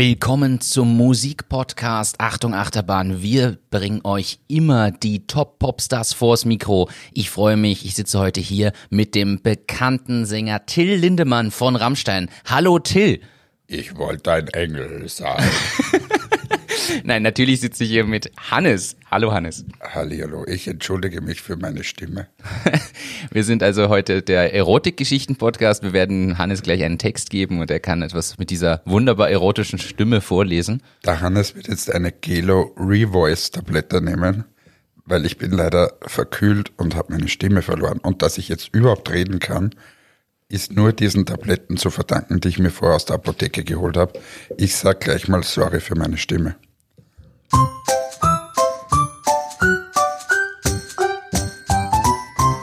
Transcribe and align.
Willkommen 0.00 0.62
zum 0.62 0.96
Musikpodcast 0.96 2.20
Achtung 2.20 2.54
Achterbahn. 2.54 3.20
Wir 3.20 3.58
bringen 3.70 4.00
euch 4.02 4.38
immer 4.48 4.90
die 4.90 5.26
Top-Popstars 5.26 6.14
vors 6.14 6.46
Mikro. 6.46 6.88
Ich 7.12 7.28
freue 7.28 7.58
mich, 7.58 7.84
ich 7.84 7.96
sitze 7.96 8.18
heute 8.18 8.40
hier 8.40 8.72
mit 8.88 9.14
dem 9.14 9.42
bekannten 9.42 10.24
Sänger 10.24 10.64
Till 10.64 10.94
Lindemann 10.94 11.50
von 11.50 11.76
Rammstein. 11.76 12.30
Hallo 12.46 12.78
Till. 12.78 13.20
Ich 13.66 13.94
wollte 13.98 14.32
ein 14.32 14.48
Engel 14.48 15.06
sein. 15.06 15.44
Nein, 17.04 17.22
natürlich 17.22 17.60
sitze 17.60 17.84
ich 17.84 17.90
hier 17.90 18.04
mit 18.04 18.30
Hannes. 18.50 18.96
Hallo 19.10 19.32
Hannes. 19.32 19.64
Hallihallo, 19.80 20.46
ich 20.46 20.68
entschuldige 20.68 21.20
mich 21.20 21.42
für 21.42 21.56
meine 21.56 21.84
Stimme. 21.84 22.28
Wir 23.30 23.44
sind 23.44 23.62
also 23.62 23.88
heute 23.88 24.22
der 24.22 24.54
Erotikgeschichten-Podcast. 24.54 25.82
Wir 25.82 25.92
werden 25.92 26.38
Hannes 26.38 26.62
gleich 26.62 26.82
einen 26.82 26.98
Text 26.98 27.30
geben 27.30 27.60
und 27.60 27.70
er 27.70 27.80
kann 27.80 28.02
etwas 28.02 28.38
mit 28.38 28.50
dieser 28.50 28.82
wunderbar 28.84 29.30
erotischen 29.30 29.78
Stimme 29.78 30.20
vorlesen. 30.20 30.82
Der 31.04 31.20
Hannes 31.20 31.54
wird 31.54 31.68
jetzt 31.68 31.92
eine 31.92 32.12
Gelo 32.12 32.74
Revoice 32.76 33.50
Tablette 33.50 34.00
nehmen, 34.00 34.44
weil 35.04 35.26
ich 35.26 35.38
bin 35.38 35.52
leider 35.52 35.94
verkühlt 36.02 36.72
und 36.76 36.94
habe 36.94 37.12
meine 37.12 37.28
Stimme 37.28 37.62
verloren. 37.62 37.98
Und 37.98 38.22
dass 38.22 38.38
ich 38.38 38.48
jetzt 38.48 38.70
überhaupt 38.72 39.10
reden 39.10 39.38
kann, 39.38 39.74
ist 40.48 40.72
nur 40.72 40.92
diesen 40.92 41.26
Tabletten 41.26 41.76
zu 41.76 41.90
verdanken, 41.90 42.40
die 42.40 42.48
ich 42.48 42.58
mir 42.58 42.70
vorher 42.70 42.96
aus 42.96 43.04
der 43.04 43.16
Apotheke 43.16 43.62
geholt 43.62 43.96
habe. 43.96 44.18
Ich 44.56 44.74
sag 44.74 45.00
gleich 45.00 45.28
mal 45.28 45.44
sorry 45.44 45.80
für 45.80 45.94
meine 45.94 46.18
Stimme. 46.18 46.56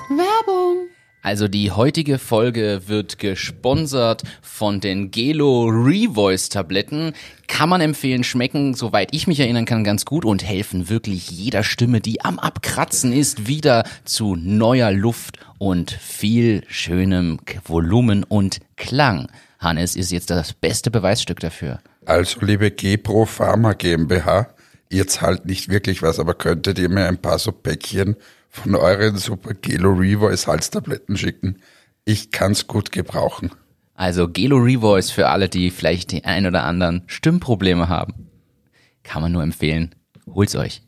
Werbung. 0.09 0.89
Also 1.21 1.47
die 1.47 1.71
heutige 1.71 2.19
Folge 2.19 2.83
wird 2.87 3.19
gesponsert 3.19 4.23
von 4.41 4.79
den 4.79 5.11
Gelo 5.11 5.65
Revoice 5.65 6.49
Tabletten. 6.49 7.13
Kann 7.47 7.69
man 7.69 7.81
empfehlen, 7.81 8.23
schmecken, 8.23 8.73
soweit 8.75 9.13
ich 9.13 9.27
mich 9.27 9.39
erinnern 9.39 9.65
kann, 9.65 9.83
ganz 9.83 10.05
gut 10.05 10.23
und 10.23 10.43
helfen 10.43 10.89
wirklich 10.89 11.29
jeder 11.29 11.63
Stimme, 11.63 11.99
die 11.99 12.23
am 12.23 12.39
Abkratzen 12.39 13.11
ist, 13.11 13.47
wieder 13.47 13.83
zu 14.05 14.35
neuer 14.35 14.91
Luft 14.91 15.39
und 15.57 15.91
viel 15.91 16.63
schönem 16.67 17.39
Volumen 17.65 18.23
und 18.23 18.59
Klang. 18.77 19.27
Hannes 19.59 19.95
ist 19.95 20.11
jetzt 20.11 20.29
das 20.29 20.53
beste 20.53 20.91
Beweisstück 20.91 21.39
dafür. 21.39 21.79
Also 22.05 22.39
liebe 22.39 22.71
Gepro 22.71 23.25
Pharma 23.25 23.73
GmbH, 23.73 24.47
ihr 24.89 25.07
zahlt 25.07 25.45
nicht 25.45 25.69
wirklich 25.69 26.01
was, 26.01 26.19
aber 26.19 26.33
könntet 26.33 26.79
ihr 26.79 26.89
mir 26.89 27.07
ein 27.07 27.17
paar 27.17 27.39
so 27.39 27.51
Päckchen 27.51 28.15
von 28.49 28.75
euren 28.75 29.17
Super 29.17 29.53
Gelo 29.53 29.91
Revoice 29.91 30.47
Halstabletten 30.47 31.17
schicken? 31.17 31.61
Ich 32.05 32.31
kann's 32.31 32.67
gut 32.67 32.91
gebrauchen. 32.91 33.51
Also 33.93 34.27
Gelo 34.27 34.57
Revoice 34.57 35.11
für 35.11 35.27
alle, 35.27 35.49
die 35.49 35.71
vielleicht 35.71 36.11
die 36.11 36.23
ein 36.23 36.45
oder 36.45 36.63
anderen 36.63 37.03
Stimmprobleme 37.07 37.89
haben. 37.89 38.29
Kann 39.03 39.21
man 39.21 39.31
nur 39.31 39.43
empfehlen. 39.43 39.95
Holt's 40.27 40.55
euch. 40.55 40.81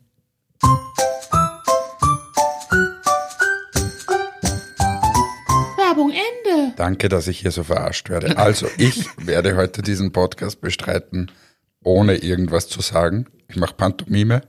Werbung 5.76 6.10
Ende. 6.10 6.72
Danke, 6.76 7.08
dass 7.08 7.26
ich 7.26 7.40
hier 7.40 7.50
so 7.50 7.64
verarscht 7.64 8.08
werde. 8.10 8.38
Also, 8.38 8.68
ich 8.78 9.06
werde 9.18 9.56
heute 9.56 9.82
diesen 9.82 10.12
Podcast 10.12 10.60
bestreiten, 10.60 11.30
ohne 11.82 12.16
irgendwas 12.16 12.68
zu 12.68 12.80
sagen. 12.80 13.26
Ich 13.48 13.56
mache 13.56 13.74
Pantomime. 13.74 14.42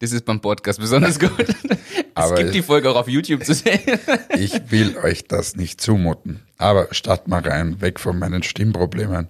Das 0.00 0.12
ist 0.12 0.24
beim 0.24 0.40
Podcast 0.40 0.78
besonders 0.78 1.18
gut. 1.18 1.32
Aber 2.14 2.34
es 2.34 2.38
gibt 2.38 2.54
die 2.54 2.62
Folge 2.62 2.90
auch 2.90 2.96
auf 2.96 3.08
YouTube 3.08 3.44
zu 3.44 3.54
sehen. 3.54 3.80
Ich 4.38 4.70
will 4.70 4.96
euch 4.98 5.24
das 5.24 5.56
nicht 5.56 5.80
zumuten. 5.80 6.42
Aber 6.56 6.88
statt 6.92 7.26
mal 7.26 7.40
rein, 7.40 7.80
weg 7.80 7.98
von 7.98 8.18
meinen 8.18 8.44
Stimmproblemen. 8.44 9.28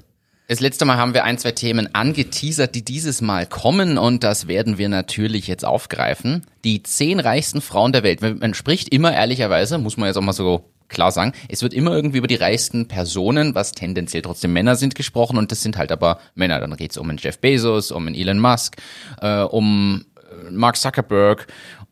Das 0.48 0.60
letzte 0.60 0.84
Mal 0.84 0.96
haben 0.96 1.14
wir 1.14 1.24
ein, 1.24 1.38
zwei 1.38 1.52
Themen 1.52 1.94
angeteasert, 1.94 2.74
die 2.74 2.84
dieses 2.84 3.20
Mal 3.20 3.46
kommen 3.46 3.98
und 3.98 4.24
das 4.24 4.48
werden 4.48 4.78
wir 4.78 4.88
natürlich 4.88 5.46
jetzt 5.46 5.64
aufgreifen. 5.64 6.46
Die 6.64 6.82
zehn 6.82 7.20
reichsten 7.20 7.60
Frauen 7.60 7.92
der 7.92 8.02
Welt. 8.02 8.22
Man 8.22 8.54
spricht 8.54 8.88
immer 8.88 9.12
ehrlicherweise, 9.12 9.76
muss 9.78 9.98
man 9.98 10.06
jetzt 10.06 10.16
auch 10.16 10.22
mal 10.22 10.32
so 10.32 10.70
klar 10.88 11.12
sagen, 11.12 11.32
es 11.48 11.62
wird 11.62 11.74
immer 11.74 11.92
irgendwie 11.92 12.18
über 12.18 12.26
die 12.26 12.34
reichsten 12.34 12.88
Personen, 12.88 13.54
was 13.54 13.72
tendenziell 13.72 14.22
trotzdem 14.22 14.52
Männer 14.52 14.76
sind, 14.76 14.94
gesprochen 14.94 15.38
und 15.38 15.52
das 15.52 15.62
sind 15.62 15.76
halt 15.76 15.92
aber 15.92 16.18
Männer. 16.34 16.60
Dann 16.60 16.76
geht's 16.76 16.96
um 16.96 17.08
einen 17.08 17.18
Jeff 17.18 17.38
Bezos, 17.38 17.90
um 17.90 18.06
einen 18.06 18.16
Elon 18.16 18.38
Musk, 18.38 18.76
äh, 19.20 19.40
um 19.42 20.04
äh, 20.16 20.50
Mark 20.50 20.76
Zuckerberg 20.76 21.46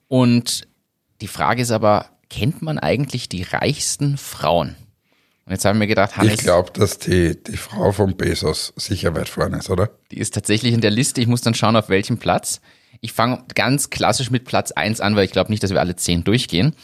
und 0.09 0.67
die 1.21 1.29
Frage 1.29 1.63
ist 1.63 1.71
aber, 1.71 2.07
kennt 2.29 2.63
man 2.63 2.79
eigentlich 2.79 3.29
die 3.29 3.43
reichsten 3.43 4.17
Frauen? 4.19 4.77
Und 5.47 5.53
jetzt 5.53 5.65
haben 5.65 5.79
wir 5.79 5.87
gedacht, 5.87 6.17
Hannes, 6.17 6.35
Ich 6.35 6.41
glaube, 6.41 6.73
dass 6.73 6.99
die, 6.99 7.41
die 7.41 7.57
Frau 7.57 7.93
von 7.93 8.17
Bezos 8.17 8.73
sicher 8.77 9.15
weit 9.15 9.29
vorne 9.29 9.59
ist, 9.59 9.71
oder? 9.71 9.91
die 10.11 10.19
ist 10.19 10.35
tatsächlich 10.35 10.75
in 10.75 10.81
der 10.81 10.91
Liste. 10.91 11.21
Ich 11.21 11.29
muss 11.29 11.41
dann 11.41 11.55
schauen, 11.55 11.77
auf 11.77 11.89
welchem 11.89 12.19
Platz. 12.19 12.61
Ich 13.01 13.13
fange 13.13 13.45
ganz 13.55 13.91
klassisch 13.91 14.31
mit 14.31 14.45
Platz 14.45 14.73
eins 14.73 15.01
an, 15.01 15.15
weil 15.15 15.25
ich 15.25 15.31
glaube 15.31 15.51
nicht, 15.51 15.63
dass 15.63 15.71
wir 15.71 15.81
alle 15.81 15.95
zehn 15.95 16.25
durchgehen. 16.25 16.75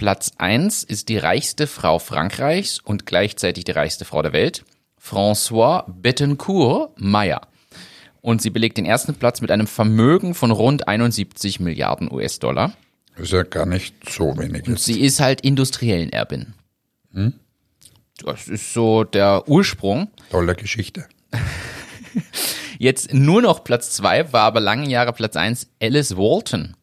Platz 0.00 0.32
eins 0.38 0.82
ist 0.82 1.10
die 1.10 1.18
reichste 1.18 1.66
Frau 1.66 1.98
Frankreichs 1.98 2.78
und 2.78 3.04
gleichzeitig 3.04 3.64
die 3.64 3.72
reichste 3.72 4.06
Frau 4.06 4.22
der 4.22 4.32
Welt, 4.32 4.64
François 4.98 5.84
Bettencourt 5.88 6.98
Meyer. 6.98 7.42
Und 8.22 8.40
sie 8.40 8.48
belegt 8.48 8.78
den 8.78 8.86
ersten 8.86 9.14
Platz 9.14 9.42
mit 9.42 9.50
einem 9.50 9.66
Vermögen 9.66 10.32
von 10.32 10.52
rund 10.52 10.88
71 10.88 11.60
Milliarden 11.60 12.10
US-Dollar. 12.10 12.72
Ist 13.18 13.32
ja 13.32 13.42
gar 13.42 13.66
nicht 13.66 13.94
so 14.08 14.38
wenig. 14.38 14.66
Und 14.68 14.80
sie 14.80 15.02
ist 15.02 15.20
halt 15.20 15.42
industriellen 15.42 16.10
Erbin. 16.10 16.54
Das 18.24 18.48
ist 18.48 18.72
so 18.72 19.04
der 19.04 19.46
Ursprung. 19.48 20.10
Tolle 20.30 20.54
Geschichte. 20.54 21.04
Jetzt 22.78 23.12
nur 23.12 23.42
noch 23.42 23.64
Platz 23.64 23.90
zwei 23.90 24.32
war 24.32 24.44
aber 24.44 24.60
lange 24.60 24.88
Jahre 24.88 25.12
Platz 25.12 25.36
eins 25.36 25.68
Alice 25.78 26.16
Walton, 26.16 26.74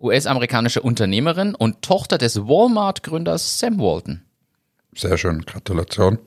US-amerikanische 0.00 0.80
Unternehmerin 0.80 1.54
und 1.54 1.82
Tochter 1.82 2.18
des 2.18 2.36
Walmart-Gründers 2.40 3.58
Sam 3.58 3.78
Walton. 3.78 4.22
Sehr 4.94 5.18
schön, 5.18 5.42
Gratulation. 5.42 6.18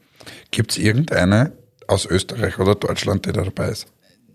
Gibt's 0.51 0.77
irgendeine 0.77 1.51
aus 1.87 2.05
Österreich 2.05 2.59
oder 2.59 2.75
Deutschland, 2.75 3.25
die 3.25 3.31
da 3.31 3.43
dabei 3.43 3.69
ist? 3.69 3.87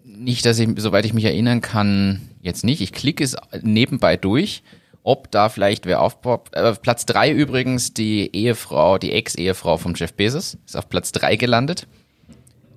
Nicht, 0.05 0.45
dass 0.45 0.59
ich, 0.59 0.69
soweit 0.77 1.05
ich 1.05 1.15
mich 1.15 1.25
erinnern 1.25 1.61
kann, 1.61 2.29
jetzt 2.43 2.65
nicht. 2.65 2.81
Ich 2.81 2.93
klicke 2.93 3.25
es 3.25 3.37
nebenbei 3.63 4.17
durch, 4.17 4.63
ob 5.03 5.31
da 5.31 5.49
vielleicht 5.49 5.87
wer 5.87 6.03
aufpoppt. 6.03 6.55
Äh, 6.55 6.75
Platz 6.75 7.07
drei 7.07 7.33
übrigens 7.33 7.95
die 7.95 8.35
Ehefrau, 8.35 8.99
die 8.99 9.13
Ex-Ehefrau 9.13 9.79
von 9.79 9.95
Jeff 9.95 10.13
Bezos, 10.13 10.59
ist 10.67 10.77
auf 10.77 10.89
Platz 10.89 11.13
drei 11.13 11.37
gelandet. 11.37 11.87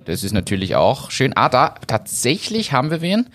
Das 0.04 0.24
ist 0.24 0.32
natürlich 0.32 0.74
auch 0.74 1.10
schön. 1.10 1.32
Ah, 1.36 1.48
da 1.48 1.74
tatsächlich 1.86 2.72
haben 2.72 2.90
wir 2.90 3.00
wen. 3.00 3.28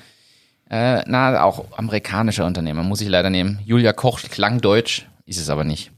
Äh, 0.69 1.03
na, 1.07 1.43
auch 1.43 1.77
amerikanischer 1.77 2.45
Unternehmer, 2.45 2.83
muss 2.83 3.01
ich 3.01 3.07
leider 3.07 3.29
nehmen. 3.29 3.59
Julia 3.65 3.93
Koch 3.93 4.21
klang 4.21 4.59
deutsch, 4.59 5.07
ist 5.25 5.39
es 5.39 5.49
aber 5.49 5.63
nicht. 5.63 5.91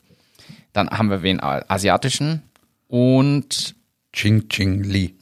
Dann 0.73 0.89
haben 0.89 1.09
wir 1.09 1.23
wen 1.23 1.39
äh, 1.39 1.63
asiatischen 1.67 2.43
und 2.87 3.75
Ching 4.13 4.47
Ching 4.49 4.83
Li. 4.83 5.15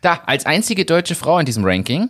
da, 0.00 0.22
als 0.26 0.46
einzige 0.46 0.84
deutsche 0.84 1.14
Frau 1.14 1.38
in 1.38 1.46
diesem 1.46 1.64
Ranking 1.64 2.08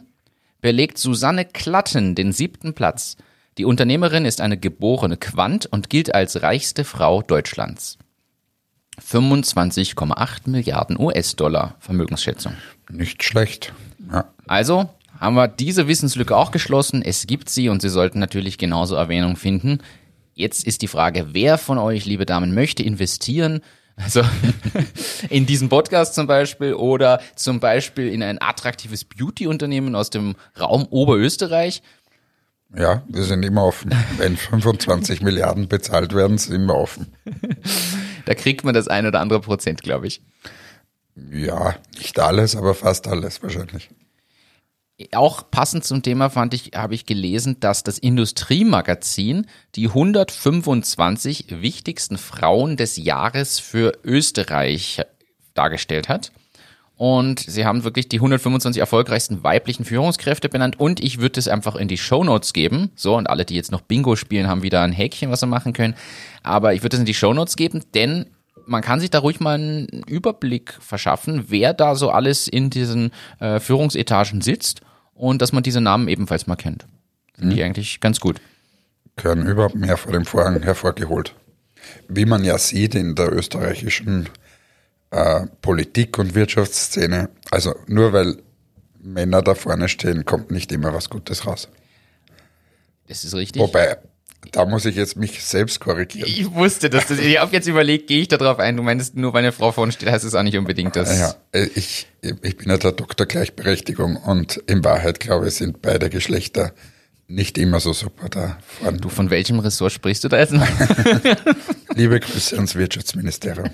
belegt 0.60 0.98
Susanne 0.98 1.44
Klatten 1.44 2.14
den 2.14 2.32
siebten 2.32 2.72
Platz. 2.74 3.16
Die 3.58 3.64
Unternehmerin 3.64 4.24
ist 4.24 4.40
eine 4.40 4.56
geborene 4.56 5.16
Quant 5.16 5.66
und 5.66 5.90
gilt 5.90 6.14
als 6.14 6.42
reichste 6.42 6.84
Frau 6.84 7.20
Deutschlands. 7.22 7.98
25,8 9.00 10.48
Milliarden 10.48 10.98
US-Dollar 10.98 11.74
Vermögensschätzung. 11.80 12.54
Nicht 12.90 13.24
schlecht. 13.24 13.72
Ja. 14.10 14.26
Also 14.46 14.88
haben 15.22 15.36
wir 15.36 15.46
diese 15.46 15.86
Wissenslücke 15.86 16.36
auch 16.36 16.50
geschlossen. 16.50 17.00
Es 17.00 17.28
gibt 17.28 17.48
sie 17.48 17.68
und 17.68 17.80
sie 17.80 17.88
sollten 17.88 18.18
natürlich 18.18 18.58
genauso 18.58 18.96
Erwähnung 18.96 19.36
finden. 19.36 19.78
Jetzt 20.34 20.66
ist 20.66 20.82
die 20.82 20.88
Frage, 20.88 21.28
wer 21.30 21.58
von 21.58 21.78
euch, 21.78 22.06
liebe 22.06 22.26
Damen, 22.26 22.54
möchte 22.54 22.82
investieren? 22.82 23.60
Also 23.94 24.22
in 25.30 25.46
diesen 25.46 25.68
Podcast 25.68 26.16
zum 26.16 26.26
Beispiel 26.26 26.74
oder 26.74 27.20
zum 27.36 27.60
Beispiel 27.60 28.08
in 28.08 28.20
ein 28.20 28.42
attraktives 28.42 29.04
Beauty-Unternehmen 29.04 29.94
aus 29.94 30.10
dem 30.10 30.34
Raum 30.58 30.86
Oberösterreich. 30.90 31.82
ja, 32.74 33.04
wir 33.06 33.22
sind 33.22 33.44
immer 33.44 33.64
offen. 33.64 33.94
Wenn 34.16 34.36
25 34.36 35.22
Milliarden 35.22 35.68
bezahlt 35.68 36.16
werden, 36.16 36.36
sind 36.36 36.66
wir 36.66 36.74
offen. 36.74 37.14
Da 38.26 38.34
kriegt 38.34 38.64
man 38.64 38.74
das 38.74 38.88
ein 38.88 39.06
oder 39.06 39.20
andere 39.20 39.40
Prozent, 39.40 39.82
glaube 39.82 40.08
ich. 40.08 40.20
Ja, 41.14 41.76
nicht 41.96 42.18
alles, 42.18 42.56
aber 42.56 42.74
fast 42.74 43.06
alles 43.06 43.40
wahrscheinlich. 43.40 43.88
Auch 45.12 45.50
passend 45.50 45.84
zum 45.84 46.02
Thema 46.02 46.30
fand 46.30 46.54
ich, 46.54 46.72
habe 46.74 46.94
ich 46.94 47.06
gelesen, 47.06 47.58
dass 47.60 47.82
das 47.82 47.98
Industriemagazin 47.98 49.46
die 49.74 49.88
125 49.88 51.46
wichtigsten 51.60 52.18
Frauen 52.18 52.76
des 52.76 52.96
Jahres 52.96 53.58
für 53.58 53.98
Österreich 54.04 55.02
dargestellt 55.54 56.08
hat. 56.08 56.32
Und 56.96 57.40
sie 57.40 57.64
haben 57.64 57.84
wirklich 57.84 58.08
die 58.08 58.18
125 58.18 58.78
erfolgreichsten 58.78 59.42
weiblichen 59.42 59.84
Führungskräfte 59.84 60.48
benannt. 60.48 60.78
Und 60.78 61.02
ich 61.02 61.18
würde 61.18 61.40
es 61.40 61.48
einfach 61.48 61.74
in 61.74 61.88
die 61.88 61.98
Shownotes 61.98 62.52
geben. 62.52 62.92
So, 62.94 63.16
und 63.16 63.28
alle, 63.28 63.44
die 63.44 63.56
jetzt 63.56 63.72
noch 63.72 63.80
Bingo 63.80 64.14
spielen, 64.14 64.46
haben 64.46 64.62
wieder 64.62 64.82
ein 64.82 64.92
Häkchen, 64.92 65.30
was 65.30 65.40
sie 65.40 65.46
machen 65.46 65.72
können. 65.72 65.94
Aber 66.42 66.74
ich 66.74 66.82
würde 66.82 66.96
es 66.96 67.00
in 67.00 67.06
die 67.06 67.14
Shownotes 67.14 67.56
geben, 67.56 67.82
denn 67.94 68.26
man 68.66 68.82
kann 68.82 69.00
sich 69.00 69.10
da 69.10 69.18
ruhig 69.18 69.40
mal 69.40 69.54
einen 69.54 70.04
Überblick 70.06 70.74
verschaffen, 70.80 71.46
wer 71.48 71.74
da 71.74 71.96
so 71.96 72.10
alles 72.10 72.46
in 72.46 72.70
diesen 72.70 73.10
äh, 73.40 73.58
Führungsetagen 73.58 74.40
sitzt 74.40 74.82
und 75.22 75.40
dass 75.40 75.52
man 75.52 75.62
diese 75.62 75.80
Namen 75.80 76.08
ebenfalls 76.08 76.48
mal 76.48 76.56
kennt. 76.56 76.84
Finde 77.38 77.54
ich 77.54 77.62
eigentlich 77.62 78.00
ganz 78.00 78.18
gut. 78.18 78.40
Gehören 79.14 79.46
überhaupt 79.46 79.76
mehr 79.76 79.96
vor 79.96 80.12
dem 80.12 80.24
Vorhang 80.24 80.60
hervorgeholt. 80.62 81.36
Wie 82.08 82.24
man 82.24 82.42
ja 82.42 82.58
sieht 82.58 82.96
in 82.96 83.14
der 83.14 83.32
österreichischen 83.32 84.28
äh, 85.10 85.46
Politik- 85.60 86.18
und 86.18 86.34
Wirtschaftsszene, 86.34 87.28
also 87.52 87.72
nur 87.86 88.12
weil 88.12 88.42
Männer 88.98 89.42
da 89.42 89.54
vorne 89.54 89.88
stehen, 89.88 90.24
kommt 90.24 90.50
nicht 90.50 90.72
immer 90.72 90.92
was 90.92 91.08
Gutes 91.08 91.46
raus. 91.46 91.68
Das 93.06 93.24
ist 93.24 93.34
richtig. 93.34 93.62
Wobei, 93.62 93.98
da 94.50 94.66
muss 94.66 94.84
ich 94.84 94.96
jetzt 94.96 95.16
mich 95.16 95.42
selbst 95.44 95.80
korrigieren. 95.80 96.28
ich 96.28 96.52
wusste, 96.52 96.90
dass 96.90 97.06
das. 97.06 97.18
Ich 97.18 97.38
habe 97.38 97.52
jetzt 97.52 97.68
überlegt, 97.68 98.08
gehe 98.08 98.20
ich 98.20 98.28
da 98.28 98.36
drauf 98.36 98.58
ein? 98.58 98.76
Du 98.76 98.82
meinst, 98.82 99.16
nur 99.16 99.32
weil 99.32 99.44
eine 99.44 99.52
Frau 99.52 99.72
vorne 99.72 99.92
steht, 99.92 100.10
heißt 100.10 100.24
es 100.24 100.34
auch 100.34 100.42
nicht 100.42 100.56
unbedingt 100.58 100.96
das. 100.96 101.18
Ja, 101.18 101.34
äh, 101.52 101.68
ich, 101.74 102.06
ich 102.20 102.56
bin 102.56 102.68
ja 102.68 102.76
der 102.76 102.92
Doktor 102.92 103.26
Gleichberechtigung 103.26 104.16
und 104.16 104.56
in 104.66 104.84
Wahrheit, 104.84 105.20
glaube 105.20 105.48
ich, 105.48 105.54
sind 105.54 105.80
beide 105.80 106.10
Geschlechter 106.10 106.72
nicht 107.28 107.56
immer 107.56 107.80
so 107.80 107.92
super 107.92 108.28
da 108.28 108.58
vorne. 108.66 108.98
Du, 108.98 109.08
von 109.08 109.30
welchem 109.30 109.58
Ressort 109.60 109.92
sprichst 109.92 110.24
du 110.24 110.28
da 110.28 110.38
jetzt? 110.38 110.52
Liebe 111.94 112.20
Grüße 112.20 112.56
ans 112.56 112.74
Wirtschaftsministerium. 112.74 113.70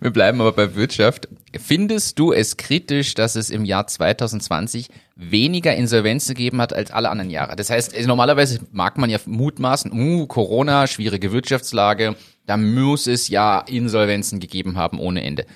Wir 0.00 0.10
bleiben 0.10 0.40
aber 0.40 0.52
bei 0.52 0.74
Wirtschaft. 0.74 1.28
Findest 1.56 2.18
du 2.18 2.32
es 2.32 2.56
kritisch, 2.56 3.14
dass 3.14 3.36
es 3.36 3.50
im 3.50 3.64
Jahr 3.64 3.86
2020 3.86 4.88
weniger 5.30 5.74
Insolvenzen 5.74 6.34
gegeben 6.34 6.60
hat 6.60 6.72
als 6.72 6.90
alle 6.90 7.10
anderen 7.10 7.30
Jahre? 7.30 7.56
Das 7.56 7.70
heißt, 7.70 7.94
normalerweise 8.06 8.60
mag 8.72 8.98
man 8.98 9.10
ja 9.10 9.18
mutmaßen, 9.24 9.92
uh, 9.92 10.26
Corona, 10.26 10.86
schwierige 10.86 11.32
Wirtschaftslage, 11.32 12.16
da 12.46 12.56
muss 12.56 13.06
es 13.06 13.28
ja 13.28 13.60
Insolvenzen 13.60 14.40
gegeben 14.40 14.76
haben 14.76 14.98
ohne 14.98 15.22
Ende. 15.22 15.46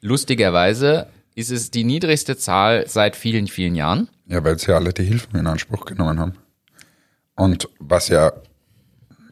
Lustigerweise 0.00 1.08
ist 1.34 1.50
es 1.50 1.70
die 1.70 1.84
niedrigste 1.84 2.36
Zahl 2.36 2.86
seit 2.88 3.16
vielen, 3.16 3.46
vielen 3.46 3.74
Jahren. 3.74 4.08
Ja, 4.26 4.42
weil 4.44 4.58
sie 4.58 4.74
alle 4.74 4.92
die 4.92 5.04
Hilfen 5.04 5.38
in 5.38 5.46
Anspruch 5.46 5.84
genommen 5.84 6.18
haben. 6.18 6.34
Und 7.34 7.68
was 7.78 8.08
ja 8.08 8.32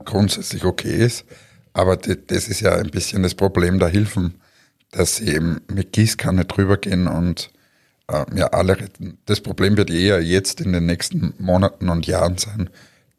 grundsätzlich 0.04 0.64
okay 0.64 1.04
ist, 1.04 1.24
aber 1.72 1.96
das 1.96 2.48
ist 2.48 2.60
ja 2.60 2.76
ein 2.76 2.90
bisschen 2.90 3.22
das 3.22 3.34
Problem 3.34 3.78
der 3.78 3.88
Hilfen, 3.88 4.34
dass 4.90 5.16
sie 5.16 5.34
eben 5.34 5.60
mit 5.68 5.92
Gießkanne 5.92 6.44
drüber 6.44 6.76
gehen 6.76 7.08
und 7.08 7.50
äh, 7.50 7.63
ja 8.10 8.46
alle. 8.48 8.76
Das 9.26 9.40
Problem 9.40 9.76
wird 9.76 9.90
eher 9.90 10.22
jetzt 10.22 10.60
in 10.60 10.72
den 10.72 10.86
nächsten 10.86 11.34
Monaten 11.38 11.88
und 11.88 12.06
Jahren 12.06 12.38
sein, 12.38 12.70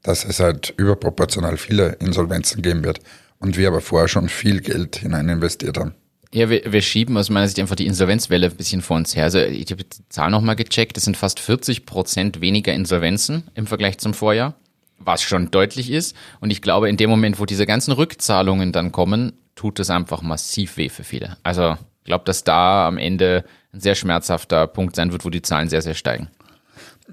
dass 0.04 0.24
es 0.26 0.40
halt 0.40 0.74
überproportional 0.78 1.58
viele 1.58 1.94
Insolvenzen 1.94 2.62
geben 2.62 2.84
wird 2.84 3.00
und 3.40 3.58
wir 3.58 3.68
aber 3.68 3.82
vorher 3.82 4.08
schon 4.08 4.30
viel 4.30 4.62
Geld 4.62 4.98
hinein 4.98 5.30
investiert 5.30 5.78
haben. 5.78 5.96
Ja, 6.32 6.50
wir, 6.50 6.62
wir 6.72 6.82
schieben 6.82 7.18
aus 7.18 7.30
meiner 7.30 7.48
Sicht 7.48 7.60
einfach 7.60 7.76
die 7.76 7.86
Insolvenzwelle 7.86 8.48
ein 8.48 8.56
bisschen 8.56 8.82
vor 8.82 8.98
uns 8.98 9.16
her. 9.16 9.24
Also 9.24 9.40
ich 9.40 9.72
habe 9.72 9.84
die 9.84 10.10
Zahl 10.10 10.32
nochmal 10.32 10.56
gecheckt, 10.56 10.98
es 10.98 11.06
sind 11.06 11.16
fast 11.16 11.40
40 11.40 11.86
Prozent 11.86 12.42
weniger 12.42 12.74
Insolvenzen 12.74 13.44
im 13.54 13.68
Vergleich 13.68 14.00
zum 14.00 14.14
Vorjahr, 14.14 14.56
was 15.00 15.22
schon 15.22 15.50
deutlich 15.50 15.90
ist. 15.90 16.16
Und 16.42 16.52
ich 16.52 16.62
glaube, 16.62 16.90
in 16.90 16.98
dem 16.98 17.10
Moment, 17.10 17.40
wo 17.40 17.46
diese 17.46 17.66
ganzen 17.66 17.94
Rückzahlungen 17.94 18.72
dann 18.72 18.92
kommen, 18.92 19.34
tut 19.56 19.80
es 19.80 19.90
einfach 19.90 20.22
massiv 20.22 20.78
weh 20.78 20.90
für 20.90 21.04
viele. 21.06 21.38
Also 21.44 21.78
ich 22.00 22.06
glaube, 22.06 22.26
dass 22.26 22.44
da 22.44 22.88
am 22.88 22.98
Ende 22.98 23.46
ein 23.76 23.82
sehr 23.82 23.96
schmerzhafter 23.96 24.68
Punkt 24.68 24.96
sein 24.96 25.12
wird, 25.12 25.26
wo 25.26 25.30
die 25.30 25.42
Zahlen 25.42 25.70
sehr, 25.70 25.82
sehr 25.82 25.94
steigen. 25.94 26.30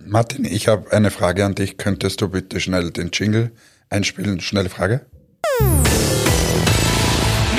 Martin, 0.05 0.45
ich 0.45 0.69
habe 0.69 0.91
eine 0.93 1.11
Frage 1.11 1.45
an 1.45 1.55
dich. 1.55 1.77
Könntest 1.77 2.21
du 2.21 2.29
bitte 2.29 2.61
schnell 2.61 2.91
den 2.91 3.11
Jingle 3.13 3.51
einspielen? 3.91 4.41
Schnelle 4.41 4.71
Frage. 4.71 5.03
Eine 5.61 5.75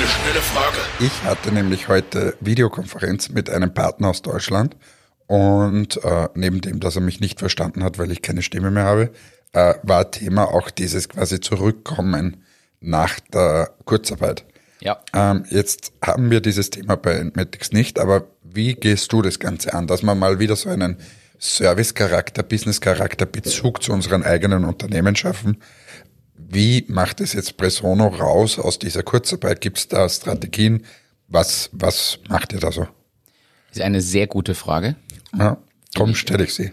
schnelle 0.06 0.40
Frage. 0.40 0.78
Ich 0.98 1.22
hatte 1.22 1.52
nämlich 1.52 1.88
heute 1.88 2.34
Videokonferenz 2.40 3.28
mit 3.28 3.50
einem 3.50 3.72
Partner 3.72 4.08
aus 4.08 4.22
Deutschland 4.22 4.76
und 5.26 6.02
äh, 6.02 6.28
neben 6.34 6.60
dem, 6.60 6.80
dass 6.80 6.96
er 6.96 7.02
mich 7.02 7.20
nicht 7.20 7.38
verstanden 7.38 7.84
hat, 7.84 7.98
weil 7.98 8.10
ich 8.10 8.22
keine 8.22 8.42
Stimme 8.42 8.70
mehr 8.70 8.84
habe, 8.84 9.10
äh, 9.52 9.74
war 9.82 10.10
Thema 10.10 10.48
auch 10.48 10.70
dieses 10.70 11.08
quasi 11.08 11.40
Zurückkommen 11.40 12.44
nach 12.80 13.20
der 13.20 13.70
Kurzarbeit. 13.84 14.44
Ja. 14.80 15.00
Ähm, 15.14 15.44
jetzt 15.48 15.92
haben 16.02 16.30
wir 16.30 16.40
dieses 16.40 16.70
Thema 16.70 16.96
bei 16.96 17.12
Entmatics 17.12 17.72
nicht, 17.72 17.98
aber 17.98 18.26
wie 18.54 18.74
gehst 18.74 19.12
du 19.12 19.22
das 19.22 19.38
Ganze 19.38 19.74
an, 19.74 19.86
dass 19.86 20.02
wir 20.02 20.14
mal 20.14 20.38
wieder 20.38 20.56
so 20.56 20.68
einen 20.68 20.98
Service-Charakter, 21.40 22.42
Business-Charakter, 22.42 23.26
Bezug 23.26 23.82
zu 23.82 23.92
unseren 23.92 24.22
eigenen 24.22 24.64
Unternehmen 24.64 25.16
schaffen? 25.16 25.58
Wie 26.36 26.84
macht 26.88 27.20
es 27.20 27.32
jetzt 27.32 27.56
Presono 27.56 28.08
raus 28.08 28.58
aus 28.58 28.78
dieser 28.78 29.02
Kurzarbeit? 29.02 29.60
Gibt 29.60 29.78
es 29.78 29.88
da 29.88 30.08
Strategien? 30.08 30.84
Was, 31.28 31.70
was 31.72 32.18
macht 32.28 32.52
ihr 32.52 32.60
da 32.60 32.70
so? 32.70 32.86
Ist 33.72 33.80
eine 33.80 34.00
sehr 34.00 34.26
gute 34.26 34.54
Frage. 34.54 34.94
Ja, 35.36 35.58
darum 35.94 36.14
stelle 36.14 36.44
ich 36.44 36.54
sie. 36.54 36.70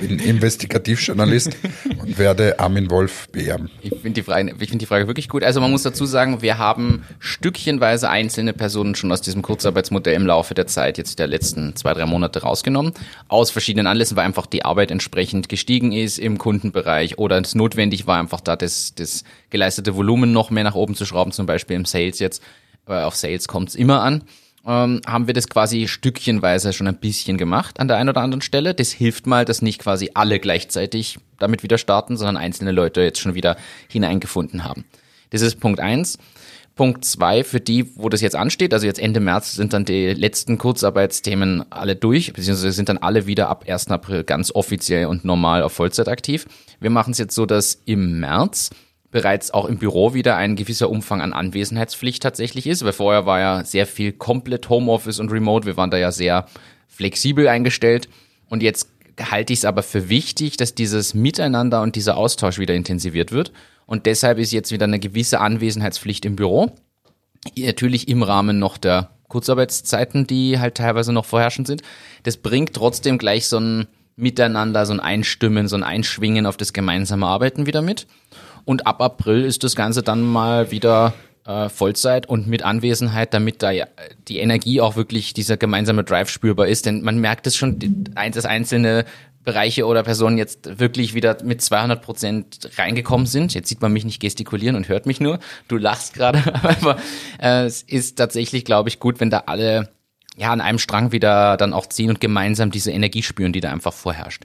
Bin 0.00 0.18
Investigativjournalist 0.18 1.56
und 1.98 2.18
werde 2.18 2.58
Armin 2.58 2.90
Wolf 2.90 3.28
beerben. 3.28 3.70
Ich 3.80 3.90
finde 3.90 4.10
die, 4.10 4.22
Frage, 4.22 4.54
ich 4.58 4.68
find 4.68 4.82
die 4.82 4.86
Frage 4.86 5.06
wirklich 5.06 5.28
gut. 5.28 5.44
Also 5.44 5.60
man 5.60 5.70
muss 5.70 5.82
dazu 5.82 6.04
sagen, 6.04 6.42
wir 6.42 6.58
haben 6.58 7.04
stückchenweise 7.20 8.10
einzelne 8.10 8.52
Personen 8.52 8.94
schon 8.94 9.12
aus 9.12 9.20
diesem 9.22 9.42
Kurzarbeitsmodell 9.42 10.14
im 10.14 10.26
Laufe 10.26 10.54
der 10.54 10.66
Zeit, 10.66 10.98
jetzt 10.98 11.18
der 11.18 11.28
letzten 11.28 11.76
zwei, 11.76 11.94
drei 11.94 12.06
Monate 12.06 12.42
rausgenommen. 12.42 12.92
Aus 13.28 13.50
verschiedenen 13.50 13.86
Anlässen, 13.86 14.16
weil 14.16 14.26
einfach 14.26 14.46
die 14.46 14.64
Arbeit 14.64 14.90
entsprechend 14.90 15.48
gestiegen 15.48 15.92
ist 15.92 16.18
im 16.18 16.36
Kundenbereich 16.36 17.18
oder 17.18 17.38
es 17.38 17.54
notwendig 17.54 18.06
war, 18.06 18.18
einfach 18.18 18.40
da 18.40 18.56
das, 18.56 18.94
das 18.96 19.22
geleistete 19.50 19.94
Volumen 19.94 20.32
noch 20.32 20.50
mehr 20.50 20.64
nach 20.64 20.74
oben 20.74 20.96
zu 20.96 21.06
schrauben, 21.06 21.30
zum 21.30 21.46
Beispiel 21.46 21.76
im 21.76 21.84
Sales 21.84 22.18
jetzt. 22.18 22.42
Äh, 22.88 22.94
Auf 22.94 23.14
Sales 23.14 23.46
kommt 23.46 23.68
es 23.68 23.74
immer 23.76 24.02
an 24.02 24.22
ähm, 24.66 25.00
haben 25.06 25.26
wir 25.26 25.34
das 25.34 25.48
quasi 25.48 25.86
stückchenweise 25.88 26.72
schon 26.72 26.88
ein 26.88 26.96
bisschen 26.96 27.38
gemacht 27.38 27.78
an 27.78 27.88
der 27.88 27.96
einen 27.96 28.08
oder 28.08 28.20
anderen 28.20 28.42
Stelle. 28.42 28.74
Das 28.74 28.90
hilft 28.90 29.26
mal, 29.26 29.44
dass 29.44 29.62
nicht 29.62 29.80
quasi 29.80 30.10
alle 30.14 30.40
gleichzeitig 30.40 31.18
damit 31.38 31.62
wieder 31.62 31.78
starten, 31.78 32.16
sondern 32.16 32.36
einzelne 32.36 32.72
Leute 32.72 33.02
jetzt 33.02 33.20
schon 33.20 33.34
wieder 33.34 33.56
hineingefunden 33.88 34.64
haben. 34.64 34.84
Das 35.30 35.42
ist 35.42 35.60
Punkt 35.60 35.80
eins. 35.80 36.18
Punkt 36.74 37.06
zwei 37.06 37.42
für 37.42 37.58
die, 37.58 37.96
wo 37.96 38.10
das 38.10 38.20
jetzt 38.20 38.36
ansteht, 38.36 38.74
also 38.74 38.84
jetzt 38.84 38.98
Ende 38.98 39.18
März 39.18 39.54
sind 39.54 39.72
dann 39.72 39.86
die 39.86 40.12
letzten 40.12 40.58
Kurzarbeitsthemen 40.58 41.64
alle 41.72 41.96
durch, 41.96 42.34
beziehungsweise 42.34 42.72
sind 42.72 42.90
dann 42.90 42.98
alle 42.98 43.26
wieder 43.26 43.48
ab 43.48 43.64
1. 43.66 43.88
April 43.88 44.24
ganz 44.24 44.54
offiziell 44.54 45.06
und 45.06 45.24
normal 45.24 45.62
auf 45.62 45.72
Vollzeit 45.72 46.08
aktiv. 46.08 46.46
Wir 46.78 46.90
machen 46.90 47.12
es 47.12 47.18
jetzt 47.18 47.34
so, 47.34 47.46
dass 47.46 47.80
im 47.86 48.20
März 48.20 48.70
bereits 49.16 49.50
auch 49.50 49.64
im 49.64 49.78
Büro 49.78 50.12
wieder 50.12 50.36
ein 50.36 50.56
gewisser 50.56 50.90
Umfang 50.90 51.22
an 51.22 51.32
Anwesenheitspflicht 51.32 52.22
tatsächlich 52.22 52.66
ist, 52.66 52.84
weil 52.84 52.92
vorher 52.92 53.24
war 53.24 53.40
ja 53.40 53.64
sehr 53.64 53.86
viel 53.86 54.12
komplett 54.12 54.68
Homeoffice 54.68 55.20
und 55.20 55.32
Remote. 55.32 55.64
Wir 55.64 55.78
waren 55.78 55.90
da 55.90 55.96
ja 55.96 56.12
sehr 56.12 56.44
flexibel 56.86 57.48
eingestellt 57.48 58.10
und 58.50 58.62
jetzt 58.62 58.90
halte 59.18 59.54
ich 59.54 59.60
es 59.60 59.64
aber 59.64 59.82
für 59.82 60.10
wichtig, 60.10 60.58
dass 60.58 60.74
dieses 60.74 61.14
Miteinander 61.14 61.80
und 61.80 61.96
dieser 61.96 62.18
Austausch 62.18 62.58
wieder 62.58 62.74
intensiviert 62.74 63.32
wird 63.32 63.52
und 63.86 64.04
deshalb 64.04 64.36
ist 64.36 64.52
jetzt 64.52 64.70
wieder 64.70 64.84
eine 64.84 64.98
gewisse 64.98 65.40
Anwesenheitspflicht 65.40 66.26
im 66.26 66.36
Büro. 66.36 66.72
Natürlich 67.56 68.08
im 68.08 68.22
Rahmen 68.22 68.58
noch 68.58 68.76
der 68.76 69.12
Kurzarbeitszeiten, 69.28 70.26
die 70.26 70.58
halt 70.58 70.74
teilweise 70.74 71.14
noch 71.14 71.24
vorherrschend 71.24 71.68
sind. 71.68 71.80
Das 72.24 72.36
bringt 72.36 72.74
trotzdem 72.74 73.16
gleich 73.16 73.46
so 73.46 73.58
ein 73.60 73.86
Miteinander, 74.16 74.84
so 74.84 74.92
ein 74.92 75.00
Einstimmen, 75.00 75.68
so 75.68 75.76
ein 75.76 75.82
Einschwingen 75.82 76.44
auf 76.44 76.58
das 76.58 76.74
gemeinsame 76.74 77.26
Arbeiten 77.26 77.64
wieder 77.64 77.80
mit. 77.80 78.06
Und 78.66 78.86
ab 78.86 79.00
April 79.00 79.44
ist 79.44 79.64
das 79.64 79.76
Ganze 79.76 80.02
dann 80.02 80.20
mal 80.22 80.72
wieder 80.72 81.14
äh, 81.46 81.68
Vollzeit 81.68 82.28
und 82.28 82.48
mit 82.48 82.62
Anwesenheit, 82.62 83.32
damit 83.32 83.62
da 83.62 83.70
ja 83.70 83.86
die 84.26 84.38
Energie 84.38 84.80
auch 84.80 84.96
wirklich 84.96 85.32
dieser 85.32 85.56
gemeinsame 85.56 86.02
Drive 86.02 86.28
spürbar 86.28 86.66
ist. 86.66 86.84
Denn 86.84 87.02
man 87.02 87.18
merkt 87.18 87.46
es 87.46 87.56
schon, 87.56 87.78
dass 88.32 88.44
einzelne 88.44 89.04
Bereiche 89.44 89.86
oder 89.86 90.02
Personen 90.02 90.36
jetzt 90.36 90.80
wirklich 90.80 91.14
wieder 91.14 91.38
mit 91.44 91.62
200 91.62 92.02
Prozent 92.02 92.70
reingekommen 92.76 93.26
sind. 93.26 93.54
Jetzt 93.54 93.68
sieht 93.68 93.80
man 93.80 93.92
mich 93.92 94.04
nicht 94.04 94.18
gestikulieren 94.18 94.74
und 94.74 94.88
hört 94.88 95.06
mich 95.06 95.20
nur. 95.20 95.38
Du 95.68 95.76
lachst 95.76 96.14
gerade, 96.14 96.42
aber 96.62 96.98
äh, 97.40 97.66
es 97.66 97.82
ist 97.82 98.18
tatsächlich, 98.18 98.64
glaube 98.64 98.88
ich, 98.88 98.98
gut, 98.98 99.20
wenn 99.20 99.30
da 99.30 99.44
alle 99.46 99.90
ja 100.36 100.50
an 100.50 100.60
einem 100.60 100.80
Strang 100.80 101.12
wieder 101.12 101.56
dann 101.56 101.72
auch 101.72 101.86
ziehen 101.86 102.10
und 102.10 102.20
gemeinsam 102.20 102.72
diese 102.72 102.90
Energie 102.90 103.22
spüren, 103.22 103.52
die 103.52 103.60
da 103.60 103.70
einfach 103.70 103.92
vorherrscht. 103.92 104.42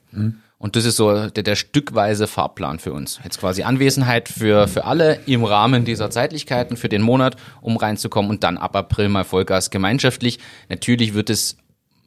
Und 0.62 0.76
das 0.76 0.86
ist 0.86 0.96
so 0.96 1.28
der, 1.28 1.44
der 1.44 1.56
stückweise 1.56 2.28
Fahrplan 2.28 2.78
für 2.78 2.94
uns. 2.94 3.20
Jetzt 3.24 3.40
quasi 3.40 3.64
Anwesenheit 3.64 4.30
für, 4.30 4.68
für 4.68 4.86
alle 4.86 5.20
im 5.26 5.44
Rahmen 5.44 5.86
dieser 5.86 6.12
Zeitlichkeiten 6.12 6.78
für 6.78 6.88
den 6.88 7.02
Monat, 7.02 7.36
um 7.62 7.78
reinzukommen 7.78 8.30
und 8.30 8.44
dann 8.44 8.58
ab 8.58 8.76
April 8.76 9.10
mal 9.10 9.24
Vollgas 9.24 9.72
gemeinschaftlich. 9.72 10.38
Natürlich 10.70 11.16
wird 11.16 11.32
es 11.32 11.58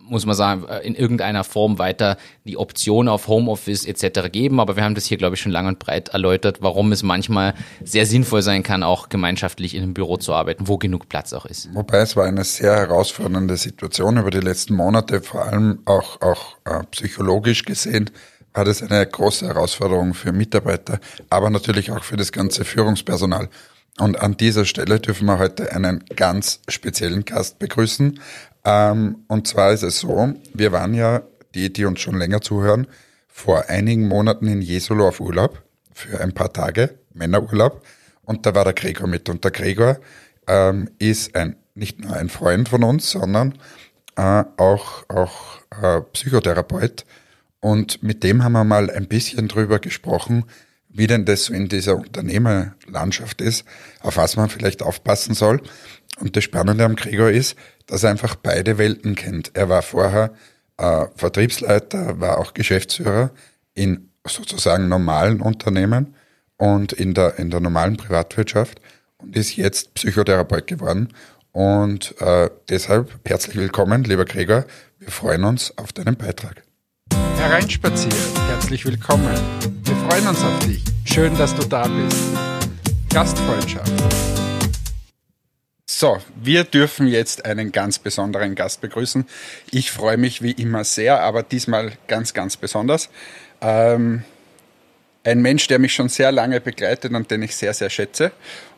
muss 0.06 0.26
man 0.26 0.34
sagen, 0.34 0.64
äh, 0.68 0.80
in 0.80 0.94
irgendeiner 0.94 1.44
Form 1.44 1.78
weiter 1.78 2.16
die 2.44 2.56
Option 2.56 3.08
auf 3.08 3.28
Homeoffice 3.28 3.86
etc. 3.86 4.30
geben. 4.30 4.60
Aber 4.60 4.76
wir 4.76 4.84
haben 4.84 4.94
das 4.94 5.06
hier, 5.06 5.16
glaube 5.16 5.34
ich, 5.36 5.40
schon 5.40 5.52
lang 5.52 5.66
und 5.66 5.78
breit 5.78 6.10
erläutert, 6.10 6.58
warum 6.60 6.92
es 6.92 7.02
manchmal 7.02 7.54
sehr 7.82 8.06
sinnvoll 8.06 8.42
sein 8.42 8.62
kann, 8.62 8.82
auch 8.82 9.08
gemeinschaftlich 9.08 9.74
in 9.74 9.82
einem 9.82 9.94
Büro 9.94 10.16
zu 10.16 10.34
arbeiten, 10.34 10.68
wo 10.68 10.78
genug 10.78 11.08
Platz 11.08 11.32
auch 11.32 11.46
ist. 11.46 11.74
Wobei 11.74 11.98
es 11.98 12.16
war 12.16 12.26
eine 12.26 12.44
sehr 12.44 12.76
herausfordernde 12.76 13.56
Situation 13.56 14.18
über 14.18 14.30
die 14.30 14.40
letzten 14.40 14.74
Monate, 14.74 15.22
vor 15.22 15.44
allem 15.44 15.80
auch, 15.86 16.20
auch 16.20 16.56
äh, 16.64 16.84
psychologisch 16.90 17.64
gesehen, 17.64 18.10
war 18.54 18.64
das 18.64 18.82
eine 18.82 19.04
große 19.04 19.46
Herausforderung 19.46 20.14
für 20.14 20.32
Mitarbeiter, 20.32 21.00
aber 21.28 21.50
natürlich 21.50 21.90
auch 21.90 22.04
für 22.04 22.16
das 22.16 22.32
ganze 22.32 22.64
Führungspersonal. 22.64 23.50
Und 23.98 24.20
an 24.20 24.36
dieser 24.36 24.64
Stelle 24.64 25.00
dürfen 25.00 25.26
wir 25.26 25.38
heute 25.38 25.72
einen 25.72 26.04
ganz 26.16 26.60
speziellen 26.68 27.24
Gast 27.24 27.58
begrüßen. 27.58 28.20
Ähm, 28.64 29.24
und 29.28 29.46
zwar 29.46 29.72
ist 29.72 29.82
es 29.82 30.00
so, 30.00 30.32
wir 30.52 30.72
waren 30.72 30.94
ja, 30.94 31.22
die, 31.54 31.72
die 31.72 31.84
uns 31.84 32.00
schon 32.00 32.16
länger 32.16 32.40
zuhören, 32.40 32.86
vor 33.28 33.68
einigen 33.68 34.08
Monaten 34.08 34.46
in 34.46 34.62
Jesolo 34.62 35.08
auf 35.08 35.20
Urlaub 35.20 35.62
für 35.92 36.20
ein 36.20 36.32
paar 36.32 36.52
Tage, 36.52 36.98
Männerurlaub. 37.12 37.84
Und 38.22 38.46
da 38.46 38.54
war 38.54 38.64
der 38.64 38.72
Gregor 38.72 39.06
mit. 39.06 39.28
Und 39.28 39.44
der 39.44 39.50
Gregor 39.50 39.98
ähm, 40.46 40.90
ist 40.98 41.36
ein, 41.36 41.56
nicht 41.74 42.00
nur 42.00 42.16
ein 42.16 42.28
Freund 42.28 42.68
von 42.68 42.82
uns, 42.84 43.10
sondern 43.10 43.58
äh, 44.16 44.44
auch, 44.56 45.08
auch 45.08 45.58
äh, 45.82 46.00
Psychotherapeut. 46.12 47.04
Und 47.64 48.02
mit 48.02 48.22
dem 48.24 48.44
haben 48.44 48.52
wir 48.52 48.64
mal 48.64 48.90
ein 48.90 49.08
bisschen 49.08 49.48
drüber 49.48 49.78
gesprochen, 49.78 50.44
wie 50.90 51.06
denn 51.06 51.24
das 51.24 51.44
so 51.44 51.54
in 51.54 51.66
dieser 51.66 51.96
Unternehmerlandschaft 51.96 53.40
ist, 53.40 53.64
auf 54.02 54.18
was 54.18 54.36
man 54.36 54.50
vielleicht 54.50 54.82
aufpassen 54.82 55.32
soll. 55.32 55.62
Und 56.20 56.36
das 56.36 56.44
Spannende 56.44 56.84
am 56.84 56.94
Gregor 56.94 57.30
ist, 57.30 57.56
dass 57.86 58.02
er 58.02 58.10
einfach 58.10 58.34
beide 58.34 58.76
Welten 58.76 59.14
kennt. 59.14 59.52
Er 59.54 59.70
war 59.70 59.80
vorher 59.80 60.34
äh, 60.76 61.06
Vertriebsleiter, 61.16 62.20
war 62.20 62.36
auch 62.36 62.52
Geschäftsführer 62.52 63.30
in 63.72 64.10
sozusagen 64.26 64.90
normalen 64.90 65.40
Unternehmen 65.40 66.16
und 66.58 66.92
in 66.92 67.14
der, 67.14 67.38
in 67.38 67.48
der 67.48 67.60
normalen 67.60 67.96
Privatwirtschaft 67.96 68.78
und 69.16 69.34
ist 69.34 69.56
jetzt 69.56 69.94
Psychotherapeut 69.94 70.66
geworden. 70.66 71.14
Und 71.52 72.20
äh, 72.20 72.50
deshalb 72.68 73.10
herzlich 73.24 73.56
willkommen, 73.56 74.04
lieber 74.04 74.26
Gregor. 74.26 74.66
Wir 74.98 75.10
freuen 75.10 75.44
uns 75.44 75.72
auf 75.78 75.94
deinen 75.94 76.16
Beitrag. 76.16 76.63
Hereinspaziert, 77.46 78.14
herzlich 78.48 78.86
willkommen. 78.86 79.28
Wir 79.82 79.94
freuen 80.08 80.28
uns 80.28 80.42
auf 80.42 80.58
dich. 80.60 80.82
Schön, 81.04 81.36
dass 81.36 81.54
du 81.54 81.62
da 81.68 81.86
bist. 81.86 82.16
Gastfreundschaft. 83.12 83.92
So, 85.84 86.16
wir 86.36 86.64
dürfen 86.64 87.06
jetzt 87.06 87.44
einen 87.44 87.70
ganz 87.70 87.98
besonderen 87.98 88.54
Gast 88.54 88.80
begrüßen. 88.80 89.26
Ich 89.70 89.90
freue 89.90 90.16
mich 90.16 90.40
wie 90.40 90.52
immer 90.52 90.84
sehr, 90.84 91.20
aber 91.20 91.42
diesmal 91.42 91.92
ganz, 92.08 92.32
ganz 92.32 92.56
besonders. 92.56 93.10
Ähm, 93.60 94.24
ein 95.22 95.42
Mensch, 95.42 95.66
der 95.66 95.78
mich 95.78 95.92
schon 95.92 96.08
sehr 96.08 96.32
lange 96.32 96.62
begleitet 96.62 97.12
und 97.12 97.30
den 97.30 97.42
ich 97.42 97.54
sehr, 97.54 97.74
sehr 97.74 97.90
schätze. 97.90 98.32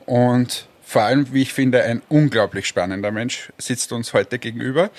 Und 0.06 0.66
vor 0.88 1.02
allem, 1.02 1.26
wie 1.32 1.42
ich 1.42 1.52
finde, 1.52 1.82
ein 1.82 2.00
unglaublich 2.08 2.68
spannender 2.68 3.10
Mensch 3.10 3.52
sitzt 3.58 3.90
uns 3.90 4.12
heute 4.12 4.38
gegenüber. 4.38 4.90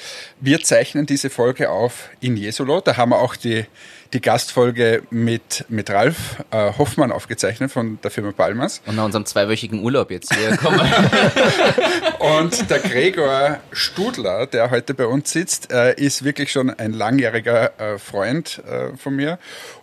Wir 0.41 0.61
zeichnen 0.61 1.05
diese 1.05 1.29
Folge 1.29 1.69
auf 1.69 2.09
in 2.19 2.35
Jesolo. 2.35 2.81
Da 2.81 2.97
haben 2.97 3.11
wir 3.11 3.19
auch 3.19 3.37
die, 3.37 3.63
die 4.11 4.19
Gastfolge 4.19 5.03
mit, 5.11 5.63
mit 5.69 5.89
Ralf 5.89 6.43
äh, 6.51 6.73
Hoffmann 6.77 7.13
aufgezeichnet 7.13 7.71
von 7.71 7.99
der 8.03 8.11
Firma 8.11 8.33
Palmas. 8.33 8.81
Und 8.85 8.97
nach 8.97 9.05
unserem 9.05 9.25
zweiwöchigen 9.25 9.81
Urlaub 9.81 10.11
jetzt 10.11 10.35
hier 10.35 10.57
kommen. 10.57 10.81
Und 12.19 12.69
der 12.69 12.79
Gregor 12.79 13.59
Studler, 13.71 14.45
der 14.45 14.69
heute 14.71 14.93
bei 14.93 15.05
uns 15.05 15.31
sitzt, 15.31 15.71
äh, 15.71 15.93
ist 15.93 16.25
wirklich 16.25 16.51
schon 16.51 16.69
ein 16.69 16.91
langjähriger 16.91 17.79
äh, 17.79 17.97
Freund 17.97 18.61
äh, 18.69 18.97
von 18.97 19.15
mir 19.15 19.39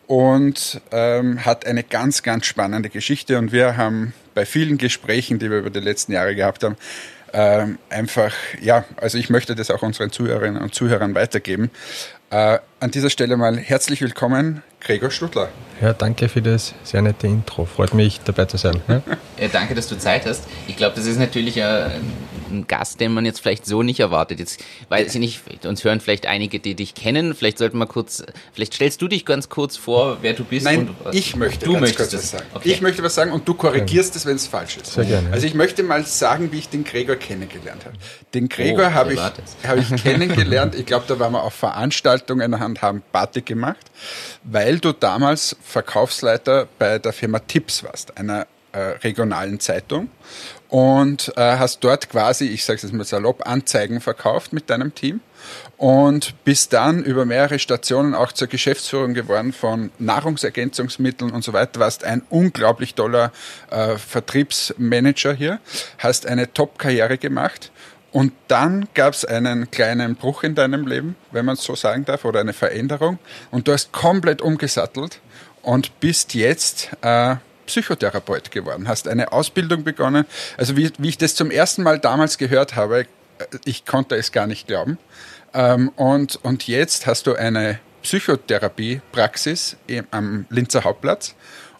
und 0.06 0.82
ähm, 0.92 1.46
hat 1.46 1.66
eine 1.66 1.82
ganz, 1.82 2.22
ganz 2.22 2.44
spannende 2.44 2.90
Geschichte. 2.90 3.38
Und 3.38 3.52
wir 3.52 3.78
haben 3.78 4.12
bei 4.34 4.44
vielen 4.46 4.78
Gesprächen, 4.78 5.38
die 5.38 5.50
wir 5.50 5.58
über 5.58 5.70
die 5.70 5.80
letzten 5.80 6.12
Jahre 6.12 6.34
gehabt 6.34 6.64
haben, 6.64 6.76
ähm, 7.32 7.78
einfach, 7.90 8.32
ja, 8.60 8.84
also 8.96 9.18
ich 9.18 9.28
möchte 9.28 9.54
das 9.54 9.70
auch 9.70 9.82
unseren 9.82 10.12
Zuhörerinnen 10.12 10.62
und 10.62 10.74
Zuhörern 10.74 11.14
weitergeben. 11.14 11.70
Äh, 12.30 12.58
an 12.80 12.90
dieser 12.90 13.10
Stelle 13.10 13.36
mal 13.36 13.56
herzlich 13.56 14.00
willkommen, 14.00 14.62
Gregor 14.80 15.10
Stuttler. 15.10 15.48
Ja, 15.80 15.92
danke 15.92 16.28
für 16.28 16.42
das 16.42 16.74
sehr 16.84 17.02
nette 17.02 17.26
Intro. 17.26 17.64
Freut 17.64 17.94
mich, 17.94 18.20
dabei 18.24 18.44
zu 18.44 18.56
sein. 18.56 18.82
Ja? 18.86 19.02
ja, 19.38 19.48
danke, 19.48 19.74
dass 19.74 19.88
du 19.88 19.98
Zeit 19.98 20.26
hast. 20.26 20.44
Ich 20.68 20.76
glaube, 20.76 20.94
das 20.94 21.06
ist 21.06 21.18
natürlich 21.18 21.60
ein, 21.60 21.90
ein, 22.54 22.66
Gast, 22.66 23.00
den 23.00 23.12
man 23.12 23.24
jetzt 23.24 23.40
vielleicht 23.40 23.66
so 23.66 23.82
nicht 23.82 24.00
erwartet. 24.00 24.38
Jetzt 24.38 24.62
weiß 24.88 25.14
ich 25.14 25.20
nicht, 25.20 25.64
uns 25.64 25.84
hören 25.84 26.00
vielleicht 26.00 26.26
einige, 26.26 26.60
die 26.60 26.74
dich 26.74 26.94
kennen. 26.94 27.34
Vielleicht 27.34 27.58
sollten 27.58 27.78
wir 27.78 27.86
kurz, 27.86 28.24
vielleicht 28.52 28.74
stellst 28.74 29.02
du 29.02 29.08
dich 29.08 29.24
ganz 29.24 29.48
kurz 29.48 29.76
vor, 29.76 30.18
wer 30.22 30.32
du 30.32 30.44
bist. 30.44 30.64
Nein, 30.64 30.90
ich 31.12 31.36
möchte 31.36 31.64
du 31.64 31.72
ganz 31.72 31.82
möchtest 31.82 32.10
kurz 32.10 32.22
was 32.22 32.30
sagen. 32.30 32.46
Okay. 32.54 32.70
Ich 32.70 32.80
möchte 32.80 33.02
was 33.02 33.14
sagen 33.14 33.32
und 33.32 33.46
du 33.46 33.54
korrigierst 33.54 34.16
es, 34.16 34.26
wenn 34.26 34.36
es 34.36 34.46
falsch 34.46 34.78
ist. 34.78 34.92
Sehr 34.94 35.04
gerne. 35.04 35.30
Also 35.32 35.46
ich 35.46 35.54
möchte 35.54 35.82
mal 35.82 36.04
sagen, 36.04 36.52
wie 36.52 36.58
ich 36.58 36.68
den 36.68 36.84
Gregor 36.84 37.16
kennengelernt 37.16 37.84
habe. 37.84 37.96
Den 38.32 38.48
Gregor 38.48 38.88
oh, 38.88 38.94
habe 38.94 39.14
ich, 39.14 39.20
hab 39.20 39.78
ich 39.78 40.02
kennengelernt. 40.02 40.74
Ich 40.74 40.86
glaube, 40.86 41.04
da 41.08 41.18
waren 41.18 41.32
wir 41.32 41.42
auf 41.42 41.54
Veranstaltungen 41.54 42.54
und 42.54 42.82
haben 42.82 43.02
Party 43.12 43.42
gemacht, 43.42 43.90
weil 44.42 44.78
du 44.78 44.92
damals 44.92 45.56
Verkaufsleiter 45.62 46.68
bei 46.78 46.98
der 46.98 47.12
Firma 47.12 47.38
Tips 47.40 47.84
warst, 47.84 48.16
einer 48.16 48.46
äh, 48.72 48.78
regionalen 48.78 49.60
Zeitung 49.60 50.08
und 50.68 51.32
äh, 51.36 51.56
hast 51.58 51.84
dort 51.84 52.10
quasi, 52.10 52.46
ich 52.46 52.64
sage 52.64 52.76
es 52.78 52.82
jetzt 52.82 52.92
mal 52.92 53.04
salopp, 53.04 53.46
Anzeigen 53.46 54.00
verkauft 54.00 54.52
mit 54.52 54.70
deinem 54.70 54.94
Team 54.94 55.20
und 55.76 56.34
bist 56.44 56.72
dann 56.72 57.04
über 57.04 57.24
mehrere 57.24 57.58
Stationen 57.58 58.14
auch 58.14 58.32
zur 58.32 58.48
Geschäftsführung 58.48 59.14
geworden 59.14 59.52
von 59.52 59.90
Nahrungsergänzungsmitteln 59.98 61.30
und 61.30 61.44
so 61.44 61.52
weiter, 61.52 61.80
warst 61.80 62.04
ein 62.04 62.22
unglaublich 62.30 62.94
toller 62.94 63.32
äh, 63.70 63.96
Vertriebsmanager 63.96 65.34
hier, 65.34 65.60
hast 65.98 66.26
eine 66.26 66.52
Top-Karriere 66.52 67.18
gemacht 67.18 67.70
und 68.14 68.32
dann 68.46 68.86
gab 68.94 69.12
es 69.12 69.24
einen 69.24 69.72
kleinen 69.72 70.14
Bruch 70.14 70.44
in 70.44 70.54
deinem 70.54 70.86
Leben, 70.86 71.16
wenn 71.32 71.44
man 71.44 71.54
es 71.54 71.64
so 71.64 71.74
sagen 71.74 72.04
darf, 72.04 72.24
oder 72.24 72.38
eine 72.38 72.52
Veränderung. 72.52 73.18
Und 73.50 73.66
du 73.66 73.72
hast 73.72 73.90
komplett 73.90 74.40
umgesattelt 74.40 75.20
und 75.62 75.98
bist 75.98 76.32
jetzt 76.34 76.90
äh, 77.02 77.34
Psychotherapeut 77.66 78.50
geworden, 78.50 78.88
hast 78.88 79.08
eine 79.08 79.32
Ausbildung 79.32 79.84
begonnen. 79.84 80.26
Also 80.56 80.76
wie, 80.76 80.90
wie 80.98 81.08
ich 81.08 81.18
das 81.18 81.34
zum 81.34 81.50
ersten 81.50 81.82
Mal 81.82 81.98
damals 81.98 82.38
gehört 82.38 82.76
habe, 82.76 83.00
äh, 83.00 83.06
ich 83.64 83.84
konnte 83.84 84.16
es 84.16 84.32
gar 84.32 84.46
nicht 84.46 84.66
glauben. 84.66 84.98
Ähm, 85.52 85.90
und, 85.96 86.36
und 86.44 86.66
jetzt 86.66 87.06
hast 87.06 87.26
du 87.26 87.34
eine 87.34 87.78
Psychotherapiepraxis 88.02 89.76
am 90.10 90.46
Linzer 90.50 90.84
Hauptplatz 90.84 91.34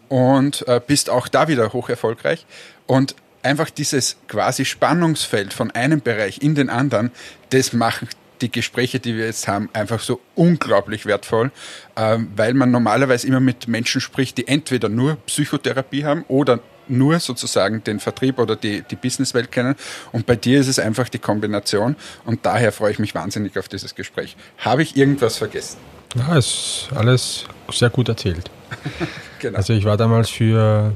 und 0.09 0.67
äh, 0.69 0.81
bist 0.85 1.11
auch 1.11 1.29
da 1.29 1.49
wieder 1.49 1.73
hoch 1.73 1.88
erfolgreich. 1.88 2.47
Und 2.87 3.14
einfach 3.43 3.71
dieses 3.71 4.17
quasi 4.26 4.64
Spannungsfeld 4.64 5.53
von 5.53 5.71
einem 5.71 6.00
Bereich 6.00 6.41
in 6.41 6.55
den 6.55 6.71
anderen, 6.71 7.11
das 7.50 7.73
macht 7.73 8.17
die 8.41 8.50
Gespräche, 8.50 9.00
die 9.00 9.17
wir 9.17 9.26
jetzt 9.26 9.49
haben, 9.49 9.69
einfach 9.73 10.00
so 10.00 10.21
unglaublich 10.35 11.07
wertvoll, 11.07 11.50
ähm, 11.97 12.29
weil 12.37 12.55
man 12.55 12.71
normalerweise 12.71 13.26
immer 13.26 13.41
mit 13.41 13.69
Menschen 13.69 14.00
spricht, 14.00 14.38
die 14.38 14.49
entweder 14.49 14.88
nur 14.88 15.17
Psychotherapie 15.26 16.05
haben 16.05 16.25
oder 16.29 16.61
nur 16.88 17.19
sozusagen 17.21 17.83
den 17.85 18.00
Vertrieb 18.00 18.38
oder 18.38 18.57
die, 18.57 18.83
die 18.83 18.97
Businesswelt 18.97 19.50
kennen. 19.50 19.75
Und 20.12 20.26
bei 20.26 20.37
dir 20.37 20.61
ist 20.61 20.69
es 20.69 20.79
einfach 20.79 21.09
die 21.09 21.19
Kombination. 21.19 21.97
Und 22.26 22.45
daher 22.45 22.73
freue 22.73 22.93
ich 22.93 22.99
mich 22.99 23.14
wahnsinnig 23.14 23.59
auf 23.59 23.69
dieses 23.69 23.95
Gespräch. 23.95 24.37
Habe 24.59 24.83
ich 24.83 24.97
irgendwas 24.97 25.38
vergessen? 25.38 25.79
Ja, 26.14 26.37
ist 26.37 26.88
alles 26.95 27.47
sehr 27.71 27.91
gut 27.91 28.09
erzählt. 28.09 28.50
genau. 29.41 29.57
Also 29.57 29.73
ich 29.73 29.85
war 29.85 29.97
damals 29.97 30.29
für 30.29 30.93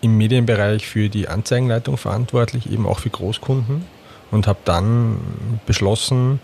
im 0.00 0.16
Medienbereich 0.16 0.86
für 0.86 1.08
die 1.08 1.28
Anzeigenleitung 1.28 1.96
verantwortlich, 1.96 2.70
eben 2.70 2.86
auch 2.86 3.00
für 3.00 3.10
Großkunden 3.10 3.84
und 4.30 4.46
habe 4.46 4.58
dann 4.64 5.16
beschlossen, 5.66 6.40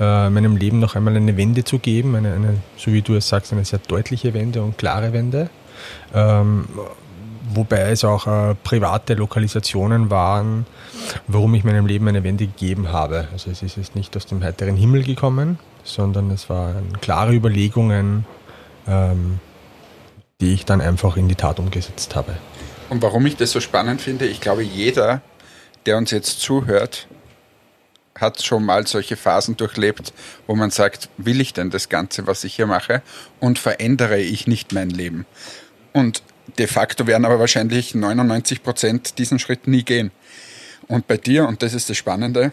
äh, 0.00 0.30
meinem 0.30 0.56
Leben 0.56 0.80
noch 0.80 0.96
einmal 0.96 1.16
eine 1.16 1.36
Wende 1.36 1.64
zu 1.64 1.78
geben, 1.78 2.16
eine, 2.16 2.34
eine, 2.34 2.58
so 2.76 2.92
wie 2.92 3.02
du 3.02 3.14
es 3.14 3.28
sagst, 3.28 3.52
eine 3.52 3.64
sehr 3.64 3.78
deutliche 3.78 4.34
Wende 4.34 4.62
und 4.62 4.76
klare 4.76 5.12
Wende. 5.12 5.50
Ähm, 6.12 6.66
wobei 7.50 7.90
es 7.90 8.04
auch 8.04 8.26
äh, 8.26 8.54
private 8.54 9.14
Lokalisationen 9.14 10.10
waren, 10.10 10.66
warum 11.26 11.54
ich 11.54 11.64
meinem 11.64 11.86
Leben 11.86 12.08
eine 12.08 12.24
Wende 12.24 12.46
gegeben 12.46 12.92
habe. 12.92 13.28
Also 13.32 13.50
es 13.50 13.62
ist 13.62 13.76
jetzt 13.76 13.94
nicht 13.94 14.16
aus 14.16 14.26
dem 14.26 14.42
heiteren 14.42 14.76
Himmel 14.76 15.04
gekommen, 15.04 15.58
sondern 15.84 16.30
es 16.30 16.48
waren 16.48 17.00
klare 17.00 17.34
Überlegungen, 17.34 18.26
ähm, 18.88 19.38
die 20.40 20.54
ich 20.54 20.64
dann 20.64 20.80
einfach 20.80 21.16
in 21.16 21.28
die 21.28 21.34
Tat 21.34 21.58
umgesetzt 21.58 22.16
habe. 22.16 22.34
Und 22.90 23.02
warum 23.02 23.24
ich 23.26 23.36
das 23.36 23.50
so 23.50 23.60
spannend 23.60 24.00
finde, 24.00 24.26
ich 24.26 24.40
glaube, 24.40 24.62
jeder, 24.62 25.22
der 25.86 25.96
uns 25.96 26.10
jetzt 26.10 26.40
zuhört, 26.40 27.06
hat 28.18 28.42
schon 28.42 28.64
mal 28.64 28.86
solche 28.86 29.16
Phasen 29.16 29.56
durchlebt, 29.56 30.12
wo 30.46 30.54
man 30.54 30.70
sagt, 30.70 31.08
will 31.16 31.40
ich 31.40 31.52
denn 31.52 31.70
das 31.70 31.88
Ganze, 31.88 32.26
was 32.26 32.44
ich 32.44 32.54
hier 32.54 32.66
mache, 32.66 33.02
und 33.40 33.58
verändere 33.58 34.20
ich 34.20 34.46
nicht 34.46 34.72
mein 34.72 34.90
Leben? 34.90 35.26
Und 35.92 36.22
de 36.58 36.66
facto 36.66 37.06
werden 37.06 37.24
aber 37.24 37.40
wahrscheinlich 37.40 37.94
99 37.94 38.62
Prozent 38.62 39.18
diesen 39.18 39.38
Schritt 39.38 39.66
nie 39.66 39.82
gehen. 39.82 40.10
Und 40.86 41.06
bei 41.06 41.16
dir, 41.16 41.48
und 41.48 41.62
das 41.62 41.74
ist 41.74 41.90
das 41.90 41.96
Spannende, 41.96 42.52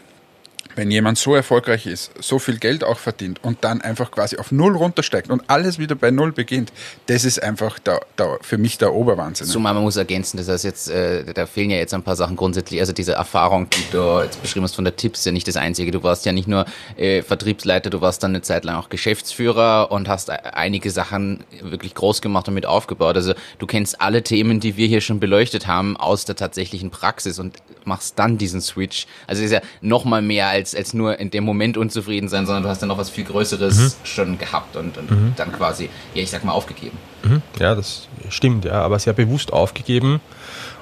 wenn 0.74 0.90
jemand 0.90 1.18
so 1.18 1.34
erfolgreich 1.34 1.86
ist, 1.86 2.12
so 2.20 2.38
viel 2.38 2.58
Geld 2.58 2.84
auch 2.84 2.98
verdient 2.98 3.42
und 3.42 3.58
dann 3.62 3.80
einfach 3.80 4.10
quasi 4.10 4.38
auf 4.38 4.52
Null 4.52 4.76
runtersteigt 4.76 5.30
und 5.30 5.42
alles 5.48 5.78
wieder 5.78 5.94
bei 5.94 6.10
Null 6.10 6.32
beginnt, 6.32 6.72
das 7.06 7.24
ist 7.24 7.42
einfach 7.42 7.78
der, 7.78 8.00
der, 8.18 8.38
für 8.40 8.58
mich 8.58 8.78
der 8.78 8.94
Oberwahnsinn. 8.94 9.46
Zumal 9.46 9.74
man 9.74 9.82
muss 9.82 9.96
ergänzen, 9.96 10.38
das 10.38 10.48
heißt 10.48 10.64
jetzt, 10.64 10.90
äh, 10.90 11.32
da 11.34 11.46
fehlen 11.46 11.70
ja 11.70 11.76
jetzt 11.76 11.94
ein 11.94 12.02
paar 12.02 12.16
Sachen 12.16 12.36
grundsätzlich. 12.36 12.80
Also 12.80 12.92
diese 12.92 13.12
Erfahrung, 13.12 13.68
die 13.70 13.84
du 13.92 14.20
jetzt 14.22 14.40
beschrieben 14.40 14.64
hast 14.64 14.74
von 14.74 14.84
der 14.84 14.96
Tipps, 14.96 15.20
ist 15.20 15.26
ja 15.26 15.32
nicht 15.32 15.48
das 15.48 15.56
Einzige. 15.56 15.90
Du 15.90 16.02
warst 16.02 16.24
ja 16.24 16.32
nicht 16.32 16.48
nur 16.48 16.64
äh, 16.96 17.22
Vertriebsleiter, 17.22 17.90
du 17.90 18.00
warst 18.00 18.22
dann 18.22 18.32
eine 18.32 18.42
Zeit 18.42 18.64
lang 18.64 18.76
auch 18.76 18.88
Geschäftsführer 18.88 19.90
und 19.90 20.08
hast 20.08 20.30
einige 20.30 20.90
Sachen 20.90 21.44
wirklich 21.60 21.94
groß 21.94 22.22
gemacht 22.22 22.48
und 22.48 22.54
mit 22.54 22.66
aufgebaut. 22.66 23.16
Also 23.16 23.34
du 23.58 23.66
kennst 23.66 24.00
alle 24.00 24.22
Themen, 24.22 24.60
die 24.60 24.76
wir 24.76 24.86
hier 24.86 25.00
schon 25.00 25.20
beleuchtet 25.20 25.66
haben, 25.66 25.96
aus 25.96 26.24
der 26.24 26.36
tatsächlichen 26.36 26.90
Praxis 26.90 27.38
und 27.38 27.58
machst 27.84 28.18
dann 28.18 28.38
diesen 28.38 28.60
Switch. 28.60 29.06
Also 29.26 29.42
ist 29.42 29.52
ja 29.52 29.60
noch 29.80 30.04
mal 30.04 30.22
mehr 30.22 30.48
als 30.52 30.74
als, 30.74 30.94
nur 30.94 31.18
in 31.18 31.30
dem 31.30 31.44
Moment 31.44 31.76
unzufrieden 31.76 32.28
sein, 32.28 32.46
sondern 32.46 32.62
du 32.62 32.68
hast 32.68 32.82
ja 32.82 32.86
noch 32.86 32.98
was 32.98 33.10
viel 33.10 33.24
Größeres 33.24 33.78
mhm. 33.78 34.06
schon 34.06 34.38
gehabt 34.38 34.76
und, 34.76 34.96
und 34.98 35.10
mhm. 35.10 35.32
dann 35.36 35.50
quasi, 35.52 35.88
ja, 36.14 36.22
ich 36.22 36.30
sag 36.30 36.44
mal, 36.44 36.52
aufgegeben. 36.52 36.96
Mhm. 37.24 37.42
Ja, 37.58 37.74
das 37.74 38.08
stimmt, 38.28 38.64
ja, 38.64 38.82
aber 38.82 38.98
sehr 38.98 39.14
bewusst 39.14 39.52
aufgegeben. 39.52 40.20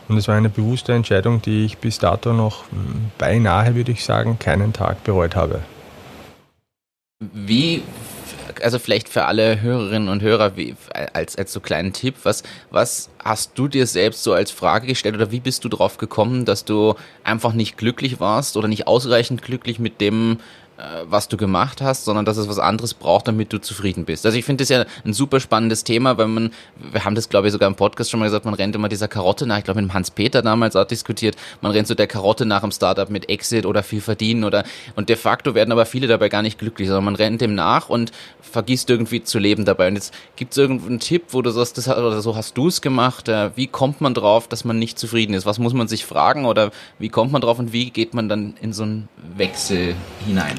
Und 0.08 0.16
es 0.16 0.26
war 0.26 0.34
eine 0.34 0.48
bewusste 0.48 0.92
Entscheidung, 0.92 1.40
die 1.40 1.64
ich 1.64 1.78
bis 1.78 2.00
dato 2.00 2.32
noch 2.32 2.64
hm, 2.70 3.12
beinahe, 3.16 3.76
würde 3.76 3.92
ich 3.92 4.04
sagen, 4.04 4.40
keinen 4.40 4.72
Tag 4.72 5.04
bereut 5.04 5.36
habe. 5.36 5.60
Wie 7.32 7.82
also 8.62 8.78
vielleicht 8.78 9.08
für 9.08 9.24
alle 9.24 9.60
Hörerinnen 9.60 10.08
und 10.08 10.22
Hörer 10.22 10.56
wie, 10.56 10.74
als, 11.12 11.36
als 11.36 11.52
so 11.52 11.60
kleinen 11.60 11.92
Tipp, 11.92 12.14
was, 12.22 12.42
was 12.70 13.10
hast 13.22 13.58
du 13.58 13.68
dir 13.68 13.86
selbst 13.86 14.22
so 14.22 14.32
als 14.32 14.50
Frage 14.50 14.86
gestellt 14.86 15.14
oder 15.14 15.30
wie 15.30 15.40
bist 15.40 15.64
du 15.64 15.68
drauf 15.68 15.98
gekommen, 15.98 16.44
dass 16.44 16.64
du 16.64 16.94
einfach 17.24 17.52
nicht 17.52 17.76
glücklich 17.76 18.20
warst 18.20 18.56
oder 18.56 18.68
nicht 18.68 18.86
ausreichend 18.86 19.42
glücklich 19.42 19.78
mit 19.78 20.00
dem, 20.00 20.38
was 21.04 21.28
du 21.28 21.36
gemacht 21.36 21.80
hast, 21.82 22.04
sondern 22.04 22.24
dass 22.24 22.36
es 22.36 22.48
was 22.48 22.58
anderes 22.58 22.94
braucht, 22.94 23.28
damit 23.28 23.52
du 23.52 23.60
zufrieden 23.60 24.04
bist. 24.04 24.24
Also 24.26 24.38
ich 24.38 24.44
finde 24.44 24.62
das 24.62 24.68
ja 24.68 24.84
ein 25.04 25.12
super 25.12 25.40
spannendes 25.40 25.84
Thema, 25.84 26.18
weil 26.18 26.28
man, 26.28 26.52
wir 26.92 27.04
haben 27.04 27.14
das 27.14 27.28
glaube 27.28 27.48
ich 27.48 27.52
sogar 27.52 27.68
im 27.68 27.74
Podcast 27.74 28.10
schon 28.10 28.20
mal 28.20 28.26
gesagt, 28.26 28.44
man 28.44 28.54
rennt 28.54 28.74
immer 28.74 28.88
dieser 28.88 29.08
Karotte 29.08 29.46
nach, 29.46 29.58
ich 29.58 29.64
glaube 29.64 29.82
mit 29.82 29.92
Hans-Peter 29.92 30.42
damals 30.42 30.76
auch 30.76 30.84
diskutiert, 30.84 31.36
man 31.60 31.72
rennt 31.72 31.88
so 31.88 31.94
der 31.94 32.06
Karotte 32.06 32.46
nach 32.46 32.62
im 32.62 32.72
Startup 32.72 33.08
mit 33.10 33.28
Exit 33.28 33.66
oder 33.66 33.82
viel 33.82 34.00
verdienen 34.00 34.44
oder, 34.44 34.64
und 34.96 35.08
de 35.08 35.16
facto 35.16 35.54
werden 35.54 35.72
aber 35.72 35.86
viele 35.86 36.06
dabei 36.06 36.28
gar 36.28 36.42
nicht 36.42 36.58
glücklich, 36.58 36.88
sondern 36.88 37.04
man 37.04 37.16
rennt 37.16 37.40
dem 37.40 37.54
nach 37.54 37.88
und 37.88 38.12
vergisst 38.40 38.90
irgendwie 38.90 39.22
zu 39.22 39.38
leben 39.38 39.64
dabei. 39.64 39.88
Und 39.88 39.94
jetzt 39.94 40.14
gibt 40.36 40.52
es 40.52 40.58
irgendeinen 40.58 41.00
Tipp, 41.00 41.24
wo 41.30 41.42
du 41.42 41.50
sagst, 41.50 41.78
das, 41.78 41.88
oder 41.88 42.20
so 42.20 42.36
hast 42.36 42.56
du 42.56 42.68
es 42.68 42.80
gemacht, 42.80 43.28
äh, 43.28 43.50
wie 43.56 43.66
kommt 43.66 44.00
man 44.00 44.14
drauf, 44.14 44.48
dass 44.48 44.64
man 44.64 44.78
nicht 44.78 44.98
zufrieden 44.98 45.34
ist? 45.34 45.46
Was 45.46 45.58
muss 45.58 45.72
man 45.72 45.88
sich 45.88 46.04
fragen 46.04 46.46
oder 46.46 46.70
wie 46.98 47.08
kommt 47.08 47.32
man 47.32 47.40
drauf 47.40 47.58
und 47.58 47.72
wie 47.72 47.90
geht 47.90 48.14
man 48.14 48.28
dann 48.28 48.54
in 48.60 48.72
so 48.72 48.82
einen 48.82 49.08
Wechsel 49.36 49.94
hinein? 50.26 50.58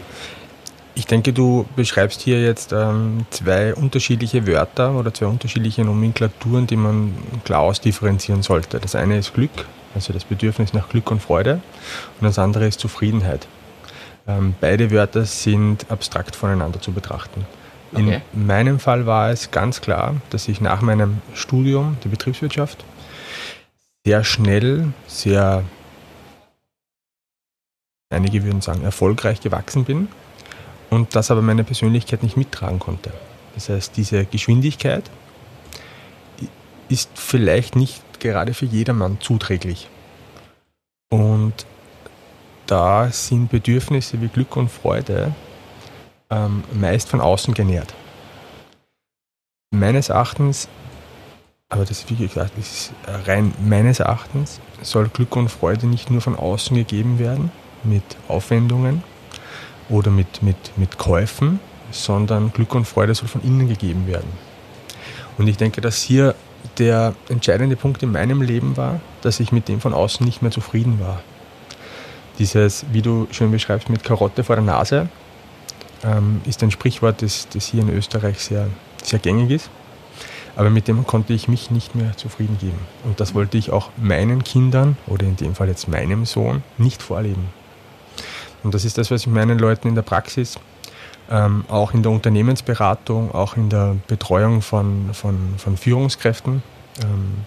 Ich 0.94 1.06
denke, 1.06 1.32
du 1.32 1.66
beschreibst 1.76 2.22
hier 2.22 2.42
jetzt 2.42 2.74
ähm, 2.74 3.26
zwei 3.30 3.74
unterschiedliche 3.74 4.46
Wörter 4.46 4.94
oder 4.94 5.14
zwei 5.14 5.28
unterschiedliche 5.28 5.84
Nomenklaturen, 5.84 6.68
die 6.68 6.76
man 6.76 7.14
klar 7.46 7.62
ausdifferenzieren 7.62 8.44
sollte. 8.44 8.80
Das 8.80 8.96
eine 8.96 9.18
ist 9.18 9.34
Glück, 9.34 9.52
also 9.96 10.12
das 10.12 10.26
Bedürfnis 10.26 10.74
nach 10.74 10.90
Glück 10.90 11.10
und 11.10 11.22
Freude, 11.22 11.62
und 12.20 12.26
das 12.26 12.38
andere 12.38 12.68
ist 12.68 12.80
Zufriedenheit. 12.80 13.48
Ähm, 14.28 14.54
beide 14.60 14.92
Wörter 14.92 15.26
sind 15.26 15.90
abstrakt 15.90 16.36
voneinander 16.36 16.82
zu 16.82 16.92
betrachten. 16.92 17.46
Okay. 17.94 18.22
In 18.34 18.46
meinem 18.46 18.80
Fall 18.80 19.06
war 19.06 19.32
es 19.32 19.52
ganz 19.52 19.82
klar, 19.82 20.16
dass 20.30 20.48
ich 20.48 20.62
nach 20.62 20.82
meinem 20.82 21.22
Studium 21.34 21.98
der 22.04 22.10
Betriebswirtschaft 22.10 22.86
sehr 24.06 24.24
schnell, 24.24 24.94
sehr, 25.08 25.64
einige 28.12 28.44
würden 28.44 28.62
sagen, 28.62 28.84
erfolgreich 28.84 29.42
gewachsen 29.42 29.86
bin 29.86 30.08
und 30.90 31.16
das 31.16 31.32
aber 31.32 31.42
meine 31.42 31.64
Persönlichkeit 31.64 32.22
nicht 32.24 32.38
mittragen 32.38 32.80
konnte. 32.80 33.12
Das 33.56 33.70
heißt, 33.70 33.98
diese 33.98 34.26
Geschwindigkeit 34.26 35.10
ist 36.90 37.10
vielleicht 37.16 37.76
nicht 37.76 38.02
gerade 38.20 38.54
für 38.54 38.66
jedermann 38.66 39.20
zuträglich. 39.22 39.88
Und 41.10 41.66
da 42.68 43.10
sind 43.10 43.50
Bedürfnisse 43.50 44.22
wie 44.22 44.28
Glück 44.28 44.56
und 44.56 44.70
Freude 44.70 45.34
ähm, 46.30 46.64
meist 46.74 47.10
von 47.10 47.22
außen 47.22 47.54
genährt. 47.54 47.94
Meines 49.74 50.10
Erachtens, 50.10 50.68
aber 51.70 51.86
das 51.86 52.00
ist 52.00 52.10
wie 52.10 52.16
gesagt, 52.16 52.58
ist 52.58 52.92
rein 53.08 53.54
meines 53.66 54.00
Erachtens, 54.00 54.60
soll 54.82 55.08
Glück 55.08 55.36
und 55.36 55.50
Freude 55.50 55.88
nicht 55.88 56.10
nur 56.12 56.22
von 56.22 56.36
außen 56.36 56.76
gegeben 56.76 57.20
werden 57.20 57.52
mit 57.84 58.04
Aufwendungen, 58.28 59.04
oder 59.92 60.10
mit, 60.10 60.42
mit, 60.42 60.78
mit 60.78 60.98
Käufen, 60.98 61.60
sondern 61.92 62.52
Glück 62.54 62.74
und 62.74 62.86
Freude 62.86 63.14
soll 63.14 63.28
von 63.28 63.44
innen 63.44 63.68
gegeben 63.68 64.08
werden. 64.08 64.30
Und 65.38 65.48
ich 65.48 65.58
denke, 65.58 65.82
dass 65.82 66.02
hier 66.02 66.34
der 66.78 67.14
entscheidende 67.30 67.76
Punkt 67.76 68.02
in 68.02 68.12
meinem 68.12 68.42
Leben 68.42 68.78
war, 68.78 69.02
dass 69.22 69.40
ich 69.40 69.52
mit 69.52 69.68
dem 69.68 69.82
von 69.82 69.94
außen 69.94 70.26
nicht 70.26 70.42
mehr 70.42 70.52
zufrieden 70.52 71.00
war. 71.00 71.22
Dieses, 72.40 72.86
wie 72.92 73.02
du 73.02 73.28
schön 73.32 73.52
beschreibst, 73.52 73.90
mit 73.90 74.04
Karotte 74.04 74.44
vor 74.44 74.56
der 74.56 74.64
Nase, 74.64 75.10
ähm, 76.04 76.42
ist 76.46 76.64
ein 76.64 76.72
Sprichwort, 76.72 77.22
das, 77.22 77.48
das 77.50 77.66
hier 77.68 77.82
in 77.82 77.90
Österreich 77.90 78.40
sehr, 78.40 78.68
sehr 79.04 79.20
gängig 79.20 79.52
ist. 79.52 79.70
Aber 80.56 80.70
mit 80.70 80.88
dem 80.88 81.06
konnte 81.06 81.34
ich 81.34 81.48
mich 81.48 81.72
nicht 81.72 81.96
mehr 81.96 82.16
zufrieden 82.18 82.58
geben. 82.60 82.80
Und 83.04 83.20
das 83.20 83.34
wollte 83.34 83.58
ich 83.58 83.72
auch 83.72 83.90
meinen 83.98 84.44
Kindern 84.44 84.98
oder 85.08 85.26
in 85.26 85.36
dem 85.36 85.56
Fall 85.56 85.68
jetzt 85.68 85.88
meinem 85.88 86.26
Sohn 86.26 86.64
nicht 86.78 87.02
vorleben. 87.02 87.61
Und 88.64 88.74
das 88.74 88.86
ist 88.86 88.98
das, 88.98 89.12
was 89.12 89.22
ich 89.22 89.28
meinen 89.28 89.60
Leuten 89.60 89.88
in 89.88 89.96
der 89.96 90.02
Praxis, 90.02 90.60
ähm, 91.30 91.66
auch 91.68 91.94
in 91.94 92.04
der 92.04 92.12
Unternehmensberatung, 92.12 93.34
auch 93.34 93.58
in 93.58 93.70
der 93.70 93.96
Betreuung 94.08 94.62
von, 94.62 95.14
von, 95.14 95.56
von 95.58 95.78
Führungskräften 95.78 96.62
ähm, 97.02 97.46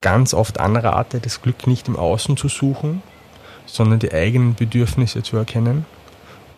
ganz 0.00 0.34
oft 0.34 0.60
anrate, 0.60 1.20
das 1.20 1.40
Glück 1.40 1.66
nicht 1.66 1.88
im 1.88 1.96
Außen 1.96 2.36
zu 2.36 2.48
suchen, 2.48 3.02
sondern 3.66 4.00
die 4.00 4.12
eigenen 4.12 4.54
Bedürfnisse 4.54 5.22
zu 5.22 5.36
erkennen 5.36 5.86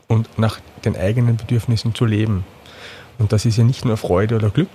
und 0.08 0.38
nach 0.38 0.58
den 0.84 0.96
eigenen 0.96 1.36
Bedürfnissen 1.36 1.94
zu 1.94 2.06
leben. 2.06 2.44
Und 3.18 3.32
das 3.32 3.44
ist 3.44 3.58
ja 3.58 3.64
nicht 3.64 3.84
nur 3.84 3.96
Freude 3.96 4.36
oder 4.36 4.50
Glück, 4.50 4.70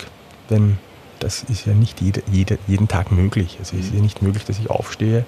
denn 0.49 0.77
das 1.19 1.43
ist 1.43 1.65
ja 1.65 1.73
nicht 1.73 1.99
jede, 1.99 2.23
jede, 2.31 2.57
jeden 2.67 2.87
Tag 2.87 3.11
möglich. 3.11 3.57
Also 3.59 3.75
es 3.75 3.87
ist 3.87 3.93
ja 3.93 4.01
nicht 4.01 4.21
möglich, 4.21 4.45
dass 4.45 4.59
ich 4.59 4.69
aufstehe, 4.69 5.25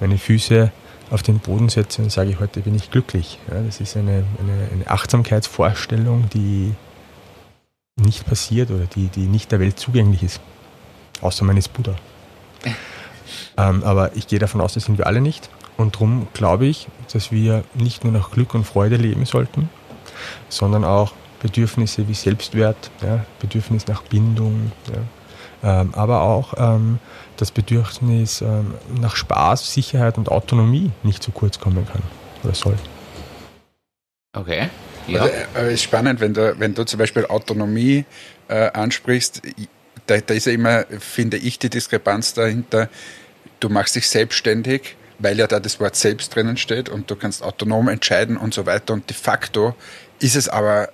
meine 0.00 0.16
Füße 0.16 0.72
auf 1.10 1.22
den 1.22 1.38
Boden 1.38 1.68
setze 1.68 2.02
und 2.02 2.10
sage, 2.10 2.38
heute 2.38 2.60
bin 2.60 2.74
ich 2.74 2.90
glücklich. 2.90 3.38
Ja, 3.48 3.62
das 3.62 3.80
ist 3.80 3.96
eine, 3.96 4.24
eine, 4.40 4.68
eine, 4.72 4.90
Achtsamkeitsvorstellung, 4.90 6.28
die 6.30 6.74
nicht 7.96 8.26
passiert 8.26 8.70
oder 8.70 8.86
die, 8.86 9.08
die 9.08 9.26
nicht 9.26 9.50
der 9.52 9.60
Welt 9.60 9.78
zugänglich 9.78 10.22
ist. 10.22 10.40
Außer 11.20 11.50
ist 11.56 11.72
Buddha. 11.72 11.96
ähm, 13.56 13.82
aber 13.82 14.16
ich 14.16 14.28
gehe 14.28 14.38
davon 14.38 14.60
aus, 14.60 14.74
das 14.74 14.84
sind 14.84 14.98
wir 14.98 15.06
alle 15.06 15.20
nicht. 15.20 15.48
Und 15.76 15.94
darum 15.94 16.26
glaube 16.34 16.66
ich, 16.66 16.88
dass 17.12 17.32
wir 17.32 17.64
nicht 17.74 18.04
nur 18.04 18.12
nach 18.12 18.30
Glück 18.30 18.54
und 18.54 18.64
Freude 18.64 18.96
leben 18.96 19.24
sollten, 19.24 19.70
sondern 20.48 20.84
auch 20.84 21.12
Bedürfnisse 21.40 22.08
wie 22.08 22.14
Selbstwert, 22.14 22.90
ja, 23.00 23.24
Bedürfnis 23.38 23.86
nach 23.86 24.02
Bindung, 24.02 24.72
ja, 24.92 25.80
ähm, 25.80 25.94
aber 25.94 26.22
auch 26.22 26.54
ähm, 26.56 26.98
das 27.40 27.50
Bedürfnis 27.50 28.42
ähm, 28.42 28.74
nach 29.00 29.16
Spaß, 29.16 29.72
Sicherheit 29.72 30.18
und 30.18 30.28
Autonomie 30.28 30.90
nicht 31.02 31.22
zu 31.22 31.30
kurz 31.30 31.58
kommen 31.58 31.86
kann 31.86 32.02
oder 32.44 32.54
soll. 32.54 32.76
Okay. 34.32 34.68
Ja. 35.06 35.22
Also, 35.22 35.34
äh, 35.56 35.74
ist 35.74 35.82
spannend, 35.82 36.20
wenn 36.20 36.34
du, 36.34 36.58
wenn 36.58 36.74
du 36.74 36.84
zum 36.84 36.98
Beispiel 36.98 37.26
Autonomie 37.26 38.04
äh, 38.48 38.70
ansprichst, 38.72 39.42
da, 40.06 40.18
da 40.18 40.34
ist 40.34 40.46
ja 40.46 40.52
immer, 40.52 40.84
finde 40.98 41.38
ich, 41.38 41.58
die 41.58 41.70
Diskrepanz 41.70 42.34
dahinter, 42.34 42.88
du 43.60 43.68
machst 43.68 43.96
dich 43.96 44.08
selbstständig, 44.08 44.96
weil 45.18 45.38
ja 45.38 45.46
da 45.46 45.60
das 45.60 45.80
Wort 45.80 45.96
selbst 45.96 46.34
drinnen 46.34 46.56
steht 46.56 46.88
und 46.88 47.10
du 47.10 47.16
kannst 47.16 47.42
autonom 47.42 47.88
entscheiden 47.88 48.36
und 48.36 48.54
so 48.54 48.66
weiter 48.66 48.94
und 48.94 49.08
de 49.08 49.16
facto 49.16 49.74
ist 50.20 50.36
es 50.36 50.48
aber 50.48 50.90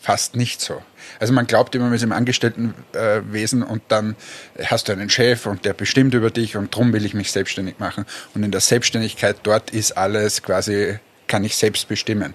fast 0.00 0.36
nicht 0.36 0.60
so. 0.60 0.82
Also 1.20 1.32
man 1.32 1.46
glaubt 1.46 1.74
immer, 1.74 1.86
man 1.86 1.94
ist 1.94 2.02
im 2.02 2.12
Angestelltenwesen 2.12 3.62
und 3.62 3.82
dann 3.88 4.16
hast 4.64 4.88
du 4.88 4.92
einen 4.92 5.10
Chef 5.10 5.46
und 5.46 5.64
der 5.64 5.74
bestimmt 5.74 6.14
über 6.14 6.30
dich 6.30 6.56
und 6.56 6.74
darum 6.74 6.92
will 6.92 7.04
ich 7.04 7.14
mich 7.14 7.32
selbstständig 7.32 7.78
machen. 7.78 8.04
Und 8.34 8.42
in 8.42 8.50
der 8.50 8.60
Selbstständigkeit 8.60 9.36
dort 9.42 9.70
ist 9.70 9.92
alles 9.92 10.42
quasi, 10.42 10.98
kann 11.26 11.44
ich 11.44 11.56
selbst 11.56 11.88
bestimmen. 11.88 12.34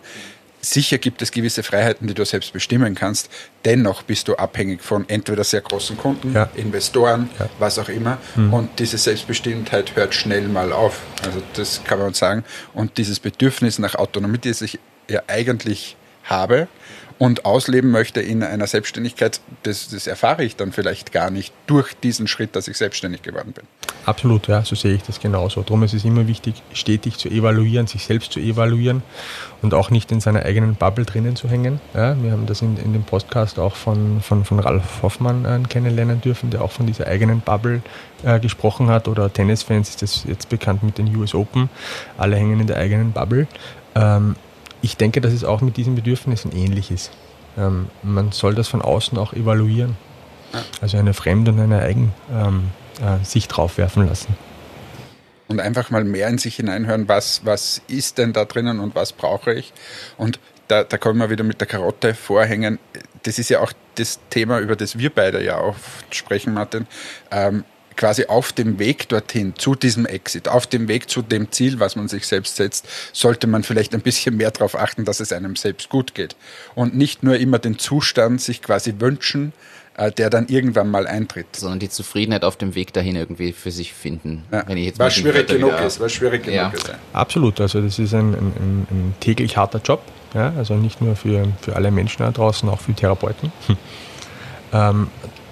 Sicher 0.62 0.98
gibt 0.98 1.22
es 1.22 1.32
gewisse 1.32 1.63
Freiheiten, 1.63 2.08
die 2.08 2.13
du 2.13 2.26
selbst 2.26 2.52
bestimmen 2.52 2.94
kannst. 2.94 3.30
Dennoch 3.63 4.04
bist 4.04 4.28
du 4.28 4.36
abhängig 4.36 4.84
von 4.84 5.08
entweder 5.08 5.46
sehr 5.46 5.62
großen 5.62 5.98
Kunden, 5.98 6.34
ja. 6.34 6.50
Investoren, 6.56 7.30
ja. 7.39 7.50
was 7.60 7.80
auch 7.80 7.88
immer. 7.88 8.18
Mhm. 8.36 8.54
Und 8.54 8.80
diese 8.80 8.98
Selbstbestimmtheit 8.98 9.96
hört 9.96 10.13
schnell 10.13 10.50
mal 10.50 10.74
auf. 10.74 11.02
Also 11.24 11.42
das 11.54 11.82
kann 11.86 12.00
man 12.00 12.13
sagen. 12.13 12.44
Und 12.74 12.98
dieses 12.98 13.22
Bedürfnis 13.22 13.80
nach 13.80 13.96
Autonomie, 13.96 14.38
das 14.38 14.62
ich 14.62 14.80
ja 15.10 15.22
eigentlich 15.28 15.96
habe 16.26 16.68
und 17.19 17.45
ausleben 17.45 17.91
möchte 17.91 18.21
in 18.21 18.41
einer 18.43 18.65
Selbstständigkeit, 18.65 19.41
das, 19.63 19.89
das 19.89 20.08
erfahre 20.08 20.43
ich 20.45 20.55
dann 20.55 20.71
vielleicht 20.71 21.12
gar 21.12 21.29
nicht 21.29 21.53
durch 21.67 21.93
diesen 21.93 22.27
Schritt, 22.27 22.55
dass 22.55 22.69
ich 22.69 22.77
selbstständig 22.77 23.21
geworden 23.21 23.51
bin. 23.51 23.65
Absolut, 24.05 24.47
ja, 24.47 24.63
so 24.63 24.75
sehe 24.75 24.95
ich 24.95 25.03
das 25.03 25.19
genauso. 25.19 25.62
Darum 25.62 25.84
ist 25.84 25.93
es 25.93 26.05
immer 26.05 26.27
wichtig, 26.27 26.63
stetig 26.73 27.17
zu 27.17 27.27
evaluieren, 27.27 27.88
sich 27.88 28.05
selbst 28.05 28.32
zu 28.32 28.39
evaluieren 28.39 29.03
und 29.62 29.73
auch 29.73 29.91
nicht 29.91 30.12
in 30.13 30.21
seiner 30.21 30.43
eigenen 30.43 30.75
Bubble 30.75 31.03
drinnen 31.03 31.36
zu 31.36 31.49
hängen. 31.49 31.82
Ja, 31.93 32.15
wir 32.23 32.32
haben 32.32 32.45
das 32.45 32.62
in, 32.62 32.77
in 32.77 32.93
dem 32.93 33.03
Podcast 33.03 33.60
auch 33.60 33.75
von, 33.75 34.21
von, 34.21 34.45
von 34.45 34.60
Ralf 34.60 35.03
Hoffmann 35.03 35.43
äh, 35.43 35.60
kennenlernen 35.67 36.21
dürfen, 36.21 36.49
der 36.49 36.63
auch 36.63 36.71
von 36.71 36.88
dieser 36.88 37.05
eigenen 37.08 37.41
Bubble 37.41 37.82
äh, 38.23 38.39
gesprochen 38.39 38.89
hat. 38.89 39.10
Oder 39.10 39.32
Tennisfans 39.32 39.89
ist 39.89 40.01
das 40.01 40.23
jetzt 40.23 40.47
bekannt 40.47 40.84
mit 40.84 40.97
den 40.97 41.13
US 41.17 41.36
Open. 41.36 41.69
Alle 42.17 42.38
hängen 42.38 42.62
in 42.62 42.67
der 42.67 42.77
eigenen 42.77 43.12
Bubble. 43.12 43.45
Ähm, 43.95 44.38
ich 44.82 44.98
denke, 44.98 45.22
dass 45.22 45.34
es 45.34 45.44
auch 45.44 45.62
mit 45.62 45.78
diesen 45.78 45.96
Bedürfnissen 45.96 46.52
ähnlich 46.52 46.92
ist. 46.92 47.12
Ähm, 47.58 47.89
man 48.04 48.32
soll 48.32 48.56
das 48.56 48.68
von 48.68 48.82
außen 48.82 49.18
auch 49.18 49.34
evaluieren. 49.34 49.98
Also 50.82 50.98
eine 50.98 51.13
Fremde 51.13 51.52
und 51.52 51.60
eine 51.60 51.80
Eigen 51.80 52.13
ähm, 52.34 52.70
äh, 53.02 53.24
Sicht 53.24 53.56
drauf 53.56 53.78
werfen 53.78 54.08
lassen. 54.08 54.36
Und 55.48 55.60
einfach 55.60 55.89
mal 55.89 56.04
mehr 56.04 56.28
in 56.28 56.38
sich 56.38 56.56
hineinhören, 56.56 57.08
was, 57.08 57.42
was 57.44 57.82
ist 57.88 58.18
denn 58.18 58.34
da 58.34 58.46
drinnen 58.46 58.80
und 58.80 58.96
was 58.96 59.13
brauche 59.13 59.54
ich. 59.54 59.74
Und 60.18 60.39
da, 60.68 60.84
da 60.84 60.98
kommen 60.98 61.20
wir 61.20 61.30
wieder 61.30 61.44
mit 61.44 61.60
der 61.60 61.68
Karotte 61.68 62.13
vorhängen. 62.13 62.80
Das 63.24 63.39
ist 63.39 63.50
ja 63.50 63.60
auch 63.60 63.74
das 63.96 64.20
Thema, 64.30 64.60
über 64.60 64.76
das 64.76 64.98
wir 64.98 65.10
beide 65.10 65.44
ja 65.44 65.58
auch 65.58 65.76
sprechen, 66.12 66.54
Martin. 66.54 66.88
Ähm, 67.32 67.63
quasi 67.99 68.25
auf 68.27 68.53
dem 68.53 68.79
Weg 68.79 69.09
dorthin, 69.09 69.53
zu 69.57 69.75
diesem 69.75 70.05
Exit, 70.05 70.47
auf 70.47 70.65
dem 70.65 70.88
Weg 70.88 71.09
zu 71.09 71.21
dem 71.21 71.51
Ziel, 71.51 71.81
was 71.81 71.97
man 71.97 72.07
sich 72.07 72.25
selbst 72.25 72.55
setzt, 72.55 72.88
sollte 73.12 73.45
man 73.45 73.63
vielleicht 73.63 73.93
ein 73.93 73.99
bisschen 73.99 74.38
mehr 74.38 74.51
darauf 74.51 74.79
achten, 74.79 75.03
dass 75.03 75.19
es 75.19 75.33
einem 75.33 75.57
selbst 75.57 75.89
gut 75.89 76.15
geht. 76.15 76.38
Und 76.75 76.95
nicht 76.95 77.23
nur 77.23 77.35
immer 77.35 77.59
den 77.59 77.77
Zustand 77.77 78.39
sich 78.39 78.62
quasi 78.62 78.95
wünschen, 78.99 79.51
äh, 79.97 80.13
der 80.13 80.29
dann 80.29 80.47
irgendwann 80.47 80.89
mal 80.89 81.07
eintritt. 81.07 81.57
Sondern 81.57 81.79
die 81.79 81.89
Zufriedenheit 81.89 82.45
auf 82.45 82.55
dem 82.55 82.73
Weg 82.73 82.93
dahin 82.93 83.17
irgendwie 83.17 83.51
für 83.51 83.71
sich 83.71 83.93
finden. 83.93 84.45
Ja. 84.49 84.63
Wenn 84.65 84.77
ich 84.77 84.85
jetzt 84.85 84.99
was 84.99 85.15
schwierig 85.15 85.47
genug 85.47 85.77
ist, 85.81 85.99
was 85.99 86.13
schwierig 86.13 86.43
genug 86.43 86.55
ja. 86.55 86.69
ist. 86.69 86.91
Absolut, 87.12 87.59
also 87.59 87.81
das 87.81 87.99
ist 87.99 88.13
ein, 88.13 88.33
ein, 88.33 88.88
ein 88.89 89.13
täglich 89.19 89.57
harter 89.57 89.81
Job. 89.83 90.01
Ja, 90.33 90.53
also 90.55 90.75
nicht 90.75 91.01
nur 91.01 91.17
für, 91.17 91.47
für 91.62 91.75
alle 91.75 91.91
Menschen 91.91 92.23
da 92.23 92.31
draußen, 92.31 92.69
auch 92.69 92.79
für 92.79 92.93
Therapeuten. 92.93 93.51
Hm. 93.67 93.77
Ähm, 94.71 95.07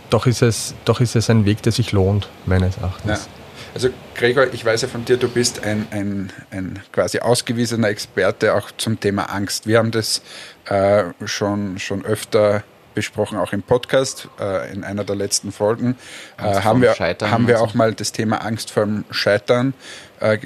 doch 0.10 0.26
ist 0.26 0.42
es, 0.42 0.74
doch 0.86 1.02
ist 1.02 1.16
es 1.16 1.30
ein 1.30 1.46
Weg, 1.46 1.62
der 1.64 1.72
sich 1.72 1.92
lohnt, 1.92 2.30
meines 2.46 2.78
Erachtens. 2.78 3.26
Ja. 3.26 3.32
Also 3.74 3.90
Gregor, 4.16 4.52
ich 4.54 4.66
weiß 4.66 4.82
ja 4.82 4.88
von 4.88 5.06
dir, 5.06 5.18
du 5.18 5.28
bist 5.28 5.64
ein, 5.64 5.88
ein, 5.92 6.34
ein 6.50 6.82
quasi 6.92 7.20
ausgewiesener 7.20 7.90
Experte 7.90 8.56
auch 8.56 8.72
zum 8.78 9.00
Thema 9.00 9.26
Angst. 9.26 9.68
Wir 9.68 9.78
haben 9.78 9.92
das 9.92 10.22
äh, 10.66 11.04
schon, 11.26 11.78
schon 11.78 12.04
öfter 12.04 12.64
besprochen, 12.96 13.38
auch 13.38 13.54
im 13.54 13.62
Podcast, 13.62 14.30
äh, 14.40 14.74
in 14.74 14.84
einer 14.84 15.04
der 15.04 15.16
letzten 15.16 15.52
Folgen. 15.52 15.96
Äh, 16.40 16.62
haben, 16.62 16.82
wir, 16.82 16.96
Scheitern 16.96 17.30
haben 17.30 17.48
wir 17.48 17.62
auch 17.62 17.76
mal 17.76 17.94
das 17.94 18.12
Thema 18.12 18.38
Angst 18.38 18.72
vorm 18.72 19.06
Scheitern 19.12 19.76
äh, 20.20 20.40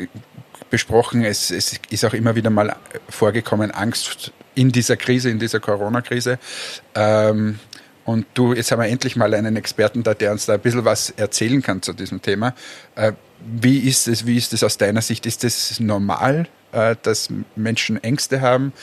besprochen. 0.69 1.23
Es, 1.23 1.51
es 1.51 1.79
ist 1.89 2.03
auch 2.03 2.13
immer 2.13 2.35
wieder 2.35 2.49
mal 2.49 2.75
vorgekommen, 3.07 3.71
Angst 3.71 4.33
in 4.55 4.73
dieser 4.73 4.97
Krise, 4.97 5.29
in 5.29 5.39
dieser 5.39 5.61
Corona-Krise. 5.61 6.39
Ähm, 6.95 7.59
und 8.05 8.25
du, 8.33 8.53
jetzt 8.53 8.71
haben 8.71 8.81
wir 8.81 8.87
endlich 8.87 9.15
mal 9.15 9.33
einen 9.33 9.55
Experten 9.55 10.03
da, 10.03 10.13
der 10.13 10.31
uns 10.31 10.45
da 10.45 10.53
ein 10.53 10.59
bisschen 10.59 10.85
was 10.85 11.11
erzählen 11.11 11.61
kann 11.61 11.81
zu 11.81 11.93
diesem 11.93 12.21
Thema. 12.21 12.55
Äh, 12.95 13.13
wie 13.39 13.79
ist 13.79 14.07
es, 14.07 14.25
wie 14.25 14.37
ist 14.37 14.53
es 14.53 14.63
aus 14.63 14.77
deiner 14.77 15.01
Sicht? 15.01 15.25
Ist 15.25 15.43
es 15.43 15.79
normal, 15.79 16.47
äh, 16.71 16.95
dass 17.01 17.29
Menschen 17.55 18.03
Ängste 18.03 18.41
haben? 18.41 18.73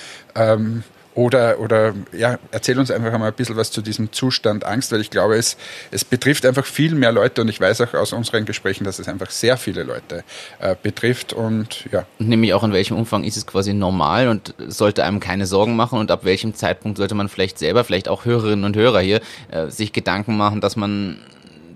Oder, 1.19 1.59
oder 1.59 1.95
ja, 2.17 2.39
erzähl 2.53 2.79
uns 2.79 2.93
einfach 2.93 3.11
mal 3.19 3.27
ein 3.27 3.35
bisschen 3.35 3.57
was 3.57 3.73
zu 3.73 3.83
diesem 3.83 4.13
Zustand 4.13 4.65
Angst, 4.65 4.93
weil 4.93 5.01
ich 5.01 5.11
glaube, 5.11 5.35
es, 5.35 5.57
es 5.91 6.05
betrifft 6.05 6.47
einfach 6.47 6.65
viel 6.65 6.95
mehr 6.95 7.11
Leute 7.11 7.43
und 7.43 7.49
ich 7.49 7.61
weiß 7.61 7.81
auch 7.81 7.95
aus 7.95 8.13
unseren 8.13 8.45
Gesprächen, 8.45 8.85
dass 8.85 9.01
es 9.01 9.09
einfach 9.09 9.29
sehr 9.31 9.57
viele 9.57 9.83
Leute 9.83 10.23
äh, 10.61 10.77
betrifft 10.81 11.33
und 11.33 11.87
ja. 11.91 12.07
Nämlich 12.21 12.55
auch 12.55 12.63
in 12.63 12.73
welchem 12.73 12.97
Umfang 12.97 13.25
ist 13.25 13.37
es 13.37 13.49
quasi 13.49 13.75
normal 13.75 14.29
und 14.29 14.55
sollte 14.69 15.03
einem 15.03 15.19
keine 15.19 15.47
Sorgen 15.47 15.75
machen 15.75 15.99
und 15.99 16.13
ab 16.13 16.25
welchem 16.25 16.55
Zeitpunkt 16.55 16.99
sollte 16.99 17.17
man 17.17 17.29
vielleicht 17.29 17.59
selber, 17.59 17.83
vielleicht 17.83 18.09
auch 18.09 18.25
Hörerinnen 18.25 18.65
und 18.65 18.77
Hörer 18.77 19.01
hier, 19.01 19.21
äh, 19.51 19.71
sich 19.71 19.93
Gedanken 19.93 20.37
machen, 20.37 20.61
dass 20.61 20.77
man 20.77 21.19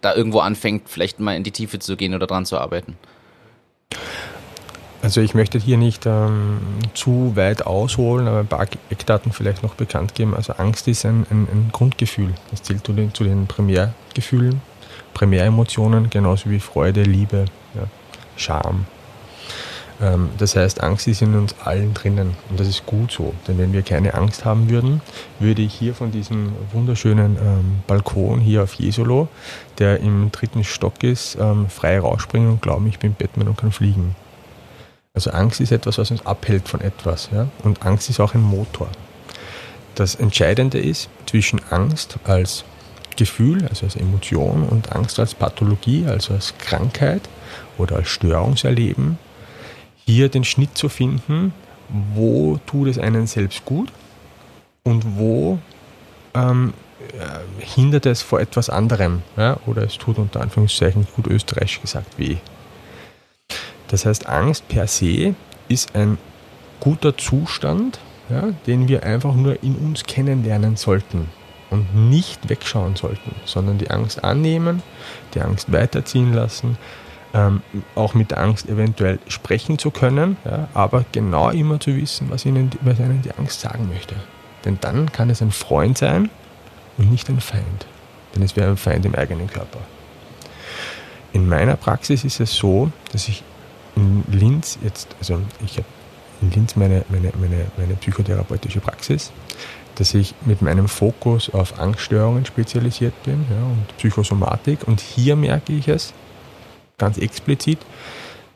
da 0.00 0.14
irgendwo 0.14 0.38
anfängt, 0.38 0.88
vielleicht 0.88 1.18
mal 1.18 1.34
in 1.34 1.42
die 1.42 1.50
Tiefe 1.50 1.80
zu 1.80 1.96
gehen 1.96 2.14
oder 2.14 2.28
dran 2.28 2.46
zu 2.46 2.58
arbeiten. 2.58 2.96
Also 5.02 5.20
ich 5.20 5.34
möchte 5.34 5.58
hier 5.58 5.78
nicht 5.78 6.06
ähm, 6.06 6.60
zu 6.94 7.34
weit 7.34 7.66
ausholen, 7.66 8.28
aber 8.28 8.38
ein 8.38 8.46
paar 8.46 8.68
Eckdaten 8.88 9.32
vielleicht 9.32 9.64
noch 9.64 9.74
bekannt 9.74 10.14
geben. 10.14 10.32
Also 10.32 10.52
Angst 10.52 10.86
ist 10.86 11.04
ein, 11.04 11.26
ein, 11.28 11.48
ein 11.50 11.70
Grundgefühl. 11.72 12.32
Das 12.52 12.62
zählt 12.62 12.86
zu 12.86 12.92
den, 12.92 13.12
zu 13.12 13.24
den 13.24 13.48
Primärgefühlen, 13.48 14.62
Primäremotionen, 15.12 16.08
genauso 16.08 16.50
wie 16.50 16.60
Freude, 16.60 17.02
Liebe, 17.02 17.46
ja, 17.74 17.82
Scham. 18.36 18.86
Ähm, 20.00 20.28
das 20.38 20.54
heißt, 20.54 20.80
Angst 20.80 21.08
ist 21.08 21.20
in 21.20 21.34
uns 21.34 21.56
allen 21.64 21.94
drinnen 21.94 22.36
und 22.48 22.60
das 22.60 22.68
ist 22.68 22.86
gut 22.86 23.10
so. 23.10 23.34
Denn 23.48 23.58
wenn 23.58 23.72
wir 23.72 23.82
keine 23.82 24.14
Angst 24.14 24.44
haben 24.44 24.70
würden, 24.70 25.02
würde 25.40 25.62
ich 25.62 25.74
hier 25.74 25.96
von 25.96 26.12
diesem 26.12 26.52
wunderschönen 26.72 27.36
ähm, 27.40 27.82
Balkon 27.88 28.38
hier 28.38 28.62
auf 28.62 28.74
Jesolo, 28.74 29.26
der 29.80 29.98
im 29.98 30.30
dritten 30.30 30.62
Stock 30.62 31.02
ist, 31.02 31.36
ähm, 31.40 31.68
frei 31.68 31.98
rausspringen 31.98 32.50
und 32.50 32.62
glauben, 32.62 32.86
ich 32.86 33.00
bin 33.00 33.14
Batman 33.14 33.48
und 33.48 33.56
kann 33.58 33.72
fliegen. 33.72 34.14
Also 35.14 35.30
Angst 35.30 35.60
ist 35.60 35.72
etwas, 35.72 35.98
was 35.98 36.10
uns 36.10 36.24
abhält 36.24 36.68
von 36.68 36.80
etwas. 36.80 37.28
Ja? 37.32 37.48
Und 37.62 37.84
Angst 37.84 38.08
ist 38.08 38.20
auch 38.20 38.34
ein 38.34 38.42
Motor. 38.42 38.88
Das 39.94 40.14
Entscheidende 40.14 40.78
ist 40.78 41.10
zwischen 41.26 41.60
Angst 41.70 42.18
als 42.24 42.64
Gefühl, 43.16 43.66
also 43.68 43.84
als 43.84 43.96
Emotion, 43.96 44.62
und 44.62 44.92
Angst 44.92 45.18
als 45.18 45.34
Pathologie, 45.34 46.06
also 46.06 46.32
als 46.32 46.54
Krankheit 46.56 47.28
oder 47.76 47.96
als 47.96 48.08
Störungserleben, 48.08 49.18
hier 50.06 50.30
den 50.30 50.44
Schnitt 50.44 50.78
zu 50.78 50.88
finden, 50.88 51.52
wo 52.14 52.58
tut 52.66 52.88
es 52.88 52.98
einen 52.98 53.26
selbst 53.26 53.66
gut 53.66 53.92
und 54.82 55.18
wo 55.18 55.58
ähm, 56.32 56.72
äh, 57.18 57.64
hindert 57.64 58.06
es 58.06 58.22
vor 58.22 58.40
etwas 58.40 58.70
anderem 58.70 59.22
ja? 59.36 59.58
oder 59.66 59.82
es 59.82 59.98
tut 59.98 60.16
unter 60.16 60.40
Anführungszeichen 60.40 61.06
gut 61.14 61.26
österreichisch 61.26 61.82
gesagt 61.82 62.18
weh. 62.18 62.38
Das 63.92 64.06
heißt, 64.06 64.26
Angst 64.26 64.66
per 64.68 64.86
se 64.86 65.34
ist 65.68 65.94
ein 65.94 66.16
guter 66.80 67.16
Zustand, 67.16 68.00
ja, 68.30 68.48
den 68.66 68.88
wir 68.88 69.04
einfach 69.04 69.34
nur 69.34 69.62
in 69.62 69.76
uns 69.76 70.04
kennenlernen 70.04 70.76
sollten 70.76 71.28
und 71.68 71.94
nicht 71.94 72.48
wegschauen 72.48 72.96
sollten, 72.96 73.34
sondern 73.44 73.76
die 73.76 73.90
Angst 73.90 74.24
annehmen, 74.24 74.82
die 75.34 75.42
Angst 75.42 75.70
weiterziehen 75.72 76.32
lassen, 76.32 76.78
ähm, 77.34 77.60
auch 77.94 78.14
mit 78.14 78.30
der 78.30 78.38
Angst 78.38 78.66
eventuell 78.66 79.18
sprechen 79.28 79.78
zu 79.78 79.90
können, 79.90 80.38
ja, 80.46 80.68
aber 80.72 81.04
genau 81.12 81.50
immer 81.50 81.78
zu 81.78 81.94
wissen, 81.94 82.30
was 82.30 82.46
ihnen, 82.46 82.70
was 82.80 82.98
ihnen 82.98 83.20
die 83.20 83.32
Angst 83.32 83.60
sagen 83.60 83.90
möchte. 83.92 84.14
Denn 84.64 84.78
dann 84.80 85.12
kann 85.12 85.28
es 85.28 85.42
ein 85.42 85.52
Freund 85.52 85.98
sein 85.98 86.30
und 86.96 87.10
nicht 87.10 87.28
ein 87.28 87.42
Feind. 87.42 87.86
Denn 88.34 88.42
es 88.42 88.56
wäre 88.56 88.70
ein 88.70 88.78
Feind 88.78 89.04
im 89.04 89.14
eigenen 89.14 89.48
Körper. 89.48 89.80
In 91.34 91.46
meiner 91.46 91.76
Praxis 91.76 92.24
ist 92.24 92.40
es 92.40 92.54
so, 92.54 92.90
dass 93.12 93.28
ich 93.28 93.42
in 93.96 94.24
Linz 94.30 94.78
jetzt, 94.82 95.14
also 95.18 95.40
ich 95.64 95.76
habe 95.76 95.86
in 96.40 96.50
Linz 96.50 96.76
meine, 96.76 97.04
meine, 97.08 97.32
meine, 97.40 97.66
meine 97.76 97.94
psychotherapeutische 97.94 98.80
Praxis, 98.80 99.32
dass 99.96 100.14
ich 100.14 100.34
mit 100.44 100.62
meinem 100.62 100.88
Fokus 100.88 101.50
auf 101.52 101.78
Angststörungen 101.78 102.44
spezialisiert 102.46 103.14
bin 103.24 103.44
ja, 103.50 103.62
und 103.64 103.96
Psychosomatik. 103.98 104.86
Und 104.88 105.00
hier 105.00 105.36
merke 105.36 105.72
ich 105.72 105.88
es 105.88 106.12
ganz 106.98 107.18
explizit, 107.18 107.78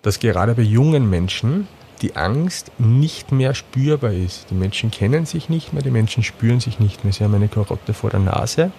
dass 0.02 0.18
gerade 0.18 0.54
bei 0.54 0.62
jungen 0.62 1.08
Menschen 1.08 1.68
die 2.02 2.14
Angst 2.16 2.70
nicht 2.78 3.32
mehr 3.32 3.54
spürbar 3.54 4.12
ist. 4.12 4.50
Die 4.50 4.54
Menschen 4.54 4.90
kennen 4.90 5.24
sich 5.24 5.48
nicht 5.48 5.72
mehr, 5.72 5.82
die 5.82 5.90
Menschen 5.90 6.22
spüren 6.22 6.60
sich 6.60 6.78
nicht 6.78 7.04
mehr. 7.04 7.12
Sie 7.12 7.24
haben 7.24 7.34
eine 7.34 7.48
Karotte 7.48 7.94
vor 7.94 8.10
der 8.10 8.20
Nase 8.20 8.70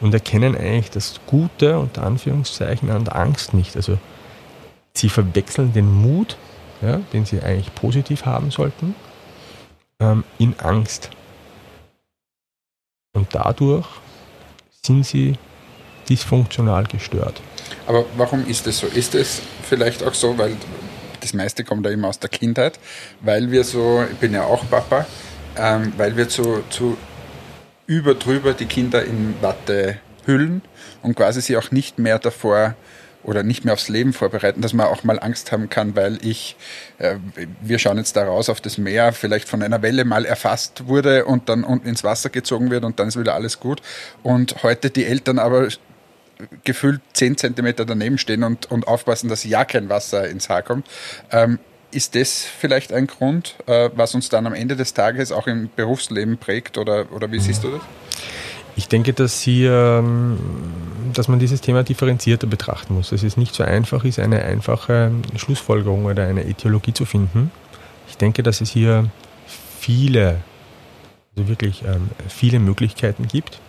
und 0.00 0.12
erkennen 0.12 0.56
eigentlich 0.56 0.90
das 0.90 1.20
Gute 1.26 1.78
unter 1.78 2.04
Anführungszeichen 2.04 2.90
an 2.90 3.04
der 3.04 3.16
Angst 3.16 3.54
nicht. 3.54 3.76
Also 3.76 3.98
Sie 4.96 5.10
verwechseln 5.10 5.74
den 5.74 5.92
Mut, 5.92 6.38
ja, 6.80 7.00
den 7.12 7.26
sie 7.26 7.42
eigentlich 7.42 7.74
positiv 7.74 8.24
haben 8.24 8.50
sollten, 8.50 8.94
ähm, 10.00 10.24
in 10.38 10.58
Angst. 10.58 11.10
Und 13.14 13.34
dadurch 13.34 13.86
sind 14.82 15.04
sie 15.04 15.36
dysfunktional 16.08 16.84
gestört. 16.84 17.42
Aber 17.86 18.06
warum 18.16 18.46
ist 18.46 18.66
es 18.66 18.78
so? 18.78 18.86
Ist 18.86 19.14
es 19.14 19.42
vielleicht 19.62 20.02
auch 20.02 20.14
so, 20.14 20.38
weil 20.38 20.56
das 21.20 21.34
meiste 21.34 21.62
kommt 21.62 21.84
ja 21.84 21.92
immer 21.92 22.08
aus 22.08 22.18
der 22.18 22.30
Kindheit, 22.30 22.78
weil 23.20 23.50
wir 23.50 23.64
so, 23.64 24.02
ich 24.10 24.16
bin 24.16 24.32
ja 24.32 24.44
auch 24.44 24.68
Papa, 24.70 25.06
ähm, 25.56 25.92
weil 25.98 26.16
wir 26.16 26.28
zu, 26.28 26.62
zu 26.70 26.96
über 27.86 28.14
drüber 28.14 28.54
die 28.54 28.66
Kinder 28.66 29.04
in 29.04 29.34
Watte 29.42 29.98
hüllen 30.24 30.62
und 31.02 31.14
quasi 31.16 31.42
sie 31.42 31.56
auch 31.58 31.70
nicht 31.70 31.98
mehr 31.98 32.18
davor 32.18 32.74
oder 33.26 33.42
nicht 33.42 33.64
mehr 33.64 33.74
aufs 33.74 33.88
Leben 33.88 34.12
vorbereiten, 34.12 34.62
dass 34.62 34.72
man 34.72 34.86
auch 34.86 35.04
mal 35.04 35.18
Angst 35.18 35.52
haben 35.52 35.68
kann, 35.68 35.96
weil 35.96 36.18
ich, 36.24 36.56
äh, 36.98 37.16
wir 37.60 37.78
schauen 37.78 37.98
jetzt 37.98 38.16
da 38.16 38.24
raus 38.24 38.48
auf 38.48 38.60
das 38.60 38.78
Meer, 38.78 39.12
vielleicht 39.12 39.48
von 39.48 39.62
einer 39.62 39.82
Welle 39.82 40.04
mal 40.04 40.24
erfasst 40.24 40.86
wurde 40.86 41.24
und 41.26 41.48
dann 41.48 41.64
unten 41.64 41.88
ins 41.88 42.04
Wasser 42.04 42.30
gezogen 42.30 42.70
wird 42.70 42.84
und 42.84 42.98
dann 43.00 43.08
ist 43.08 43.18
wieder 43.18 43.34
alles 43.34 43.58
gut. 43.60 43.82
Und 44.22 44.62
heute 44.62 44.90
die 44.90 45.04
Eltern 45.04 45.38
aber 45.38 45.68
gefühlt 46.64 47.00
zehn 47.12 47.36
Zentimeter 47.36 47.84
daneben 47.84 48.18
stehen 48.18 48.44
und, 48.44 48.70
und 48.70 48.86
aufpassen, 48.86 49.28
dass 49.28 49.44
ja 49.44 49.64
kein 49.64 49.88
Wasser 49.88 50.28
ins 50.28 50.48
Haar 50.48 50.62
kommt. 50.62 50.86
Ähm, 51.32 51.58
ist 51.90 52.14
das 52.14 52.42
vielleicht 52.42 52.92
ein 52.92 53.06
Grund, 53.06 53.56
äh, 53.66 53.90
was 53.94 54.14
uns 54.14 54.28
dann 54.28 54.46
am 54.46 54.54
Ende 54.54 54.76
des 54.76 54.94
Tages 54.94 55.32
auch 55.32 55.46
im 55.46 55.70
Berufsleben 55.74 56.38
prägt 56.38 56.78
oder, 56.78 57.10
oder 57.12 57.32
wie 57.32 57.40
siehst 57.40 57.64
du 57.64 57.70
das? 57.70 57.80
Ich 58.76 58.88
denke, 58.88 59.14
dass, 59.14 59.40
hier, 59.40 59.72
ähm, 59.72 60.38
dass 61.14 61.28
man 61.28 61.38
dieses 61.38 61.62
Thema 61.62 61.82
differenzierter 61.82 62.46
betrachten 62.46 62.94
muss. 62.94 63.10
Dass 63.10 63.22
es 63.22 63.38
nicht 63.38 63.54
so 63.54 63.64
einfach 63.64 64.04
ist, 64.04 64.18
eine 64.18 64.42
einfache 64.42 65.10
Schlussfolgerung 65.36 66.04
oder 66.04 66.26
eine 66.26 66.44
Etiologie 66.44 66.92
zu 66.92 67.06
finden. 67.06 67.50
Ich 68.08 68.18
denke, 68.18 68.42
dass 68.42 68.60
es 68.60 68.70
hier 68.70 69.10
viele, 69.80 70.42
also 71.34 71.48
wirklich 71.48 71.84
ähm, 71.86 72.10
viele 72.28 72.58
Möglichkeiten 72.58 73.26
gibt. 73.26 73.60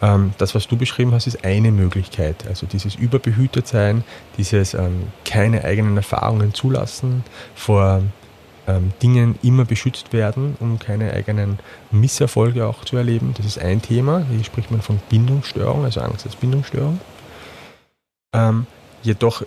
Ähm, 0.00 0.32
das, 0.38 0.54
was 0.54 0.66
du 0.66 0.76
beschrieben 0.78 1.12
hast, 1.12 1.26
ist 1.26 1.44
eine 1.44 1.70
Möglichkeit. 1.70 2.46
Also 2.48 2.66
dieses 2.66 2.94
Überbehütetsein, 2.94 4.04
dieses 4.38 4.74
keine 5.26 5.64
eigenen 5.64 5.98
Erfahrungen 5.98 6.54
zulassen, 6.54 7.24
vor 7.54 8.02
ähm, 8.70 8.92
Dingen 9.02 9.38
immer 9.42 9.64
beschützt 9.64 10.12
werden, 10.12 10.56
um 10.60 10.78
keine 10.78 11.12
eigenen 11.12 11.58
Misserfolge 11.90 12.66
auch 12.66 12.84
zu 12.84 12.96
erleben. 12.96 13.34
Das 13.36 13.46
ist 13.46 13.58
ein 13.58 13.82
Thema. 13.82 14.24
Hier 14.30 14.44
spricht 14.44 14.70
man 14.70 14.82
von 14.82 15.00
Bindungsstörung, 15.08 15.84
also 15.84 16.00
Angst 16.00 16.26
als 16.26 16.36
Bindungsstörung. 16.36 17.00
Ähm, 18.34 18.66
jedoch 19.02 19.42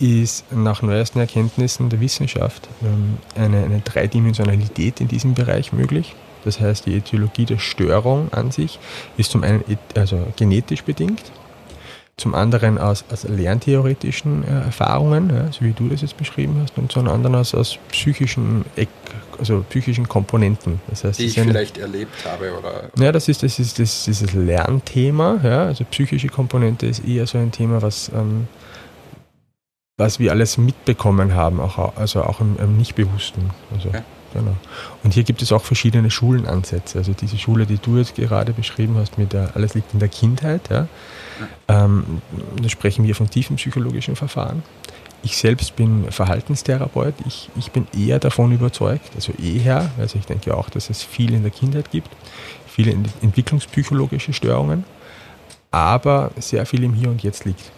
ist 0.00 0.52
nach 0.52 0.82
neuesten 0.82 1.18
Erkenntnissen 1.18 1.88
der 1.88 2.00
Wissenschaft 2.00 2.68
ähm, 2.82 3.18
eine, 3.34 3.64
eine 3.64 3.80
Dreidimensionalität 3.80 5.00
in 5.00 5.08
diesem 5.08 5.34
Bereich 5.34 5.72
möglich. 5.72 6.14
Das 6.44 6.60
heißt, 6.60 6.86
die 6.86 6.96
Etiologie 6.96 7.46
der 7.46 7.58
Störung 7.58 8.32
an 8.32 8.52
sich 8.52 8.78
ist 9.16 9.32
zum 9.32 9.42
einen 9.42 9.64
also 9.96 10.24
genetisch 10.36 10.84
bedingt, 10.84 11.32
zum 12.18 12.34
anderen 12.34 12.78
aus, 12.78 13.04
aus 13.10 13.22
lerntheoretischen 13.22 14.44
äh, 14.44 14.64
Erfahrungen, 14.64 15.30
ja, 15.30 15.52
so 15.52 15.64
wie 15.64 15.72
du 15.72 15.88
das 15.88 16.02
jetzt 16.02 16.16
beschrieben 16.16 16.60
hast, 16.60 16.76
und 16.76 16.92
zum 16.92 17.08
anderen 17.08 17.36
aus, 17.36 17.54
aus 17.54 17.78
psychischen, 17.90 18.64
also 19.38 19.64
psychischen 19.70 20.08
Komponenten. 20.08 20.80
Das 20.88 21.04
heißt, 21.04 21.20
Die 21.20 21.26
ich 21.26 21.40
eine, 21.40 21.52
vielleicht 21.52 21.78
erlebt 21.78 22.26
habe 22.26 22.58
oder. 22.58 22.90
Ja, 22.98 23.12
das 23.12 23.28
ist, 23.28 23.42
das 23.44 23.58
ist 23.60 23.78
das, 23.78 24.04
dieses 24.04 24.34
Lernthema. 24.34 25.38
Ja, 25.42 25.64
also 25.66 25.84
psychische 25.84 26.28
Komponente 26.28 26.86
ist 26.86 27.04
eher 27.06 27.26
so 27.26 27.38
ein 27.38 27.52
Thema, 27.52 27.80
was, 27.80 28.10
ähm, 28.12 28.48
was 29.96 30.18
wir 30.18 30.32
alles 30.32 30.58
mitbekommen 30.58 31.34
haben, 31.34 31.60
auch, 31.60 31.96
also 31.96 32.24
auch 32.24 32.40
im, 32.40 32.56
im 32.58 32.76
Nichtbewussten. 32.76 33.50
Also, 33.72 33.90
okay. 33.90 34.02
Genau. 34.34 34.56
Und 35.02 35.14
hier 35.14 35.24
gibt 35.24 35.40
es 35.42 35.52
auch 35.52 35.62
verschiedene 35.62 36.10
Schulenansätze. 36.10 36.98
Also 36.98 37.12
diese 37.12 37.38
Schule, 37.38 37.66
die 37.66 37.78
du 37.78 37.96
jetzt 37.96 38.14
gerade 38.14 38.52
beschrieben 38.52 38.96
hast, 38.96 39.16
mit 39.18 39.32
der 39.32 39.56
Alles 39.56 39.74
liegt 39.74 39.94
in 39.94 40.00
der 40.00 40.08
Kindheit, 40.08 40.68
ja, 40.70 40.86
ähm, 41.68 42.20
da 42.60 42.68
sprechen 42.68 43.04
wir 43.04 43.14
von 43.14 43.30
tiefen 43.30 43.56
psychologischen 43.56 44.16
Verfahren. 44.16 44.62
Ich 45.22 45.36
selbst 45.36 45.74
bin 45.76 46.10
Verhaltenstherapeut. 46.12 47.14
Ich, 47.26 47.50
ich 47.56 47.72
bin 47.72 47.86
eher 47.96 48.18
davon 48.18 48.52
überzeugt, 48.52 49.10
also 49.16 49.32
eher, 49.32 49.90
also 49.98 50.18
ich 50.18 50.26
denke 50.26 50.56
auch, 50.56 50.70
dass 50.70 50.90
es 50.90 51.02
viel 51.02 51.32
in 51.32 51.42
der 51.42 51.50
Kindheit 51.50 51.90
gibt, 51.90 52.10
viele 52.66 52.92
entwicklungspsychologische 53.22 54.32
Störungen, 54.32 54.84
aber 55.70 56.30
sehr 56.38 56.66
viel 56.66 56.84
im 56.84 56.94
Hier 56.94 57.10
und 57.10 57.22
Jetzt 57.22 57.44
liegt. 57.44 57.72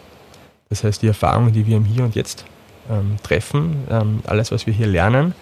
Das 0.68 0.84
heißt, 0.84 1.02
die 1.02 1.08
Erfahrungen, 1.08 1.52
die 1.52 1.66
wir 1.66 1.76
im 1.76 1.84
Hier 1.84 2.04
und 2.04 2.14
Jetzt 2.14 2.44
ähm, 2.90 3.16
treffen, 3.22 3.84
ähm, 3.90 4.20
alles, 4.26 4.52
was 4.52 4.66
wir 4.66 4.74
hier 4.74 4.86
lernen, 4.86 5.34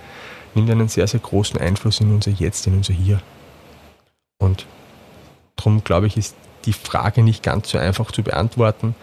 nimmt 0.55 0.71
einen 0.71 0.89
sehr, 0.89 1.07
sehr 1.07 1.21
großen 1.21 1.61
Einfluss 1.61 2.01
in 2.01 2.13
unser 2.13 2.31
Jetzt, 2.31 2.67
in 2.67 2.75
unser 2.75 2.93
Hier. 2.93 3.21
Und 4.39 4.67
darum 5.57 5.83
glaube 5.85 6.07
ich, 6.07 6.17
ist 6.17 6.35
die 6.65 6.73
Frage 6.73 7.23
nicht 7.23 7.43
ganz 7.43 7.71
so 7.71 7.79
einfach 7.79 8.13
zu 8.13 8.23
beantworten, 8.23 8.95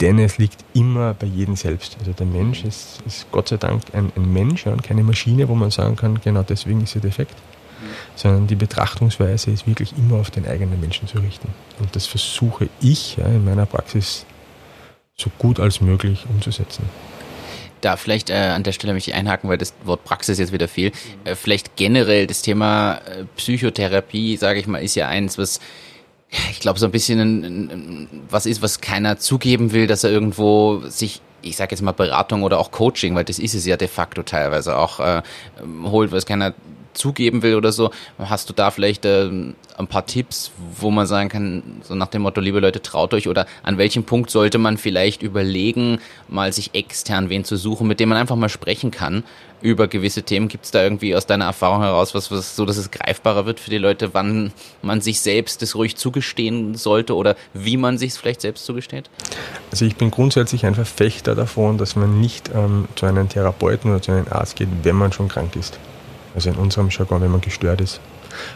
denn 0.00 0.18
es 0.18 0.38
liegt 0.38 0.64
immer 0.74 1.14
bei 1.14 1.26
jedem 1.26 1.56
selbst. 1.56 1.96
Also 1.98 2.12
der 2.12 2.26
Mensch 2.26 2.64
ist, 2.64 3.00
ist 3.06 3.30
Gott 3.30 3.48
sei 3.48 3.56
Dank 3.56 3.82
ein, 3.92 4.12
ein 4.16 4.32
Mensch 4.32 4.66
und 4.66 4.82
keine 4.82 5.04
Maschine, 5.04 5.48
wo 5.48 5.54
man 5.54 5.70
sagen 5.70 5.96
kann, 5.96 6.20
genau 6.20 6.42
deswegen 6.42 6.82
ist 6.82 6.94
er 6.96 7.00
defekt, 7.00 7.36
sondern 8.16 8.46
die 8.46 8.56
Betrachtungsweise 8.56 9.50
ist 9.50 9.66
wirklich 9.66 9.96
immer 9.96 10.16
auf 10.16 10.30
den 10.30 10.46
eigenen 10.46 10.80
Menschen 10.80 11.06
zu 11.06 11.18
richten. 11.18 11.48
Und 11.78 11.94
das 11.94 12.06
versuche 12.06 12.68
ich 12.80 13.16
ja, 13.16 13.26
in 13.26 13.44
meiner 13.44 13.66
Praxis 13.66 14.26
so 15.16 15.30
gut 15.38 15.60
als 15.60 15.80
möglich 15.80 16.26
umzusetzen 16.28 16.84
da 17.84 17.96
vielleicht 17.96 18.30
äh, 18.30 18.34
an 18.34 18.62
der 18.62 18.72
Stelle 18.72 18.92
möchte 18.92 19.10
ich 19.10 19.16
einhaken, 19.16 19.48
weil 19.50 19.58
das 19.58 19.74
Wort 19.84 20.04
Praxis 20.04 20.38
jetzt 20.38 20.52
wieder 20.52 20.68
fehlt. 20.68 20.94
Äh, 21.24 21.34
vielleicht 21.34 21.76
generell 21.76 22.26
das 22.26 22.42
Thema 22.42 23.00
äh, 23.06 23.24
Psychotherapie, 23.36 24.36
sage 24.36 24.60
ich 24.60 24.66
mal, 24.66 24.78
ist 24.78 24.94
ja 24.94 25.08
eins, 25.08 25.38
was 25.38 25.60
ich 26.50 26.60
glaube, 26.60 26.78
so 26.78 26.86
ein 26.86 26.92
bisschen 26.92 27.20
ein, 27.20 27.44
ein, 27.44 28.08
was 28.28 28.46
ist, 28.46 28.62
was 28.62 28.80
keiner 28.80 29.18
zugeben 29.18 29.72
will, 29.72 29.86
dass 29.86 30.04
er 30.04 30.10
irgendwo 30.10 30.82
sich, 30.86 31.20
ich 31.42 31.56
sage 31.56 31.72
jetzt 31.72 31.82
mal 31.82 31.92
Beratung 31.92 32.42
oder 32.42 32.58
auch 32.58 32.70
Coaching, 32.70 33.14
weil 33.14 33.24
das 33.24 33.38
ist 33.38 33.54
es 33.54 33.66
ja 33.66 33.76
de 33.76 33.88
facto 33.88 34.22
teilweise 34.22 34.76
auch, 34.76 35.00
äh, 35.00 35.22
holt, 35.84 36.10
was 36.10 36.26
keiner 36.26 36.54
zugeben 36.94 37.42
will 37.42 37.54
oder 37.56 37.72
so. 37.72 37.90
Hast 38.18 38.48
du 38.48 38.52
da 38.52 38.70
vielleicht 38.70 39.04
äh, 39.04 39.30
ein 39.76 39.86
paar 39.88 40.06
Tipps, 40.06 40.52
wo 40.76 40.90
man 40.90 41.06
sagen 41.06 41.28
kann, 41.28 41.62
so 41.82 41.94
nach 41.94 42.08
dem 42.08 42.22
Motto, 42.22 42.40
liebe 42.40 42.60
Leute, 42.60 42.80
traut 42.80 43.12
euch 43.14 43.28
oder 43.28 43.46
an 43.62 43.78
welchem 43.78 44.04
Punkt 44.04 44.30
sollte 44.30 44.58
man 44.58 44.78
vielleicht 44.78 45.22
überlegen, 45.22 45.98
mal 46.28 46.52
sich 46.52 46.74
extern 46.74 47.28
wen 47.28 47.44
zu 47.44 47.56
suchen, 47.56 47.86
mit 47.86 48.00
dem 48.00 48.08
man 48.08 48.18
einfach 48.18 48.36
mal 48.36 48.48
sprechen 48.48 48.90
kann 48.90 49.24
über 49.60 49.88
gewisse 49.88 50.22
Themen. 50.22 50.48
Gibt 50.48 50.66
es 50.66 50.70
da 50.70 50.82
irgendwie 50.82 51.16
aus 51.16 51.26
deiner 51.26 51.46
Erfahrung 51.46 51.80
heraus 51.80 52.14
was, 52.14 52.30
was 52.30 52.54
so, 52.54 52.66
dass 52.66 52.76
es 52.76 52.90
greifbarer 52.90 53.46
wird 53.46 53.60
für 53.60 53.70
die 53.70 53.78
Leute, 53.78 54.14
wann 54.14 54.52
man 54.82 55.00
sich 55.00 55.20
selbst 55.20 55.62
das 55.62 55.74
ruhig 55.74 55.96
zugestehen 55.96 56.74
sollte 56.74 57.16
oder 57.16 57.34
wie 57.54 57.76
man 57.76 57.98
sich 57.98 58.10
es 58.10 58.16
vielleicht 58.18 58.42
selbst 58.42 58.64
zugesteht? 58.66 59.08
Also 59.70 59.86
ich 59.86 59.96
bin 59.96 60.10
grundsätzlich 60.10 60.66
ein 60.66 60.74
Verfechter 60.74 61.34
davon, 61.34 61.78
dass 61.78 61.96
man 61.96 62.20
nicht 62.20 62.50
ähm, 62.54 62.86
zu 62.94 63.06
einem 63.06 63.28
Therapeuten 63.28 63.90
oder 63.90 64.02
zu 64.02 64.12
einem 64.12 64.26
Arzt 64.30 64.56
geht, 64.56 64.68
wenn 64.82 64.96
man 64.96 65.12
schon 65.12 65.28
krank 65.28 65.56
ist 65.56 65.78
also 66.34 66.50
in 66.50 66.56
unserem 66.56 66.88
Jargon, 66.90 67.20
wenn 67.22 67.30
man 67.30 67.40
gestört 67.40 67.80
ist, 67.80 68.00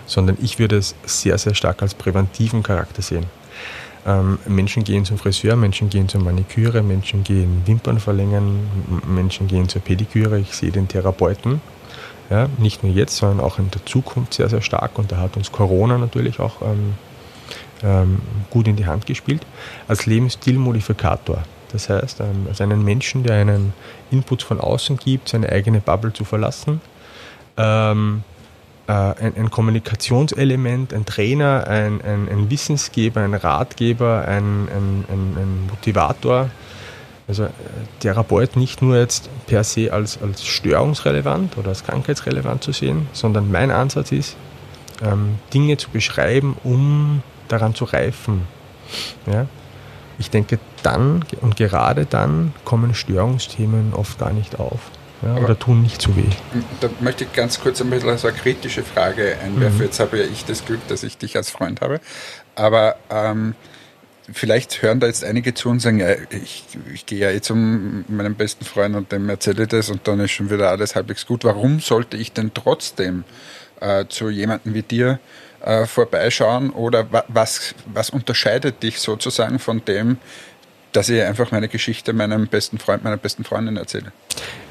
sondern 0.06 0.36
ich 0.40 0.58
würde 0.58 0.76
es 0.76 0.94
sehr, 1.04 1.38
sehr 1.38 1.54
stark 1.54 1.82
als 1.82 1.94
präventiven 1.94 2.62
Charakter 2.62 3.02
sehen. 3.02 3.26
Ähm, 4.06 4.38
Menschen 4.46 4.84
gehen 4.84 5.04
zum 5.04 5.18
Friseur, 5.18 5.56
Menschen 5.56 5.90
gehen 5.90 6.08
zur 6.08 6.20
Maniküre, 6.20 6.82
Menschen 6.82 7.24
gehen 7.24 7.62
Wimpern 7.66 7.98
verlängern, 7.98 8.68
Menschen 9.06 9.48
gehen 9.48 9.68
zur 9.68 9.82
Pediküre, 9.82 10.38
ich 10.38 10.54
sehe 10.54 10.70
den 10.70 10.88
Therapeuten. 10.88 11.60
Ja, 12.30 12.48
nicht 12.58 12.82
nur 12.82 12.92
jetzt, 12.92 13.16
sondern 13.16 13.40
auch 13.40 13.58
in 13.58 13.70
der 13.70 13.84
Zukunft 13.86 14.34
sehr, 14.34 14.50
sehr 14.50 14.60
stark 14.60 14.98
und 14.98 15.10
da 15.10 15.16
hat 15.16 15.36
uns 15.36 15.50
Corona 15.50 15.96
natürlich 15.96 16.40
auch 16.40 16.60
ähm, 16.60 16.94
ähm, 17.82 18.20
gut 18.50 18.68
in 18.68 18.76
die 18.76 18.86
Hand 18.86 19.06
gespielt, 19.06 19.46
als 19.88 20.04
Lebensstilmodifikator. 20.06 21.42
Das 21.72 21.88
heißt, 21.88 22.20
ähm, 22.20 22.46
als 22.48 22.60
einen 22.60 22.84
Menschen, 22.84 23.22
der 23.22 23.36
einen 23.36 23.72
Input 24.10 24.42
von 24.42 24.60
außen 24.60 24.96
gibt, 24.98 25.28
seine 25.28 25.50
eigene 25.50 25.80
Bubble 25.80 26.12
zu 26.12 26.24
verlassen, 26.24 26.80
ähm, 27.58 28.22
äh, 28.86 28.92
ein, 28.92 29.36
ein, 29.36 29.50
Kommunikationselement, 29.50 30.94
ein 30.94 31.04
Trainer, 31.04 31.66
ein, 31.66 32.00
ein, 32.00 32.28
ein, 32.30 32.50
Wissensgeber, 32.50 33.20
ein 33.20 33.34
Ratgeber, 33.34 34.24
ein, 34.26 34.68
Motivator. 35.68 36.48
Also 37.26 37.44
äh, 37.44 37.48
Therapeut 38.00 38.56
nicht 38.56 38.80
nur 38.80 38.96
jetzt 38.96 39.28
per 39.46 39.62
se 39.64 39.92
als, 39.92 40.22
als 40.22 40.46
störungsrelevant 40.46 41.58
oder 41.58 41.68
als 41.68 41.84
krankheitsrelevant 41.84 42.64
zu 42.64 42.72
sehen, 42.72 43.08
sondern 43.12 43.50
mein 43.50 43.70
Ansatz 43.70 44.12
ist, 44.12 44.36
ähm, 45.02 45.38
Dinge 45.52 45.76
zu 45.76 45.90
beschreiben, 45.90 46.56
um 46.64 47.22
daran 47.48 47.74
zu 47.74 47.84
reifen. 47.84 48.42
Ja? 49.26 49.46
Ich 50.18 50.30
denke, 50.30 50.58
dann 50.82 51.24
und 51.42 51.56
gerade 51.56 52.06
dann 52.06 52.54
kommen 52.64 52.94
Störungsthemen 52.94 53.92
oft 53.92 54.18
gar 54.18 54.32
nicht 54.32 54.58
auf 54.58 54.80
ja, 55.22 55.36
oder 55.36 55.58
tun 55.58 55.82
nicht 55.82 56.00
zu 56.00 56.16
weh. 56.16 56.30
Da 56.80 56.88
möchte 57.00 57.24
ich 57.24 57.32
ganz 57.32 57.60
kurz 57.60 57.80
ein 57.80 57.90
bisschen 57.90 58.16
so 58.18 58.28
eine 58.28 58.36
kritische 58.36 58.82
Frage 58.82 59.36
einwerfen. 59.42 59.78
Mhm. 59.78 59.84
Jetzt 59.84 60.00
habe 60.00 60.18
ja 60.18 60.24
ich 60.24 60.44
das 60.44 60.64
Glück, 60.64 60.86
dass 60.88 61.02
ich 61.02 61.18
dich 61.18 61.36
als 61.36 61.50
Freund 61.50 61.80
habe. 61.80 62.00
Aber 62.54 62.96
ähm, 63.10 63.54
vielleicht 64.32 64.82
hören 64.82 65.00
da 65.00 65.06
jetzt 65.06 65.24
einige 65.24 65.54
zu 65.54 65.70
und 65.70 65.80
sagen, 65.80 66.00
ja, 66.00 66.14
ich, 66.30 66.64
ich 66.92 67.06
gehe 67.06 67.18
ja 67.18 67.30
jetzt 67.30 67.50
um 67.50 68.04
meinen 68.08 68.34
besten 68.34 68.64
Freund 68.64 68.94
und 68.94 69.10
dem 69.10 69.28
erzähle 69.28 69.64
ich 69.64 69.68
das 69.68 69.90
und 69.90 70.06
dann 70.06 70.20
ist 70.20 70.32
schon 70.32 70.50
wieder 70.50 70.70
alles 70.70 70.94
halbwegs 70.94 71.26
gut. 71.26 71.44
Warum 71.44 71.80
sollte 71.80 72.16
ich 72.16 72.32
denn 72.32 72.52
trotzdem 72.54 73.24
äh, 73.80 74.06
zu 74.08 74.30
jemandem 74.30 74.74
wie 74.74 74.82
dir 74.82 75.18
äh, 75.64 75.86
vorbeischauen 75.86 76.70
oder 76.70 77.10
wa 77.12 77.24
was, 77.28 77.74
was 77.86 78.10
unterscheidet 78.10 78.82
dich 78.82 79.00
sozusagen 79.00 79.58
von 79.58 79.84
dem, 79.84 80.18
dass 80.92 81.08
ich 81.08 81.22
einfach 81.22 81.50
meine 81.50 81.68
Geschichte 81.68 82.12
meinem 82.12 82.46
besten 82.46 82.78
Freund, 82.78 83.04
meiner 83.04 83.16
besten 83.16 83.44
Freundin 83.44 83.76
erzähle? 83.76 84.12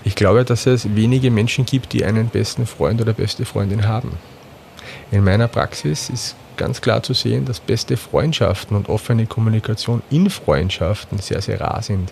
Ich 0.03 0.15
glaube, 0.15 0.45
dass 0.45 0.65
es 0.65 0.95
wenige 0.95 1.31
Menschen 1.31 1.65
gibt, 1.65 1.93
die 1.93 2.05
einen 2.05 2.29
besten 2.29 2.65
Freund 2.65 3.01
oder 3.01 3.13
beste 3.13 3.45
Freundin 3.45 3.87
haben. 3.87 4.17
In 5.11 5.23
meiner 5.23 5.47
Praxis 5.47 6.09
ist 6.09 6.35
ganz 6.57 6.81
klar 6.81 7.03
zu 7.03 7.13
sehen, 7.13 7.45
dass 7.45 7.59
beste 7.59 7.97
Freundschaften 7.97 8.75
und 8.75 8.89
offene 8.89 9.25
Kommunikation 9.25 10.01
in 10.09 10.29
Freundschaften 10.29 11.19
sehr, 11.19 11.41
sehr 11.41 11.61
rar 11.61 11.81
sind. 11.81 12.11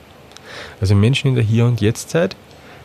Also 0.80 0.96
Menschen 0.96 1.30
in 1.30 1.36
der 1.36 1.44
Hier- 1.44 1.66
und 1.66 1.82
Jetztzeit 1.82 2.36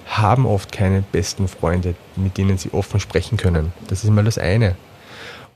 haben 0.07 0.47
oft 0.47 0.73
keine 0.73 1.03
besten 1.13 1.47
Freunde, 1.47 1.95
mit 2.17 2.37
denen 2.37 2.59
sie 2.59 2.73
offen 2.73 2.99
sprechen 2.99 3.37
können. 3.37 3.73
Das 3.87 4.03
ist 4.03 4.11
mal 4.11 4.25
das 4.25 4.39
eine. 4.39 4.75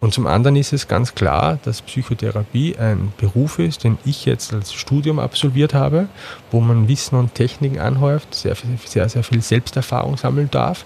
Und 0.04 0.12
zum 0.12 0.26
anderen 0.26 0.56
ist 0.56 0.74
es 0.74 0.86
ganz 0.86 1.14
klar, 1.14 1.58
dass 1.64 1.80
Psychotherapie 1.80 2.76
ein 2.76 3.14
Beruf 3.16 3.58
ist, 3.58 3.84
den 3.84 3.96
ich 4.04 4.26
jetzt 4.26 4.52
als 4.52 4.74
Studium 4.74 5.18
absolviert 5.18 5.72
habe, 5.72 6.08
wo 6.50 6.60
man 6.60 6.88
Wissen 6.88 7.16
und 7.16 7.34
Techniken 7.34 7.78
anhäuft, 7.78 8.34
sehr, 8.34 8.54
sehr, 8.84 9.08
sehr 9.08 9.24
viel 9.24 9.40
Selbsterfahrung 9.40 10.18
sammeln 10.18 10.50
darf 10.50 10.84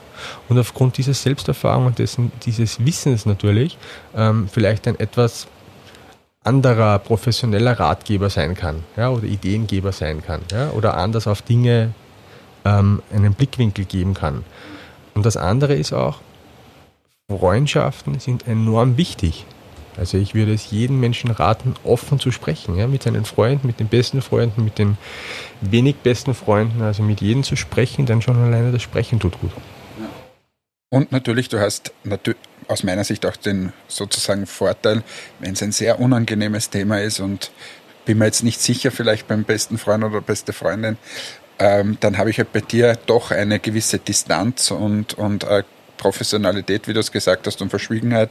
und 0.48 0.56
aufgrund 0.56 0.98
dieser 0.98 1.14
Selbsterfahrung 1.14 1.86
und 1.86 1.98
dessen, 1.98 2.30
dieses 2.44 2.86
Wissens 2.86 3.26
natürlich 3.26 3.76
ähm, 4.14 4.48
vielleicht 4.48 4.86
ein 4.86 5.00
etwas 5.00 5.48
anderer 6.44 7.00
professioneller 7.00 7.72
Ratgeber 7.72 8.30
sein 8.30 8.54
kann 8.54 8.84
ja, 8.96 9.10
oder 9.10 9.24
Ideengeber 9.24 9.90
sein 9.90 10.22
kann 10.24 10.42
ja, 10.52 10.70
oder 10.70 10.96
anders 10.96 11.26
auf 11.26 11.42
Dinge 11.42 11.92
ähm, 12.64 13.02
einen 13.12 13.34
Blickwinkel 13.34 13.84
geben 13.84 14.14
kann. 14.14 14.44
Und 15.16 15.26
das 15.26 15.36
andere 15.36 15.74
ist 15.74 15.92
auch, 15.92 16.20
Freundschaften 17.30 18.20
sind 18.20 18.48
enorm 18.48 18.96
wichtig. 18.96 19.44
Also 19.98 20.16
ich 20.16 20.34
würde 20.34 20.54
es 20.54 20.70
jedem 20.70 20.98
Menschen 20.98 21.30
raten, 21.30 21.74
offen 21.84 22.18
zu 22.18 22.30
sprechen, 22.30 22.76
ja, 22.76 22.86
mit 22.86 23.02
seinen 23.02 23.26
Freunden, 23.26 23.66
mit 23.66 23.80
den 23.80 23.88
besten 23.88 24.22
Freunden, 24.22 24.64
mit 24.64 24.78
den 24.78 24.96
wenig 25.60 25.96
besten 25.96 26.34
Freunden, 26.34 26.80
also 26.80 27.02
mit 27.02 27.20
jedem 27.20 27.42
zu 27.42 27.56
sprechen, 27.56 28.06
denn 28.06 28.22
schon 28.22 28.36
alleine 28.36 28.72
das 28.72 28.80
Sprechen 28.80 29.20
tut 29.20 29.38
gut. 29.40 29.50
Und 30.90 31.12
natürlich, 31.12 31.50
du 31.50 31.60
hast 31.60 31.92
aus 32.66 32.82
meiner 32.82 33.04
Sicht 33.04 33.26
auch 33.26 33.36
den 33.36 33.74
sozusagen 33.88 34.46
Vorteil, 34.46 35.02
wenn 35.40 35.52
es 35.52 35.62
ein 35.62 35.72
sehr 35.72 36.00
unangenehmes 36.00 36.70
Thema 36.70 37.02
ist 37.02 37.20
und 37.20 37.50
bin 38.06 38.16
mir 38.16 38.26
jetzt 38.26 38.42
nicht 38.42 38.62
sicher, 38.62 38.90
vielleicht 38.90 39.28
beim 39.28 39.44
besten 39.44 39.76
Freund 39.76 40.02
oder 40.02 40.22
beste 40.22 40.54
Freundin, 40.54 40.96
ähm, 41.58 41.98
dann 42.00 42.16
habe 42.16 42.30
ich 42.30 42.38
halt 42.38 42.52
bei 42.54 42.60
dir 42.60 42.96
doch 43.04 43.32
eine 43.32 43.58
gewisse 43.58 43.98
Distanz 43.98 44.70
und, 44.70 45.14
und 45.18 45.44
äh, 45.44 45.64
Professionalität, 45.98 46.88
wie 46.88 46.94
du 46.94 47.00
es 47.00 47.12
gesagt 47.12 47.46
hast, 47.46 47.60
und 47.60 47.68
Verschwiegenheit, 47.68 48.30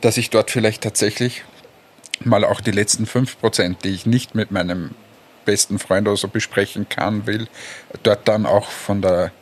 dass 0.00 0.16
ich 0.16 0.30
dort 0.30 0.50
vielleicht 0.50 0.82
tatsächlich 0.82 1.44
mal 2.24 2.44
auch 2.44 2.60
die 2.60 2.70
letzten 2.70 3.04
fünf 3.04 3.38
Prozent, 3.38 3.84
die 3.84 3.90
ich 3.90 4.06
nicht 4.06 4.34
mit 4.34 4.50
meinem 4.50 4.94
besten 5.44 5.78
Freund 5.78 6.08
oder 6.08 6.16
so 6.16 6.28
besprechen 6.28 6.88
kann, 6.88 7.26
will, 7.26 7.48
dort 8.02 8.26
dann 8.28 8.46
auch 8.46 8.70
von 8.70 9.02
der 9.02 9.32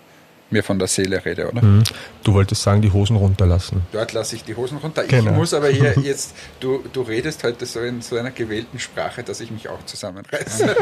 mir 0.50 0.62
von 0.62 0.78
der 0.78 0.88
Seele 0.88 1.24
rede, 1.24 1.50
oder? 1.50 1.62
Mhm. 1.62 1.84
Du 2.24 2.34
wolltest 2.34 2.62
sagen, 2.62 2.82
die 2.82 2.92
Hosen 2.92 3.16
runterlassen. 3.16 3.82
Dort 3.92 4.12
lasse 4.12 4.36
ich 4.36 4.44
die 4.44 4.54
Hosen 4.54 4.78
runter. 4.78 5.04
Genau. 5.04 5.30
Ich 5.30 5.36
muss 5.36 5.54
aber 5.54 5.68
hier 5.68 5.94
jetzt, 6.02 6.34
du, 6.60 6.84
du 6.92 7.02
redest 7.02 7.44
heute 7.44 7.66
so 7.66 7.80
in 7.80 8.02
so 8.02 8.16
einer 8.16 8.30
gewählten 8.30 8.78
Sprache, 8.78 9.22
dass 9.22 9.40
ich 9.40 9.50
mich 9.50 9.68
auch 9.68 9.84
zusammenreiße. 9.84 10.76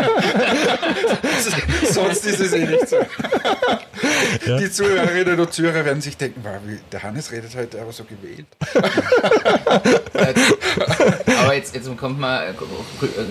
Sonst 1.92 2.26
ist 2.26 2.40
es 2.40 2.52
eh 2.52 2.66
nicht 2.66 2.88
so. 2.88 2.96
Ja. 4.46 4.58
Die 4.58 4.70
Zuhörerinnen 4.70 5.40
und 5.40 5.52
Zuhörer 5.52 5.84
werden 5.84 6.00
sich 6.00 6.16
denken, 6.16 6.40
wow, 6.44 6.60
wie, 6.66 6.78
der 6.92 7.02
Hannes 7.02 7.32
redet 7.32 7.54
heute 7.56 7.80
aber 7.80 7.92
so 7.92 8.04
gewählt. 8.04 8.46
aber 11.38 11.54
jetzt, 11.54 11.74
jetzt 11.74 11.96
kommt 11.96 12.18
mal, 12.18 12.54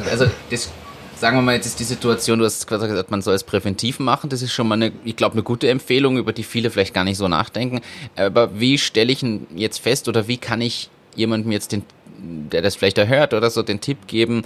also 0.10 0.26
das 0.50 0.70
sagen 1.18 1.38
wir 1.38 1.42
mal, 1.42 1.56
jetzt 1.56 1.66
ist 1.66 1.80
die 1.80 1.86
Situation, 1.86 2.40
du 2.40 2.46
hast 2.46 2.68
gesagt, 2.68 3.12
man 3.12 3.22
soll 3.22 3.36
es 3.36 3.44
präventiv 3.44 4.00
machen. 4.00 4.30
Das 4.30 4.42
ist 4.42 4.52
schon 4.52 4.68
mal 4.68 4.76
eine, 4.76 4.92
ich 5.04 5.16
glaube, 5.16 5.34
eine 5.34 5.44
gute 5.44 5.70
Empfehlung, 5.70 6.18
über 6.18 6.34
die 6.34 6.44
viele 6.44 6.70
vielleicht 6.70 6.94
gar 6.94 7.04
nicht 7.04 7.18
so 7.18 7.28
nachdenken. 7.28 7.82
Aber 8.16 8.60
wie 8.60 8.78
stelle 8.78 9.12
ich 9.12 9.26
jetzt 9.56 9.80
fest 9.80 10.08
oder 10.08 10.28
wie 10.28 10.38
kann 10.38 10.62
ich 10.62 10.90
jemandem 11.16 11.52
jetzt 11.52 11.72
den 11.72 11.84
der 12.18 12.62
das 12.62 12.76
vielleicht 12.76 12.98
erhört 12.98 13.34
oder 13.34 13.50
so, 13.50 13.62
den 13.62 13.82
Tipp 13.82 14.08
geben, 14.08 14.44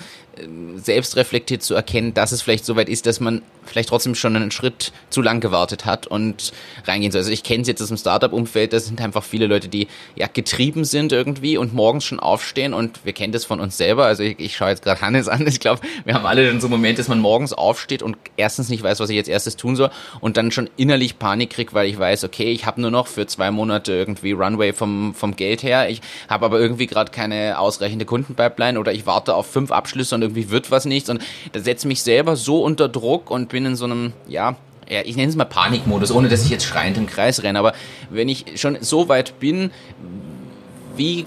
selbst 0.78 1.16
reflektiert 1.16 1.62
zu 1.62 1.76
erkennen, 1.76 2.14
dass 2.14 2.32
es 2.32 2.42
vielleicht 2.42 2.66
so 2.66 2.76
weit 2.76 2.90
ist, 2.90 3.06
dass 3.06 3.20
man 3.20 3.42
vielleicht 3.70 3.90
trotzdem 3.90 4.16
schon 4.16 4.36
einen 4.36 4.52
Schritt 4.52 4.92
zu 5.10 5.22
lang 5.22 5.40
gewartet 5.40 5.86
hat 5.86 6.08
und 6.08 6.52
reingehen 6.86 7.12
soll. 7.12 7.20
Also 7.20 7.32
ich 7.32 7.44
kenne 7.44 7.62
es 7.62 7.68
jetzt 7.68 7.82
aus 7.82 7.90
dem 7.90 7.98
Startup-Umfeld, 7.98 8.74
das 8.74 8.86
sind 8.86 9.02
einfach 9.02 9.24
viele 9.24 9.48
Leute, 9.48 9.68
die 9.68 9.88
ja 10.16 10.28
getrieben 10.28 10.86
sind 10.86 11.12
irgendwie 11.12 11.58
und 11.58 11.74
morgens 11.74 12.06
schon 12.06 12.20
aufstehen 12.20 12.74
und 12.74 13.06
wir 13.06 13.14
kennen 13.14 13.34
das 13.34 13.46
von 13.46 13.60
uns 13.60 13.78
selber. 13.78 14.06
Also 14.06 14.24
ich, 14.24 14.40
ich 14.40 14.56
schaue 14.56 14.70
jetzt 14.70 14.84
gerade 14.84 15.02
Hannes 15.02 15.28
an, 15.28 15.46
ich 15.48 15.60
glaube, 15.60 15.82
wir 16.06 16.14
haben 16.14 16.26
alle 16.26 16.46
dann 16.48 16.60
so 16.60 16.68
einen 16.68 16.72
Moment, 16.72 17.00
dass 17.00 17.08
man 17.08 17.20
morgens 17.20 17.54
aufsteht 17.54 18.04
und 18.04 18.18
erstens 18.38 18.70
nicht 18.70 18.84
weiß, 18.84 19.00
was 19.00 19.10
ich 19.10 19.16
jetzt 19.16 19.30
erstes 19.30 19.56
tun 19.56 19.76
soll 19.76 19.90
und 20.20 20.38
dann 20.38 20.52
schon 20.52 20.70
innerlich 20.78 21.20
Panik 21.20 21.52
kriegt, 21.52 21.74
weil 21.74 21.88
ich 21.88 21.98
weiß, 21.98 22.24
okay, 22.24 22.52
ich 22.52 22.66
habe 22.66 22.82
nur 22.82 22.92
noch 22.92 23.08
für 23.08 23.28
zwei 23.28 23.52
Monate 23.52 23.94
irgendwie 23.94 24.32
Runway 24.32 24.74
vom, 24.74 25.14
vom 25.14 25.36
Geld 25.36 25.64
her, 25.64 25.90
ich 25.90 26.02
habe 26.28 26.46
aber 26.46 26.60
irgendwie 26.60 26.88
gerade 26.88 27.12
keine 27.12 27.60
ausreichende 27.60 28.06
Kundenpipeline 28.06 28.80
oder 28.80 28.92
ich 28.92 29.06
warte 29.06 29.36
auf 29.36 29.52
fünf 29.52 29.72
Abschlüsse 29.72 30.16
und 30.16 30.22
irgendwie 30.22 30.50
wird 30.50 30.72
was 30.72 30.86
nichts 30.86 31.10
und 31.10 31.22
da 31.52 31.60
setze 31.60 31.88
mich 31.88 32.02
selber 32.02 32.36
so 32.36 32.64
unter 32.64 32.90
Druck 32.90 33.30
und 33.30 33.50
bin 33.50 33.59
in 33.66 33.76
so 33.76 33.86
einem, 33.86 34.14
ja, 34.28 34.56
ja, 34.90 35.02
ich 35.06 35.16
nenne 35.16 35.30
es 35.30 35.36
mal 35.36 35.46
Panikmodus, 35.46 36.12
ohne 36.12 36.30
dass 36.30 36.44
ich 36.44 36.50
jetzt 36.50 36.66
schreiend 36.66 36.98
im 36.98 37.06
Kreis 37.06 37.44
renne, 37.44 37.60
aber 37.60 37.74
wenn 38.10 38.28
ich 38.28 38.46
schon 38.56 38.78
so 38.82 39.08
weit 39.08 39.40
bin, 39.40 39.72
wie 40.96 41.26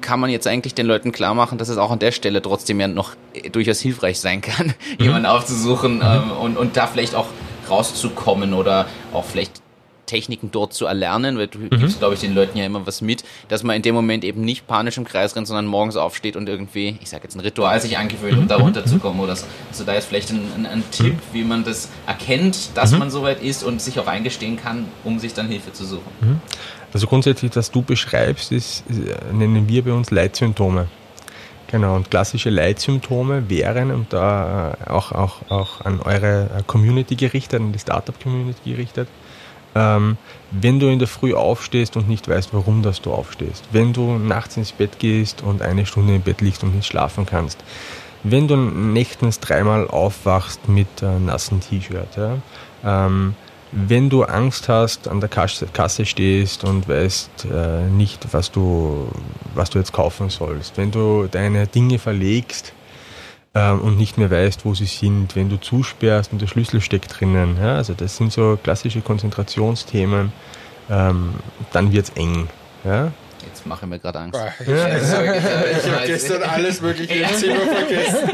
kann 0.00 0.20
man 0.20 0.30
jetzt 0.30 0.46
eigentlich 0.46 0.74
den 0.74 0.86
Leuten 0.86 1.10
klar 1.12 1.34
machen, 1.34 1.58
dass 1.58 1.68
es 1.68 1.78
auch 1.78 1.90
an 1.90 1.98
der 1.98 2.12
Stelle 2.12 2.42
trotzdem 2.42 2.78
ja 2.80 2.86
noch 2.86 3.16
durchaus 3.50 3.80
hilfreich 3.80 4.20
sein 4.20 4.40
kann, 4.40 4.66
mhm. 4.98 5.04
jemanden 5.04 5.26
aufzusuchen 5.26 6.00
ähm, 6.04 6.30
und, 6.30 6.56
und 6.56 6.76
da 6.76 6.86
vielleicht 6.86 7.14
auch 7.14 7.26
rauszukommen 7.68 8.54
oder 8.54 8.86
auch 9.12 9.24
vielleicht 9.24 9.62
Techniken 10.06 10.50
dort 10.50 10.72
zu 10.72 10.86
erlernen, 10.86 11.38
weil 11.38 11.48
du 11.48 11.58
mhm. 11.58 11.70
gibst, 11.70 11.98
glaube 11.98 12.14
ich, 12.14 12.20
den 12.20 12.34
Leuten 12.34 12.56
ja 12.56 12.64
immer 12.64 12.86
was 12.86 13.00
mit, 13.00 13.24
dass 13.48 13.62
man 13.62 13.76
in 13.76 13.82
dem 13.82 13.94
Moment 13.94 14.24
eben 14.24 14.42
nicht 14.42 14.66
panisch 14.66 14.96
im 14.96 15.04
Kreis 15.04 15.36
rennt, 15.36 15.46
sondern 15.46 15.66
morgens 15.66 15.96
aufsteht 15.96 16.36
und 16.36 16.48
irgendwie, 16.48 16.98
ich 17.02 17.10
sage 17.10 17.24
jetzt 17.24 17.34
ein 17.34 17.40
Ritual 17.40 17.80
sich 17.80 17.98
angewöhnt, 17.98 18.38
um 18.38 18.44
mhm. 18.44 18.48
da 18.48 18.56
runterzukommen 18.56 19.20
oder 19.20 19.36
so. 19.36 19.46
Also 19.70 19.84
da 19.84 19.94
ist 19.94 20.06
vielleicht 20.06 20.30
ein, 20.30 20.40
ein, 20.56 20.66
ein 20.66 20.84
Tipp, 20.90 21.14
mhm. 21.14 21.20
wie 21.32 21.44
man 21.44 21.64
das 21.64 21.90
erkennt, 22.06 22.70
dass 22.74 22.92
mhm. 22.92 22.98
man 22.98 23.10
soweit 23.10 23.42
ist 23.42 23.62
und 23.62 23.82
sich 23.82 23.98
auch 24.00 24.06
eingestehen 24.06 24.56
kann, 24.56 24.86
um 25.04 25.18
sich 25.18 25.34
dann 25.34 25.48
Hilfe 25.48 25.72
zu 25.72 25.84
suchen. 25.84 26.10
Mhm. 26.20 26.40
Also 26.92 27.06
grundsätzlich, 27.06 27.54
was 27.54 27.70
du 27.70 27.82
beschreibst, 27.82 28.52
ist, 28.52 28.84
nennen 29.32 29.68
wir 29.68 29.84
bei 29.84 29.92
uns 29.92 30.10
Leitsymptome. 30.10 30.88
Genau, 31.68 31.96
und 31.96 32.10
klassische 32.10 32.48
Leitsymptome 32.48 33.50
wären, 33.50 33.90
und 33.90 34.12
da 34.12 34.76
äh, 34.80 34.90
auch, 34.90 35.10
auch, 35.10 35.50
auch 35.50 35.80
an 35.84 36.00
eure 36.00 36.48
Community 36.66 37.16
gerichtet, 37.16 37.60
an 37.60 37.72
die 37.72 37.78
Startup-Community 37.78 38.70
gerichtet, 38.70 39.08
ähm, 39.76 40.16
wenn 40.50 40.80
du 40.80 40.88
in 40.88 40.98
der 40.98 41.06
Früh 41.06 41.34
aufstehst 41.34 41.96
und 41.96 42.08
nicht 42.08 42.28
weißt, 42.28 42.54
warum 42.54 42.82
dass 42.82 43.02
du 43.02 43.12
aufstehst, 43.12 43.64
wenn 43.72 43.92
du 43.92 44.16
nachts 44.16 44.56
ins 44.56 44.72
Bett 44.72 44.98
gehst 44.98 45.42
und 45.42 45.60
eine 45.60 45.84
Stunde 45.84 46.14
im 46.14 46.22
Bett 46.22 46.40
liegst 46.40 46.64
und 46.64 46.74
nicht 46.74 46.86
schlafen 46.86 47.26
kannst, 47.26 47.62
wenn 48.22 48.48
du 48.48 48.56
nächtens 48.56 49.38
dreimal 49.38 49.86
aufwachst 49.86 50.68
mit 50.68 51.02
äh, 51.02 51.18
nassen 51.18 51.60
T-Shirt, 51.60 52.16
ja, 52.16 52.38
ähm, 52.84 53.34
wenn 53.72 54.08
du 54.08 54.22
Angst 54.22 54.68
hast, 54.68 55.08
an 55.08 55.20
der 55.20 55.28
Kasse, 55.28 56.06
stehst 56.06 56.64
und 56.64 56.88
weißt 56.88 57.46
äh, 57.52 57.82
nicht, 57.90 58.32
was 58.32 58.50
du, 58.50 59.08
was 59.54 59.70
du 59.70 59.78
jetzt 59.78 59.92
kaufen 59.92 60.30
sollst, 60.30 60.78
wenn 60.78 60.90
du 60.90 61.26
deine 61.30 61.66
Dinge 61.66 61.98
verlegst, 61.98 62.72
und 63.60 63.96
nicht 63.96 64.18
mehr 64.18 64.30
weißt, 64.30 64.64
wo 64.64 64.74
sie 64.74 64.86
sind, 64.86 65.34
wenn 65.34 65.48
du 65.48 65.56
zusperrst 65.58 66.32
und 66.32 66.42
der 66.42 66.46
Schlüssel 66.46 66.80
steckt 66.80 67.18
drinnen. 67.18 67.56
Ja, 67.60 67.76
also 67.76 67.94
das 67.94 68.16
sind 68.16 68.32
so 68.32 68.58
klassische 68.62 69.00
Konzentrationsthemen. 69.00 70.32
Ähm, 70.90 71.34
dann 71.72 71.92
wird 71.92 72.08
es 72.08 72.10
eng. 72.16 72.48
Ja? 72.84 73.12
Mache 73.66 73.84
ich 73.84 73.90
mir 73.90 73.98
gerade 73.98 74.18
Angst. 74.18 74.40
Ich, 74.60 74.68
ja. 74.68 74.88
ich 74.96 75.90
habe 75.90 76.02
gestern 76.06 76.42
alles 76.42 76.80
Mögliche 76.80 77.14
im 77.14 77.34
Zimmer 77.34 77.60
vergessen. 77.60 78.30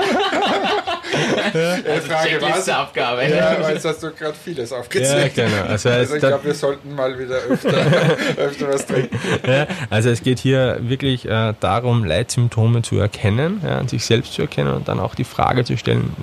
ja. 1.55 1.71
Also 1.93 2.09
Frage 2.09 2.43
was? 2.43 2.69
Abgabe. 2.69 3.29
Ja, 3.29 3.57
weil 3.61 3.75
jetzt 3.75 3.85
hast 3.85 4.03
du 4.03 4.11
gerade 4.11 4.35
vieles 4.35 4.73
aufgezählt. 4.73 5.37
Ja, 5.37 5.45
genau. 5.45 5.63
Also, 5.69 5.89
also 5.89 6.15
ich 6.15 6.21
glaube, 6.21 6.45
wir 6.45 6.55
sollten 6.55 6.95
mal 6.95 7.19
wieder 7.19 7.37
öfter, 7.49 7.69
öfter 8.37 8.69
was 8.69 8.87
trinken. 8.87 9.19
Ja, 9.47 9.67
also 9.91 10.11
es 10.11 10.23
geht 10.23 10.39
hier 10.39 10.79
wirklich 10.81 11.27
äh, 11.27 11.55
darum, 11.61 12.05
Leitsymptome 12.05 12.83
zu 12.83 12.99
erkennen, 12.99 13.61
ja, 13.65 13.79
und 13.79 13.91
sich 13.91 14.05
selbst 14.05 14.35
zu 14.35 14.43
erkennen 14.43 14.73
und 14.73 14.89
dann 14.89 15.01
auch 15.01 15.15
die 15.15 15.25
Frage 15.25 15.65
zu 15.65 15.77
stellen, 15.77 16.15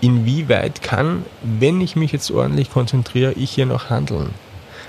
inwieweit 0.00 0.82
kann, 0.82 1.24
wenn 1.42 1.80
ich 1.80 1.96
mich 1.96 2.12
jetzt 2.12 2.30
ordentlich 2.30 2.70
konzentriere, 2.70 3.32
ich 3.32 3.50
hier 3.50 3.66
noch 3.66 3.88
handeln? 3.88 4.30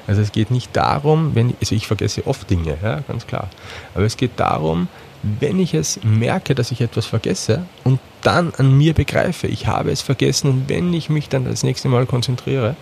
Also 0.07 0.21
es 0.21 0.31
geht 0.31 0.51
nicht 0.51 0.75
darum, 0.75 1.35
wenn, 1.35 1.55
also 1.59 1.75
ich 1.75 1.87
vergesse 1.87 2.27
oft 2.27 2.49
Dinge, 2.49 2.77
ja, 2.83 3.01
ganz 3.07 3.25
klar. 3.25 3.49
Aber 3.95 4.03
es 4.03 4.17
geht 4.17 4.31
darum, 4.37 4.87
wenn 5.21 5.59
ich 5.59 5.73
es 5.73 5.99
merke, 6.03 6.53
dass 6.53 6.71
ich 6.71 6.81
etwas 6.81 7.05
vergesse 7.05 7.65
und 7.85 7.99
dann 8.21 8.53
an 8.57 8.77
mir 8.77 8.93
begreife, 8.93 9.47
ich 9.47 9.67
habe 9.67 9.91
es 9.91 10.01
vergessen 10.01 10.49
und 10.49 10.69
wenn 10.69 10.93
ich 10.93 11.09
mich 11.09 11.29
dann 11.29 11.45
das 11.45 11.63
nächste 11.63 11.87
Mal 11.87 12.05
konzentriere 12.05 12.75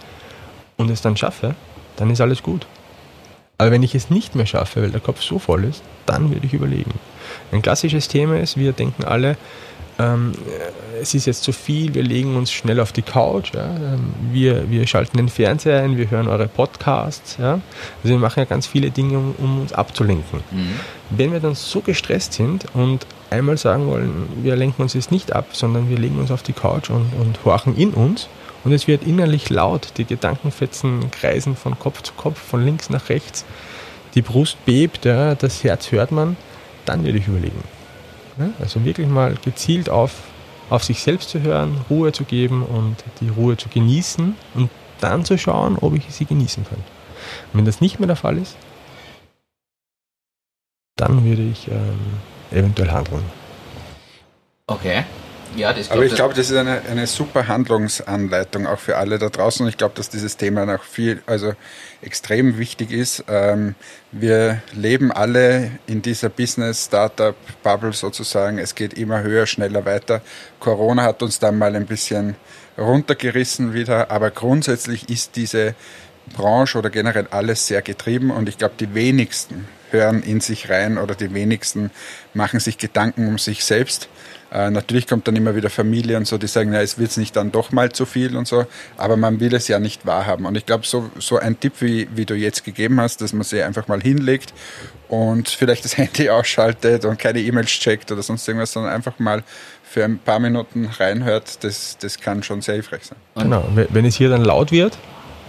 und 0.78 0.90
es 0.90 1.02
dann 1.02 1.16
schaffe, 1.16 1.56
dann 1.98 2.10
ist 2.10 2.22
alles 2.22 2.42
gut. 2.42 2.66
Aber 3.60 3.70
wenn 3.70 3.84
ich 3.84 3.94
es 3.94 4.10
nicht 4.10 4.34
mehr 4.34 4.48
schaffe, 4.48 4.82
weil 4.82 4.90
der 4.90 5.02
Kopf 5.02 5.22
so 5.22 5.38
voll 5.38 5.66
ist, 5.66 5.84
dann 6.08 6.34
würde 6.34 6.48
ich 6.48 6.54
überlegen. 6.54 6.94
Ein 7.52 7.62
klassisches 7.62 8.08
Thema 8.08 8.40
ist, 8.40 8.58
wir 8.58 8.72
denken 8.72 9.04
alle, 9.04 9.38
ähm, 10.02 10.34
es 11.02 11.14
ist 11.14 11.26
jetzt 11.26 11.44
zu 11.44 11.52
viel, 11.52 11.94
wir 11.94 12.04
legen 12.04 12.36
uns 12.36 12.52
schnell 12.52 12.80
auf 12.80 12.92
die 12.92 13.02
Couch, 13.02 13.54
ja? 13.54 13.66
Ähm, 13.66 14.14
wir, 14.32 14.70
wir 14.70 14.88
schalten 14.88 15.18
den 15.18 15.30
Fernseher 15.30 15.84
ein, 15.84 15.98
wir 15.98 16.10
hören 16.10 16.28
eure 16.28 16.48
Podcasts. 16.48 17.38
Ja? 17.38 17.60
Also 18.04 18.16
wir 18.16 18.18
machen 18.18 18.40
ja 18.40 18.46
ganz 18.46 18.68
viele 18.68 18.92
Dinge, 18.92 19.18
um, 19.18 19.36
um 19.38 19.62
uns 19.62 19.74
abzulenken. 19.74 20.42
Mhm. 20.52 20.80
Wenn 21.10 21.32
wir 21.32 21.40
dann 21.40 21.56
so 21.56 21.82
gestresst 21.82 22.34
sind 22.34 22.66
und 22.74 23.06
einmal 23.30 23.58
sagen 23.58 23.88
wollen, 23.88 24.28
wir 24.44 24.56
lenken 24.56 24.82
uns 24.82 24.94
jetzt 24.94 25.12
nicht 25.12 25.34
ab, 25.34 25.48
sondern 25.54 25.90
wir 25.90 25.98
legen 25.98 26.20
uns 26.20 26.32
auf 26.32 26.44
die 26.44 26.54
Couch 26.54 26.90
und, 26.90 27.12
und 27.20 27.40
horchen 27.46 27.76
in 27.78 27.92
uns 27.92 28.28
und 28.64 28.74
es 28.74 28.88
wird 28.88 29.04
innerlich 29.04 29.50
laut, 29.50 29.94
die 29.98 30.06
Gedankenfetzen 30.06 31.12
kreisen 31.12 31.56
von 31.56 31.80
Kopf 31.80 32.02
zu 32.04 32.14
Kopf, 32.14 32.40
von 32.40 32.64
links 32.64 32.90
nach 32.90 33.10
rechts, 33.10 33.46
die 34.16 34.22
Brust 34.22 34.64
bebt, 34.66 35.06
ja, 35.06 35.36
das 35.36 35.64
Herz 35.64 35.92
hört 35.92 36.12
man, 36.12 36.36
dann 36.86 37.04
würde 37.04 37.18
ich 37.18 37.28
überlegen. 37.28 37.64
Also 38.60 38.84
wirklich 38.86 39.08
mal 39.08 39.36
gezielt 39.44 39.90
auf, 39.90 40.24
auf 40.70 40.84
sich 40.84 41.02
selbst 41.02 41.30
zu 41.30 41.42
hören, 41.42 41.78
Ruhe 41.90 42.12
zu 42.12 42.24
geben 42.24 42.64
und 42.64 42.98
die 43.20 43.30
Ruhe 43.30 43.58
zu 43.58 43.70
genießen 43.70 44.36
und 44.56 44.70
dann 45.00 45.26
zu 45.26 45.38
schauen, 45.38 45.78
ob 45.80 45.96
ich 45.96 46.06
sie 46.10 46.26
genießen 46.26 46.66
kann. 46.66 46.78
Und 46.78 47.58
wenn 47.60 47.66
das 47.66 47.82
nicht 47.82 48.00
mehr 48.00 48.08
der 48.08 48.16
Fall 48.16 48.38
ist, 48.38 48.56
dann 50.96 51.24
würde 51.26 51.42
ich 51.44 51.68
ähm, 51.68 52.00
eventuell 52.52 52.92
handeln. 52.92 53.24
Okay. 54.68 55.04
Ja, 55.56 55.74
das 55.74 55.92
Aber 55.92 56.06
ich 56.06 56.16
glaube, 56.16 56.34
das 56.34 56.50
ist 56.50 56.56
eine, 56.56 56.82
eine 56.90 57.08
super 57.08 57.48
Handlungsanleitung 57.48 58.68
auch 58.68 58.80
für 58.80 58.98
alle 58.98 59.20
da 59.20 59.30
draußen. 59.30 59.66
Und 59.66 59.70
ich 59.70 59.78
glaube, 59.78 59.94
dass 59.96 60.10
dieses 60.10 60.38
Thema 60.38 60.66
noch 60.66 60.84
viel, 60.84 61.22
also 61.26 61.54
extrem 62.02 62.58
wichtig 62.58 62.92
ist. 62.92 63.26
Ähm, 63.28 63.76
wir 64.12 64.62
leben 64.74 65.12
alle 65.12 65.72
in 65.88 66.02
dieser 66.02 66.30
Business-Startup-Bubble 66.30 67.94
sozusagen. 67.94 68.60
Es 68.60 68.76
geht 68.76 68.94
immer 68.94 69.24
höher, 69.24 69.46
schneller 69.46 69.86
weiter. 69.86 70.22
Corona 70.60 71.04
hat 71.04 71.22
uns 71.22 71.40
dann 71.40 71.58
mal 71.58 71.76
ein 71.76 71.86
bisschen 71.86 72.36
runtergerissen 72.78 73.74
wieder. 73.74 74.10
Aber 74.10 74.32
grundsätzlich 74.32 75.10
ist 75.10 75.36
diese 75.36 75.76
Branche 76.34 76.78
oder 76.78 76.90
generell 76.90 77.28
alles 77.30 77.68
sehr 77.68 77.82
getrieben. 77.82 78.32
Und 78.32 78.48
ich 78.48 78.58
glaube, 78.58 78.76
die 78.80 78.94
wenigsten 78.94 79.68
hören 79.92 80.24
in 80.24 80.40
sich 80.40 80.70
rein 80.70 80.98
oder 80.98 81.16
die 81.16 81.34
wenigsten 81.34 81.92
machen 82.34 82.60
sich 82.60 82.78
Gedanken 82.78 83.28
um 83.28 83.38
sich 83.38 83.66
selbst. 83.66 84.08
Äh, 84.52 84.70
natürlich 84.70 85.08
kommt 85.08 85.28
dann 85.28 85.36
immer 85.36 85.56
wieder 85.56 85.70
Familie 85.70 86.18
und 86.18 86.28
so, 86.28 86.38
die 86.38 86.48
sagen, 86.48 86.74
ja, 86.74 86.82
es 86.82 86.98
wird 86.98 87.16
nicht 87.18 87.36
dann 87.36 87.52
doch 87.52 87.72
mal 87.72 87.92
zu 87.92 88.06
viel 88.06 88.36
und 88.36 88.48
so, 88.48 88.66
aber 88.98 89.16
man 89.16 89.40
will 89.40 89.56
es 89.56 89.70
ja 89.70 89.80
nicht 89.80 90.06
wahrhaben. 90.06 90.46
Und 90.46 90.58
ich 90.58 90.66
glaube, 90.66 90.86
so, 90.86 91.10
so 91.20 91.38
ein 91.38 91.58
Tipp, 91.60 91.74
wie, 91.80 92.10
wie 92.14 92.26
du 92.26 92.36
jetzt 92.36 92.66
gegeben 92.66 93.00
hast, 93.00 93.22
dass 93.22 93.32
man 93.32 93.44
sich 93.44 93.64
einfach 93.64 93.88
mal 93.88 94.02
hinlegt 94.02 94.54
und 95.08 95.48
vielleicht 95.48 95.86
das 95.86 95.96
Handy 95.98 96.30
ausschaltet 96.30 97.06
und 97.06 97.18
keine 97.18 97.40
E-Mails 97.40 97.70
checkt 97.70 98.12
oder 98.12 98.22
sonst 98.22 98.46
irgendwas, 98.48 98.74
sondern 98.74 98.92
einfach 98.92 99.20
mal 99.20 99.44
für 99.84 100.04
ein 100.04 100.20
paar 100.20 100.40
Minuten 100.40 100.86
reinhört, 100.86 101.64
das, 101.64 101.98
das 102.00 102.20
kann 102.20 102.44
schon 102.44 102.62
sehr 102.62 102.76
hilfreich 102.76 103.04
sein. 103.04 103.18
Genau, 103.36 103.66
wenn 103.90 104.06
es 104.06 104.16
hier 104.16 104.30
dann 104.30 104.44
laut 104.44 104.72
wird, 104.72 104.98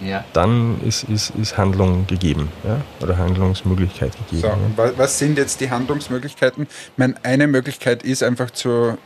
ja. 0.01 0.23
dann 0.33 0.81
ist, 0.81 1.03
ist, 1.03 1.31
ist 1.31 1.57
Handlung 1.57 2.07
gegeben 2.07 2.49
ja? 2.63 2.81
oder 3.01 3.17
Handlungsmöglichkeit 3.17 4.13
gegeben. 4.17 4.41
So, 4.41 4.83
ja. 4.83 4.91
Was 4.97 5.19
sind 5.19 5.37
jetzt 5.37 5.61
die 5.61 5.69
Handlungsmöglichkeiten? 5.69 6.63
Ich 6.63 6.97
meine, 6.97 7.15
eine 7.23 7.47
Möglichkeit 7.47 8.03
ist 8.03 8.23
einfach 8.23 8.51
zu, 8.51 8.97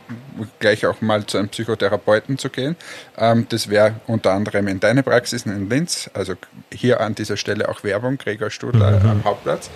gleich 0.58 0.86
auch 0.86 1.00
mal 1.00 1.24
zu 1.26 1.38
einem 1.38 1.48
Psychotherapeuten 1.48 2.38
zu 2.38 2.50
gehen. 2.50 2.76
Ähm, 3.16 3.46
das 3.48 3.68
wäre 3.68 3.94
unter 4.06 4.32
anderem 4.32 4.68
in 4.68 4.80
deine 4.80 5.02
Praxis 5.02 5.46
in 5.46 5.68
Linz, 5.68 6.10
also 6.14 6.34
hier 6.72 7.00
an 7.00 7.14
dieser 7.14 7.36
Stelle 7.36 7.68
auch 7.68 7.84
Werbung, 7.84 8.18
Gregor 8.18 8.50
Studler 8.50 9.00
mhm. 9.00 9.10
am 9.10 9.24
Hauptplatz. 9.24 9.70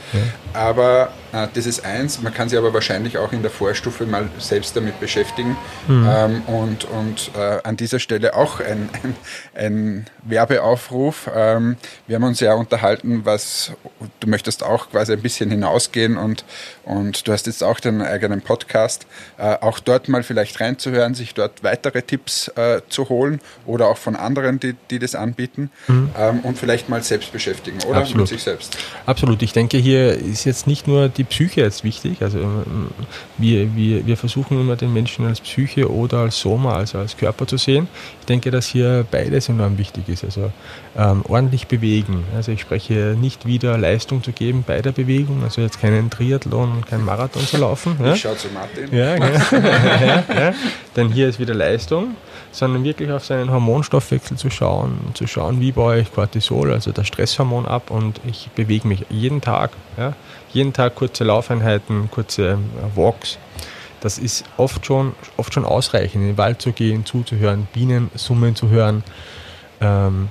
Aber 0.52 1.12
äh, 1.32 1.46
das 1.54 1.66
ist 1.66 1.84
eins, 1.84 2.20
man 2.22 2.34
kann 2.34 2.48
sich 2.48 2.58
aber 2.58 2.74
wahrscheinlich 2.74 3.18
auch 3.18 3.32
in 3.32 3.42
der 3.42 3.50
Vorstufe 3.50 4.06
mal 4.06 4.28
selbst 4.38 4.76
damit 4.76 5.00
beschäftigen 5.00 5.56
mhm. 5.88 6.08
ähm, 6.08 6.42
und, 6.46 6.84
und 6.84 7.30
äh, 7.36 7.58
an 7.64 7.76
dieser 7.76 7.98
Stelle 7.98 8.34
auch 8.34 8.60
ein, 8.60 8.88
ein, 9.02 9.16
ein 9.54 10.06
Werbeaufruf 10.24 11.11
Aufruf. 11.12 11.30
Ähm, 11.34 11.76
wir 12.06 12.16
haben 12.16 12.24
uns 12.24 12.40
ja 12.40 12.54
unterhalten, 12.54 13.24
was 13.24 13.72
du 14.20 14.28
möchtest 14.28 14.62
auch 14.62 14.90
quasi 14.90 15.12
ein 15.12 15.20
bisschen 15.20 15.50
hinausgehen 15.50 16.16
und, 16.16 16.44
und 16.84 17.26
du 17.26 17.32
hast 17.32 17.46
jetzt 17.46 17.62
auch 17.62 17.80
deinen 17.80 18.02
eigenen 18.02 18.40
Podcast. 18.40 19.06
Äh, 19.38 19.56
auch 19.60 19.78
dort 19.78 20.08
mal 20.08 20.22
vielleicht 20.22 20.60
reinzuhören, 20.60 21.14
sich 21.14 21.34
dort 21.34 21.62
weitere 21.62 22.02
Tipps 22.02 22.48
äh, 22.48 22.80
zu 22.88 23.08
holen 23.08 23.40
oder 23.66 23.88
auch 23.88 23.96
von 23.96 24.16
anderen, 24.16 24.58
die, 24.60 24.74
die 24.90 24.98
das 24.98 25.14
anbieten 25.14 25.70
mhm. 25.88 26.10
ähm, 26.18 26.40
und 26.40 26.58
vielleicht 26.58 26.88
mal 26.88 27.02
selbst 27.02 27.32
beschäftigen 27.32 27.78
oder 27.88 28.00
Absolut. 28.00 28.22
mit 28.22 28.28
sich 28.28 28.42
selbst. 28.42 28.76
Absolut. 29.06 29.42
Ich 29.42 29.52
denke, 29.52 29.78
hier 29.78 30.12
ist 30.14 30.44
jetzt 30.44 30.66
nicht 30.66 30.86
nur 30.86 31.08
die 31.08 31.24
Psyche 31.24 31.62
jetzt 31.62 31.84
wichtig. 31.84 32.22
Also 32.22 32.38
ähm, 32.38 32.90
wir, 33.38 33.74
wir, 33.76 34.06
wir 34.06 34.16
versuchen 34.16 34.60
immer 34.60 34.76
den 34.76 34.92
Menschen 34.92 35.26
als 35.26 35.40
Psyche 35.40 35.90
oder 35.90 36.18
als 36.18 36.38
Soma, 36.38 36.74
also 36.74 36.98
als 36.98 37.16
Körper 37.16 37.46
zu 37.46 37.56
sehen. 37.56 37.88
Ich 38.20 38.26
denke, 38.26 38.50
dass 38.50 38.66
hier 38.66 39.04
beides 39.10 39.48
enorm 39.48 39.78
wichtig 39.78 40.08
ist. 40.08 40.24
Also 40.24 40.52
ähm, 40.96 41.22
ordentlich 41.26 41.68
bewegen. 41.68 42.24
Also 42.36 42.52
ich 42.52 42.60
spreche 42.60 43.16
nicht 43.18 43.46
wieder 43.46 43.78
Leistung 43.78 44.22
zu 44.22 44.32
geben 44.32 44.64
bei 44.66 44.82
der 44.82 44.92
Bewegung, 44.92 45.42
also 45.42 45.60
jetzt 45.62 45.80
keinen 45.80 46.10
Triathlon 46.10 46.72
und 46.72 46.86
keinen 46.86 47.04
Marathon 47.04 47.46
zu 47.46 47.56
laufen. 47.56 47.96
Ja? 48.02 48.12
Ich 48.12 48.20
schaue 48.20 48.36
zu 48.36 48.48
Martin. 48.48 48.94
Ja, 48.94 49.14
genau. 49.14 49.26
ja, 49.66 50.24
ja, 50.28 50.54
Denn 50.96 51.08
hier 51.08 51.28
ist 51.28 51.38
wieder 51.38 51.54
Leistung, 51.54 52.16
sondern 52.50 52.84
wirklich 52.84 53.10
auf 53.10 53.24
seinen 53.24 53.50
Hormonstoffwechsel 53.50 54.36
zu 54.36 54.50
schauen, 54.50 54.98
zu 55.14 55.26
schauen, 55.26 55.60
wie 55.60 55.72
baue 55.72 56.00
ich 56.00 56.12
Cortisol, 56.12 56.72
also 56.72 56.92
das 56.92 57.06
Stresshormon 57.06 57.66
ab 57.66 57.90
und 57.90 58.20
ich 58.26 58.50
bewege 58.54 58.86
mich 58.86 59.06
jeden 59.08 59.40
Tag. 59.40 59.70
Ja? 59.96 60.12
Jeden 60.52 60.74
Tag 60.74 60.94
kurze 60.94 61.24
Laufeinheiten, 61.24 62.10
kurze 62.10 62.52
äh, 62.52 62.96
Walks. 62.96 63.38
Das 64.00 64.18
ist 64.18 64.44
oft 64.56 64.84
schon, 64.84 65.14
oft 65.36 65.54
schon 65.54 65.64
ausreichend, 65.64 66.22
in 66.22 66.30
den 66.30 66.36
Wald 66.36 66.60
zu 66.60 66.72
gehen, 66.72 67.06
zuzuhören, 67.06 67.68
Bienen 67.72 68.10
summen 68.14 68.56
zu 68.56 68.68
hören. 68.68 69.04
Ähm, 69.80 70.28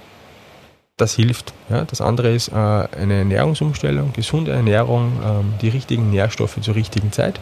das 1.01 1.15
hilft. 1.15 1.53
Ja. 1.69 1.83
Das 1.85 1.99
andere 1.99 2.31
ist 2.31 2.49
äh, 2.49 2.53
eine 2.53 3.15
Ernährungsumstellung, 3.19 4.13
gesunde 4.13 4.51
Ernährung, 4.51 5.19
ähm, 5.25 5.53
die 5.61 5.69
richtigen 5.69 6.11
Nährstoffe 6.11 6.61
zur 6.61 6.75
richtigen 6.75 7.11
Zeit. 7.11 7.39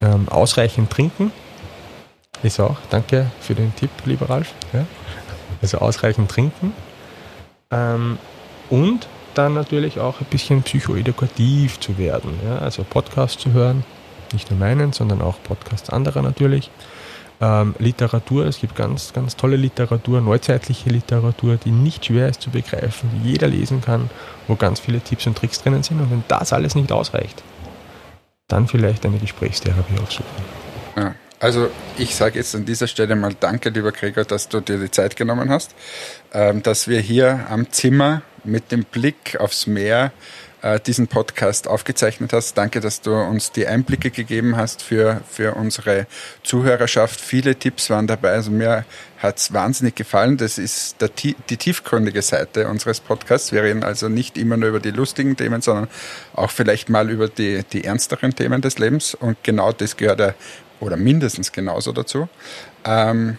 Ähm, 0.00 0.28
ausreichend 0.28 0.90
trinken 0.90 1.32
ist 2.42 2.60
auch, 2.60 2.76
danke 2.90 3.30
für 3.40 3.54
den 3.54 3.74
Tipp, 3.74 3.90
lieber 4.04 4.30
Ralf. 4.30 4.54
Ja. 4.72 4.86
Also 5.62 5.78
ausreichend 5.78 6.30
trinken. 6.30 6.72
Ähm, 7.70 8.18
und 8.70 9.08
dann 9.34 9.54
natürlich 9.54 10.00
auch 10.00 10.20
ein 10.20 10.26
bisschen 10.26 10.62
psychoedukativ 10.62 11.80
zu 11.80 11.98
werden. 11.98 12.38
Ja. 12.44 12.58
Also 12.58 12.84
Podcasts 12.84 13.42
zu 13.42 13.52
hören, 13.52 13.84
nicht 14.32 14.50
nur 14.50 14.60
meinen, 14.60 14.92
sondern 14.92 15.22
auch 15.22 15.42
Podcasts 15.42 15.90
anderer 15.90 16.22
natürlich 16.22 16.70
ähm, 17.40 17.74
Literatur. 17.78 18.46
Es 18.46 18.60
gibt 18.60 18.76
ganz, 18.76 19.12
ganz 19.12 19.36
tolle 19.36 19.56
Literatur, 19.56 20.20
neuzeitliche 20.20 20.90
Literatur, 20.90 21.56
die 21.56 21.70
nicht 21.70 22.06
schwer 22.06 22.28
ist 22.28 22.42
zu 22.42 22.50
begreifen, 22.50 23.10
die 23.14 23.32
jeder 23.32 23.48
lesen 23.48 23.80
kann, 23.80 24.10
wo 24.48 24.56
ganz 24.56 24.80
viele 24.80 25.00
Tipps 25.00 25.26
und 25.26 25.36
Tricks 25.36 25.62
drinnen 25.62 25.82
sind. 25.82 26.00
Und 26.00 26.10
wenn 26.10 26.24
das 26.28 26.52
alles 26.52 26.74
nicht 26.74 26.92
ausreicht, 26.92 27.42
dann 28.48 28.68
vielleicht 28.68 29.04
eine 29.04 29.18
Gesprächstherapie 29.18 30.00
aufsuchen. 30.00 30.26
Ja. 30.96 31.14
Also 31.38 31.68
ich 31.98 32.14
sage 32.14 32.38
jetzt 32.38 32.54
an 32.54 32.64
dieser 32.64 32.86
Stelle 32.86 33.14
mal 33.14 33.34
danke, 33.38 33.68
lieber 33.68 33.92
Gregor, 33.92 34.24
dass 34.24 34.48
du 34.48 34.60
dir 34.60 34.78
die 34.78 34.90
Zeit 34.90 35.16
genommen 35.16 35.50
hast, 35.50 35.74
ähm, 36.32 36.62
dass 36.62 36.88
wir 36.88 36.98
hier 37.00 37.46
am 37.50 37.70
Zimmer 37.70 38.22
mit 38.42 38.72
dem 38.72 38.84
Blick 38.84 39.36
aufs 39.38 39.66
Meer 39.66 40.12
äh, 40.66 40.80
diesen 40.80 41.06
Podcast 41.06 41.68
aufgezeichnet 41.68 42.32
hast. 42.32 42.58
Danke, 42.58 42.80
dass 42.80 43.00
du 43.00 43.14
uns 43.14 43.52
die 43.52 43.68
Einblicke 43.68 44.10
gegeben 44.10 44.56
hast 44.56 44.82
für, 44.82 45.20
für 45.30 45.54
unsere 45.54 46.06
Zuhörerschaft. 46.42 47.20
Viele 47.20 47.54
Tipps 47.54 47.88
waren 47.88 48.08
dabei. 48.08 48.32
Also 48.32 48.50
mir 48.50 48.84
hat 49.18 49.38
es 49.38 49.52
wahnsinnig 49.52 49.94
gefallen. 49.94 50.36
Das 50.36 50.58
ist 50.58 51.00
der, 51.00 51.10
die 51.10 51.56
tiefgründige 51.56 52.20
Seite 52.20 52.66
unseres 52.66 52.98
Podcasts. 52.98 53.52
Wir 53.52 53.62
reden 53.62 53.84
also 53.84 54.08
nicht 54.08 54.36
immer 54.36 54.56
nur 54.56 54.70
über 54.70 54.80
die 54.80 54.90
lustigen 54.90 55.36
Themen, 55.36 55.62
sondern 55.62 55.88
auch 56.34 56.50
vielleicht 56.50 56.88
mal 56.88 57.10
über 57.10 57.28
die, 57.28 57.62
die 57.72 57.84
ernsteren 57.84 58.34
Themen 58.34 58.60
des 58.60 58.78
Lebens. 58.78 59.14
Und 59.14 59.36
genau 59.44 59.70
das 59.70 59.96
gehört 59.96 60.18
ja 60.18 60.34
oder 60.80 60.96
mindestens 60.96 61.52
genauso 61.52 61.92
dazu. 61.92 62.28
Ähm, 62.84 63.38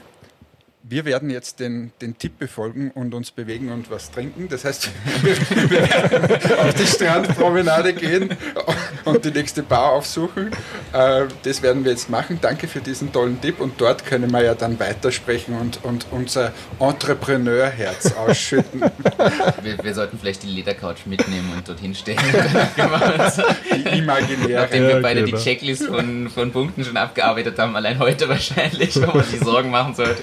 wir 0.90 1.06
werden 1.06 1.30
jetzt 1.30 1.60
den, 1.60 1.92
den 2.02 2.18
Tipp 2.18 2.40
befolgen 2.40 2.92
und 2.92 3.14
uns 3.14 3.32
bewegen 3.32 3.72
und 3.72 3.92
was 3.92 4.12
trinken. 4.12 4.48
Das 4.50 4.64
heißt, 4.64 4.90
wir 5.22 5.70
werden 5.70 6.60
auf 6.60 6.74
die 6.74 6.86
Strandpromenade 6.86 7.94
gehen 7.94 8.30
und 9.04 9.26
die 9.26 9.32
nächste 9.32 9.64
Bar 9.64 9.92
aufsuchen. 9.92 10.52
Äh, 10.94 11.26
das 11.44 11.62
werden 11.62 11.84
wir 11.84 11.92
jetzt 11.92 12.10
machen. 12.10 12.40
Danke 12.42 12.68
für 12.68 12.80
diesen 12.80 13.12
tollen 13.12 13.42
Tipp 13.42 13.60
und 13.60 13.82
dort 13.82 14.06
können 14.06 14.32
wir 14.32 14.44
ja 14.44 14.56
dann 14.56 14.80
weitersprechen 14.80 15.58
und, 15.60 15.84
und 15.84 16.08
unser 16.12 16.54
Entrepreneurherz 16.80 18.14
ausschütten. 18.14 18.82
Wir, 19.64 19.78
wir, 19.84 19.94
sollten 19.94 20.20
vielleicht 20.20 20.44
die 20.44 20.48
Ledercouch 20.48 21.06
mitnehmen 21.06 21.52
und 21.56 21.68
dorthin 21.68 21.94
stellen. 21.96 22.20
die 23.74 23.98
imaginäre. 23.98 24.62
Nachdem 24.62 24.88
wir 24.88 25.02
beide 25.02 25.24
genau. 25.24 25.38
die 25.38 25.44
Checklist 25.44 25.86
von, 25.86 26.30
von 26.30 26.52
Punkten 26.52 26.84
schon 26.84 26.96
abgearbeitet 26.96 27.58
haben, 27.60 27.76
allein 27.76 28.00
heute 28.00 28.30
wahrscheinlich, 28.30 28.96
wo 28.96 29.18
man 29.18 29.24
sich 29.24 29.40
Sorgen 29.40 29.70
machen 29.70 29.96
sollte 29.96 30.22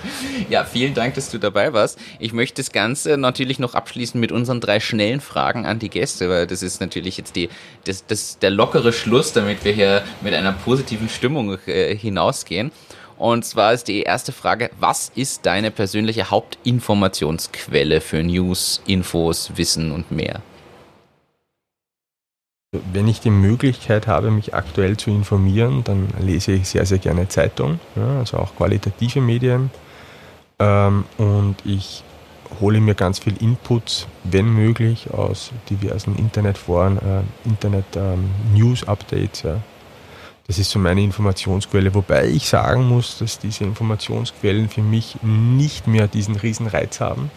Ja, 0.54 0.62
vielen 0.62 0.94
Dank, 0.94 1.14
dass 1.14 1.32
du 1.32 1.38
dabei 1.38 1.72
warst. 1.72 1.98
Ich 2.20 2.32
möchte 2.32 2.62
das 2.62 2.70
Ganze 2.70 3.16
natürlich 3.16 3.58
noch 3.58 3.74
abschließen 3.74 4.20
mit 4.20 4.30
unseren 4.30 4.60
drei 4.60 4.78
schnellen 4.78 5.20
Fragen 5.20 5.66
an 5.66 5.80
die 5.80 5.88
Gäste, 5.88 6.30
weil 6.30 6.46
das 6.46 6.62
ist 6.62 6.80
natürlich 6.80 7.16
jetzt 7.16 7.34
die, 7.34 7.48
das, 7.86 8.06
das, 8.06 8.38
der 8.38 8.50
lockere 8.50 8.92
Schluss, 8.92 9.32
damit 9.32 9.64
wir 9.64 9.72
hier 9.72 10.04
mit 10.20 10.32
einer 10.32 10.52
positiven 10.52 11.08
Stimmung 11.08 11.58
äh, 11.66 11.96
hinausgehen. 11.96 12.70
Und 13.18 13.44
zwar 13.44 13.72
ist 13.72 13.88
die 13.88 14.02
erste 14.02 14.30
Frage, 14.30 14.70
was 14.78 15.10
ist 15.16 15.44
deine 15.44 15.72
persönliche 15.72 16.30
Hauptinformationsquelle 16.30 18.00
für 18.00 18.22
News, 18.22 18.80
Infos, 18.86 19.56
Wissen 19.56 19.90
und 19.90 20.12
mehr? 20.12 20.40
Wenn 22.92 23.08
ich 23.08 23.18
die 23.18 23.30
Möglichkeit 23.30 24.06
habe, 24.06 24.30
mich 24.30 24.54
aktuell 24.54 24.96
zu 24.96 25.10
informieren, 25.10 25.82
dann 25.82 26.10
lese 26.20 26.52
ich 26.52 26.68
sehr, 26.68 26.86
sehr 26.86 26.98
gerne 26.98 27.26
Zeitung, 27.26 27.80
ja, 27.96 28.20
also 28.20 28.36
auch 28.36 28.54
qualitative 28.54 29.20
Medien. 29.20 29.72
Ähm, 30.64 31.04
und 31.18 31.56
ich 31.64 32.02
hole 32.60 32.80
mir 32.80 32.94
ganz 32.94 33.18
viel 33.18 33.36
Inputs, 33.42 34.06
wenn 34.24 34.46
möglich, 34.46 35.10
aus 35.12 35.52
diversen 35.68 36.16
Internetforen, 36.16 36.98
äh, 36.98 37.48
Internet-News-Updates. 37.48 39.44
Ähm, 39.44 39.50
ja. 39.50 39.60
Das 40.46 40.58
ist 40.58 40.70
so 40.70 40.78
meine 40.78 41.02
Informationsquelle, 41.02 41.94
wobei 41.94 42.28
ich 42.28 42.48
sagen 42.48 42.86
muss, 42.88 43.18
dass 43.18 43.38
diese 43.38 43.64
Informationsquellen 43.64 44.68
für 44.68 44.82
mich 44.82 45.16
nicht 45.22 45.86
mehr 45.86 46.06
diesen 46.06 46.36
riesen 46.36 46.66
Reiz 46.66 47.00
haben 47.00 47.30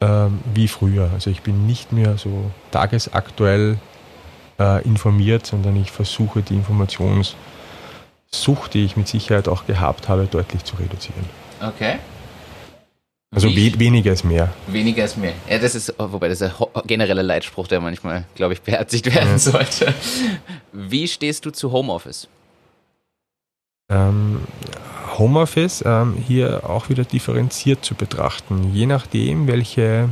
ähm, 0.00 0.40
wie 0.54 0.68
früher. 0.68 1.10
Also 1.12 1.30
ich 1.30 1.42
bin 1.42 1.66
nicht 1.66 1.92
mehr 1.92 2.18
so 2.18 2.50
tagesaktuell 2.70 3.78
äh, 4.58 4.84
informiert, 4.84 5.46
sondern 5.46 5.76
ich 5.76 5.90
versuche 5.90 6.42
die 6.42 6.54
Informationssucht, 6.54 7.34
die 8.74 8.84
ich 8.84 8.98
mit 8.98 9.08
Sicherheit 9.08 9.48
auch 9.48 9.66
gehabt 9.66 10.10
habe, 10.10 10.26
deutlich 10.26 10.64
zu 10.64 10.76
reduzieren. 10.76 11.24
Okay. 11.60 11.98
Also 13.32 13.48
we 13.48 13.78
weniger 13.78 14.12
ist 14.12 14.24
mehr. 14.24 14.52
Weniger 14.66 15.04
ist 15.04 15.16
mehr. 15.16 15.34
Ja, 15.48 15.58
das 15.58 15.76
ist, 15.76 15.94
wobei 15.98 16.28
das 16.28 16.40
ist 16.40 16.52
ein 16.60 16.82
genereller 16.86 17.22
Leitspruch, 17.22 17.68
der 17.68 17.80
manchmal, 17.80 18.24
glaube 18.34 18.54
ich, 18.54 18.62
beherzigt 18.62 19.06
werden 19.14 19.32
ja. 19.32 19.38
sollte. 19.38 19.94
Wie 20.72 21.06
stehst 21.06 21.46
du 21.46 21.50
zu 21.50 21.70
Homeoffice? 21.70 22.26
Ähm, 23.88 24.40
Homeoffice 25.16 25.84
ähm, 25.86 26.16
hier 26.16 26.68
auch 26.68 26.88
wieder 26.88 27.04
differenziert 27.04 27.84
zu 27.84 27.94
betrachten. 27.94 28.72
Je 28.74 28.86
nachdem, 28.86 29.46
welche, 29.46 30.08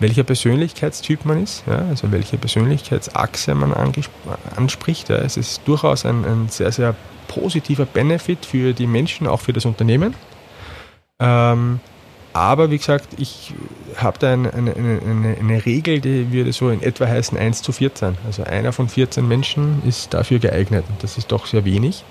welcher 0.00 0.22
Persönlichkeitstyp 0.22 1.24
man 1.24 1.42
ist, 1.42 1.64
ja, 1.66 1.78
also 1.88 2.10
welche 2.12 2.38
Persönlichkeitsachse 2.38 3.54
man 3.54 3.74
anspricht. 4.56 5.08
Ja. 5.08 5.16
Es 5.16 5.36
ist 5.36 5.62
durchaus 5.66 6.06
ein, 6.06 6.24
ein 6.24 6.48
sehr, 6.48 6.72
sehr 6.72 6.94
positiver 7.26 7.84
Benefit 7.84 8.46
für 8.46 8.72
die 8.72 8.86
Menschen, 8.86 9.26
auch 9.26 9.40
für 9.40 9.52
das 9.52 9.64
Unternehmen. 9.64 10.14
Ähm, 11.20 11.80
aber 12.32 12.70
wie 12.70 12.78
gesagt, 12.78 13.08
ich 13.18 13.52
habe 13.96 14.18
da 14.18 14.32
eine, 14.32 14.52
eine, 14.52 14.74
eine, 14.74 15.36
eine, 15.40 15.66
Regel, 15.66 16.00
die 16.00 16.30
würde 16.30 16.52
so 16.52 16.70
in 16.70 16.82
etwa 16.82 17.06
heißen 17.06 17.36
1 17.36 17.62
zu 17.62 17.72
14. 17.72 18.16
Also 18.26 18.44
einer 18.44 18.72
von 18.72 18.88
14 18.88 19.26
Menschen 19.26 19.82
ist 19.84 20.14
dafür 20.14 20.38
geeignet 20.38 20.84
und 20.88 21.02
das 21.02 21.18
ist 21.18 21.32
doch 21.32 21.46
sehr 21.46 21.64
wenig. 21.64 22.04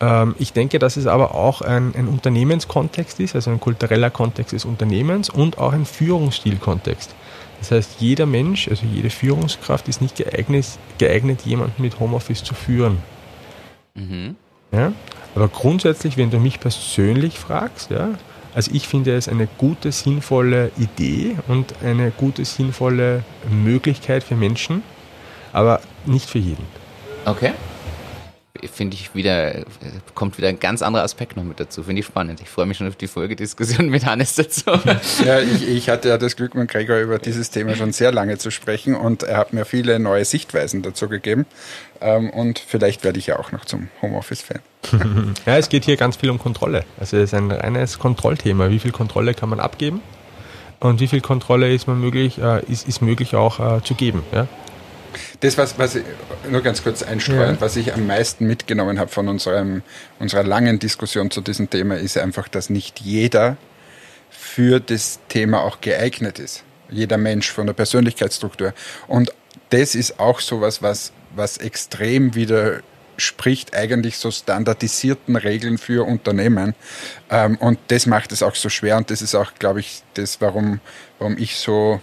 Ähm, 0.00 0.34
ich 0.38 0.52
denke, 0.52 0.78
dass 0.78 0.96
es 0.96 1.06
aber 1.06 1.34
auch 1.34 1.60
ein, 1.60 1.94
ein, 1.94 2.08
Unternehmenskontext 2.08 3.20
ist, 3.20 3.34
also 3.34 3.50
ein 3.50 3.60
kultureller 3.60 4.10
Kontext 4.10 4.52
des 4.52 4.64
Unternehmens 4.64 5.28
und 5.28 5.58
auch 5.58 5.72
ein 5.72 5.84
Führungsstilkontext. 5.84 7.14
Das 7.58 7.70
heißt, 7.70 8.00
jeder 8.00 8.24
Mensch, 8.24 8.68
also 8.68 8.86
jede 8.86 9.10
Führungskraft 9.10 9.86
ist 9.88 10.00
nicht 10.00 10.16
geeignet, 10.16 10.66
geeignet 10.96 11.42
jemanden 11.42 11.82
mit 11.82 12.00
Homeoffice 12.00 12.42
zu 12.42 12.54
führen. 12.54 12.98
Mhm. 13.94 14.36
Ja? 14.72 14.92
Aber 15.34 15.48
grundsätzlich, 15.48 16.16
wenn 16.16 16.30
du 16.30 16.38
mich 16.38 16.58
persönlich 16.58 17.38
fragst, 17.38 17.90
ja, 17.90 18.10
also 18.54 18.72
ich 18.74 18.88
finde 18.88 19.14
es 19.14 19.28
eine 19.28 19.46
gute, 19.58 19.92
sinnvolle 19.92 20.72
Idee 20.78 21.36
und 21.46 21.74
eine 21.84 22.10
gute, 22.10 22.44
sinnvolle 22.44 23.22
Möglichkeit 23.48 24.24
für 24.24 24.34
Menschen, 24.34 24.82
aber 25.52 25.80
nicht 26.06 26.28
für 26.28 26.38
jeden. 26.38 26.66
Okay 27.26 27.52
finde 28.68 28.96
ich 28.96 29.14
wieder, 29.14 29.64
kommt 30.14 30.38
wieder 30.38 30.48
ein 30.48 30.60
ganz 30.60 30.82
anderer 30.82 31.04
Aspekt 31.04 31.36
noch 31.36 31.44
mit 31.44 31.60
dazu. 31.60 31.82
Finde 31.82 32.00
ich 32.00 32.06
spannend. 32.06 32.40
Ich 32.40 32.48
freue 32.48 32.66
mich 32.66 32.76
schon 32.78 32.88
auf 32.88 32.96
die 32.96 33.06
Folgediskussion 33.06 33.88
mit 33.88 34.06
Hannes 34.06 34.34
dazu. 34.34 34.70
Ja, 35.24 35.40
ich, 35.40 35.68
ich 35.68 35.88
hatte 35.88 36.08
ja 36.08 36.18
das 36.18 36.36
Glück, 36.36 36.54
mit 36.54 36.70
Gregor 36.70 36.98
über 36.98 37.18
dieses 37.18 37.50
Thema 37.50 37.74
schon 37.74 37.92
sehr 37.92 38.12
lange 38.12 38.38
zu 38.38 38.50
sprechen 38.50 38.94
und 38.94 39.22
er 39.22 39.36
hat 39.36 39.52
mir 39.52 39.64
viele 39.64 39.98
neue 39.98 40.24
Sichtweisen 40.24 40.82
dazu 40.82 41.08
gegeben. 41.08 41.46
Ähm, 42.00 42.30
und 42.30 42.58
vielleicht 42.58 43.04
werde 43.04 43.18
ich 43.18 43.26
ja 43.26 43.38
auch 43.38 43.52
noch 43.52 43.64
zum 43.64 43.88
Homeoffice-Fan. 44.02 44.60
Ja, 45.46 45.56
es 45.56 45.68
geht 45.68 45.84
hier 45.84 45.96
ganz 45.96 46.16
viel 46.16 46.30
um 46.30 46.38
Kontrolle. 46.38 46.84
Also 46.98 47.16
es 47.16 47.24
ist 47.24 47.34
ein 47.34 47.50
reines 47.50 47.98
Kontrollthema. 47.98 48.70
Wie 48.70 48.78
viel 48.78 48.92
Kontrolle 48.92 49.34
kann 49.34 49.48
man 49.48 49.60
abgeben? 49.60 50.00
Und 50.80 51.00
wie 51.00 51.08
viel 51.08 51.20
Kontrolle 51.20 51.72
ist 51.72 51.86
man 51.86 52.00
möglich, 52.00 52.38
äh, 52.38 52.64
ist, 52.64 52.88
ist 52.88 53.02
möglich 53.02 53.34
auch 53.34 53.60
äh, 53.78 53.82
zu 53.82 53.94
geben? 53.94 54.22
Ja? 54.32 54.48
Das, 55.40 55.58
was, 55.58 55.78
was 55.78 55.96
ich, 55.96 56.04
nur 56.48 56.62
ganz 56.62 56.82
kurz 56.82 57.02
einstreuen, 57.02 57.54
ja. 57.56 57.60
was 57.60 57.76
ich 57.76 57.94
am 57.94 58.06
meisten 58.06 58.46
mitgenommen 58.46 58.98
habe 58.98 59.10
von 59.10 59.28
unserem, 59.28 59.82
unserer 60.18 60.44
langen 60.44 60.78
Diskussion 60.78 61.30
zu 61.30 61.40
diesem 61.40 61.70
Thema, 61.70 61.96
ist 61.96 62.18
einfach, 62.18 62.48
dass 62.48 62.70
nicht 62.70 63.00
jeder 63.00 63.56
für 64.30 64.80
das 64.80 65.20
Thema 65.28 65.62
auch 65.62 65.80
geeignet 65.80 66.38
ist. 66.38 66.64
Jeder 66.90 67.18
Mensch 67.18 67.50
von 67.50 67.66
der 67.66 67.74
Persönlichkeitsstruktur. 67.74 68.72
Und 69.06 69.32
das 69.70 69.94
ist 69.94 70.18
auch 70.18 70.40
sowas, 70.40 70.82
was, 70.82 71.12
was 71.34 71.56
extrem 71.58 72.34
widerspricht 72.34 73.74
eigentlich 73.74 74.18
so 74.18 74.30
standardisierten 74.30 75.36
Regeln 75.36 75.78
für 75.78 76.06
Unternehmen. 76.06 76.74
Ähm, 77.30 77.56
und 77.58 77.78
das 77.88 78.06
macht 78.06 78.32
es 78.32 78.42
auch 78.42 78.54
so 78.54 78.68
schwer. 78.68 78.96
Und 78.96 79.10
das 79.10 79.22
ist 79.22 79.34
auch, 79.34 79.52
glaube 79.58 79.80
ich, 79.80 80.02
das, 80.14 80.40
warum, 80.40 80.80
warum 81.18 81.38
ich 81.38 81.56
so 81.56 82.00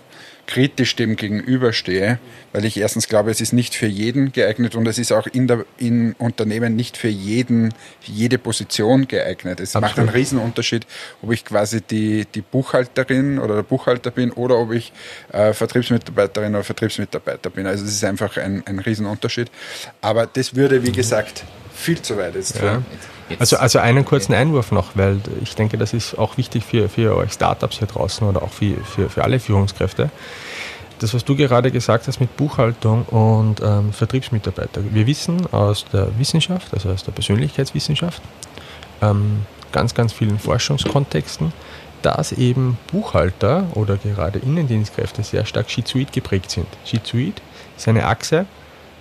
kritisch 0.47 0.95
dem 0.95 1.17
gegenüberstehe, 1.17 2.19
weil 2.53 2.65
ich 2.65 2.77
erstens 2.77 3.07
glaube, 3.07 3.29
es 3.29 3.41
ist 3.41 3.51
nicht 3.53 3.75
für 3.75 3.85
jeden 3.85 4.31
geeignet 4.31 4.75
und 4.75 4.87
es 4.87 4.97
ist 4.97 5.11
auch 5.11 5.27
in 5.27 5.47
der 5.47 5.65
in 5.77 6.13
Unternehmen 6.13 6.75
nicht 6.75 6.97
für 6.97 7.09
jeden 7.09 7.73
jede 8.01 8.37
Position 8.37 9.07
geeignet. 9.07 9.59
Es 9.59 9.75
Absolut. 9.75 9.83
macht 9.83 9.99
einen 9.99 10.09
Riesenunterschied, 10.09 10.87
ob 11.21 11.31
ich 11.31 11.43
quasi 11.43 11.81
die 11.81 12.25
die 12.33 12.41
Buchhalterin 12.41 13.39
oder 13.39 13.55
der 13.55 13.63
Buchhalter 13.63 14.09
bin 14.09 14.31
oder 14.31 14.57
ob 14.57 14.71
ich 14.71 14.93
äh, 15.33 15.53
Vertriebsmitarbeiterin 15.53 16.55
oder 16.55 16.63
Vertriebsmitarbeiter 16.63 17.49
bin. 17.49 17.67
Also 17.67 17.83
es 17.83 17.91
ist 17.91 18.03
einfach 18.05 18.37
ein, 18.37 18.63
ein 18.65 18.79
Riesenunterschied. 18.79 19.51
Aber 20.01 20.25
das 20.25 20.55
würde, 20.55 20.83
wie 20.83 20.93
gesagt, 20.93 21.43
viel 21.75 22.01
zu 22.01 22.17
weit 22.17 22.35
jetzt. 22.35 22.59
Ja. 22.61 22.81
Also, 23.39 23.57
also 23.57 23.79
einen 23.79 24.05
kurzen 24.05 24.33
Einwurf 24.33 24.71
noch, 24.71 24.91
weil 24.95 25.19
ich 25.41 25.55
denke, 25.55 25.77
das 25.77 25.93
ist 25.93 26.17
auch 26.17 26.37
wichtig 26.37 26.63
für, 26.63 26.89
für 26.89 27.15
euch 27.15 27.33
Startups 27.33 27.77
hier 27.79 27.87
draußen 27.87 28.27
oder 28.27 28.41
auch 28.41 28.51
für, 28.51 28.77
für, 28.83 29.09
für 29.09 29.23
alle 29.23 29.39
Führungskräfte. 29.39 30.09
Das, 30.99 31.13
was 31.13 31.23
du 31.25 31.35
gerade 31.35 31.71
gesagt 31.71 32.07
hast 32.07 32.19
mit 32.19 32.35
Buchhaltung 32.37 33.03
und 33.03 33.61
ähm, 33.61 33.93
Vertriebsmitarbeiter. 33.93 34.81
Wir 34.91 35.05
wissen 35.05 35.45
aus 35.53 35.85
der 35.93 36.07
Wissenschaft, 36.17 36.73
also 36.73 36.89
aus 36.89 37.03
der 37.03 37.11
Persönlichkeitswissenschaft, 37.11 38.21
ähm, 39.01 39.45
ganz, 39.71 39.93
ganz 39.93 40.13
vielen 40.13 40.39
Forschungskontexten, 40.39 41.53
dass 42.01 42.31
eben 42.31 42.77
Buchhalter 42.91 43.65
oder 43.75 43.97
gerade 43.97 44.39
Innendienstkräfte 44.39 45.23
sehr 45.23 45.45
stark 45.45 45.69
schizoid 45.69 46.11
geprägt 46.11 46.49
sind. 46.49 46.67
Schizoid 46.85 47.41
ist 47.75 47.87
eine 47.87 48.05
Achse, 48.05 48.45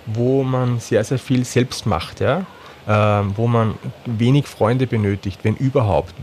wo 0.05 0.43
man 0.43 0.79
sehr, 0.79 1.03
sehr 1.03 1.19
viel 1.19 1.45
selbst 1.45 1.85
macht. 1.85 2.19
Ja? 2.19 2.45
Ähm, 2.89 3.33
wo 3.35 3.47
man 3.47 3.75
wenig 4.05 4.47
Freunde 4.47 4.87
benötigt, 4.87 5.39
wenn 5.43 5.55
überhaupt. 5.55 6.13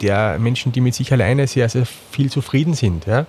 Der 0.00 0.38
Menschen, 0.38 0.70
die 0.70 0.80
mit 0.80 0.94
sich 0.94 1.12
alleine 1.12 1.48
sehr, 1.48 1.68
sehr 1.68 1.84
viel 1.84 2.30
zufrieden 2.30 2.74
sind. 2.74 3.06
Ja? 3.06 3.26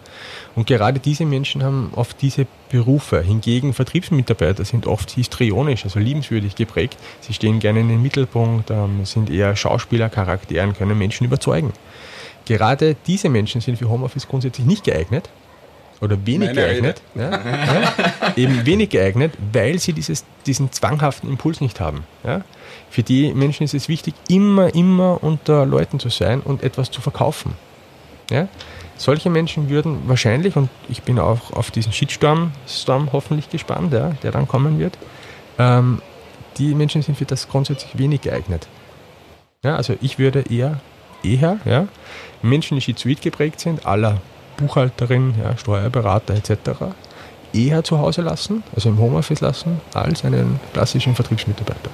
Und 0.55 0.67
gerade 0.67 0.99
diese 0.99 1.25
Menschen 1.25 1.63
haben 1.63 1.91
oft 1.95 2.21
diese 2.21 2.45
Berufe. 2.69 3.21
Hingegen 3.21 3.73
Vertriebsmitarbeiter 3.73 4.63
sind 4.63 4.85
oft 4.85 5.09
histrionisch, 5.09 5.85
also 5.85 5.99
liebenswürdig 5.99 6.55
geprägt. 6.55 6.97
Sie 7.21 7.33
stehen 7.33 7.59
gerne 7.59 7.79
in 7.79 7.89
den 7.89 8.01
Mittelpunkt, 8.01 8.69
ähm, 8.69 9.05
sind 9.05 9.31
eher 9.31 9.55
Schauspielercharakteren, 9.55 10.73
können 10.75 10.97
Menschen 10.99 11.25
überzeugen. 11.25 11.73
Gerade 12.45 12.95
diese 13.07 13.29
Menschen 13.29 13.59
sind 13.59 13.77
für 13.77 13.89
Homeoffice 13.89 14.27
grundsätzlich 14.27 14.67
nicht 14.67 14.83
geeignet 14.83 15.29
oder 16.01 16.17
wenig 16.25 16.49
Meine 16.49 16.61
geeignet. 16.61 17.01
Ja, 17.15 17.31
ja, 17.31 18.33
eben 18.35 18.65
wenig 18.65 18.89
geeignet, 18.89 19.33
weil 19.53 19.79
sie 19.79 19.93
dieses, 19.93 20.25
diesen 20.45 20.71
zwanghaften 20.71 21.29
Impuls 21.29 21.61
nicht 21.61 21.79
haben. 21.79 22.03
Ja. 22.23 22.41
Für 22.89 23.03
die 23.03 23.33
Menschen 23.33 23.63
ist 23.63 23.73
es 23.73 23.89
wichtig, 23.89 24.13
immer, 24.29 24.73
immer 24.75 25.23
unter 25.23 25.65
Leuten 25.65 25.99
zu 25.99 26.09
sein 26.09 26.41
und 26.41 26.63
etwas 26.63 26.91
zu 26.91 27.01
verkaufen. 27.01 27.53
Ja? 28.29 28.47
Solche 28.97 29.29
Menschen 29.29 29.69
würden 29.69 30.07
wahrscheinlich, 30.07 30.55
und 30.55 30.69
ich 30.89 31.03
bin 31.03 31.19
auch 31.19 31.51
auf 31.53 31.71
diesen 31.71 31.91
Shitstorm 31.91 32.51
Storm 32.67 33.09
hoffentlich 33.11 33.49
gespannt, 33.49 33.93
ja, 33.93 34.11
der 34.23 34.31
dann 34.31 34.47
kommen 34.47 34.79
wird, 34.79 34.97
ähm, 35.59 36.01
die 36.57 36.73
Menschen 36.73 37.03
sind 37.03 37.17
für 37.17 37.25
das 37.25 37.47
grundsätzlich 37.47 37.97
wenig 37.97 38.21
geeignet. 38.21 38.67
Ja, 39.63 39.75
also 39.75 39.95
ich 40.01 40.17
würde 40.17 40.43
eher, 40.49 40.79
eher 41.23 41.59
ja, 41.65 41.87
Menschen, 42.41 42.75
die 42.75 42.81
schizoid 42.81 43.21
geprägt 43.21 43.59
sind, 43.59 43.85
aller 43.85 44.19
Buchhalterin, 44.57 45.35
ja, 45.41 45.57
Steuerberater 45.57 46.33
etc., 46.33 46.93
eher 47.53 47.83
zu 47.83 47.99
Hause 47.99 48.21
lassen, 48.21 48.63
also 48.75 48.89
im 48.89 48.99
Homeoffice 48.99 49.41
lassen, 49.41 49.79
als 49.93 50.25
einen 50.25 50.59
klassischen 50.73 51.15
Vertriebsmitarbeiter. 51.15 51.89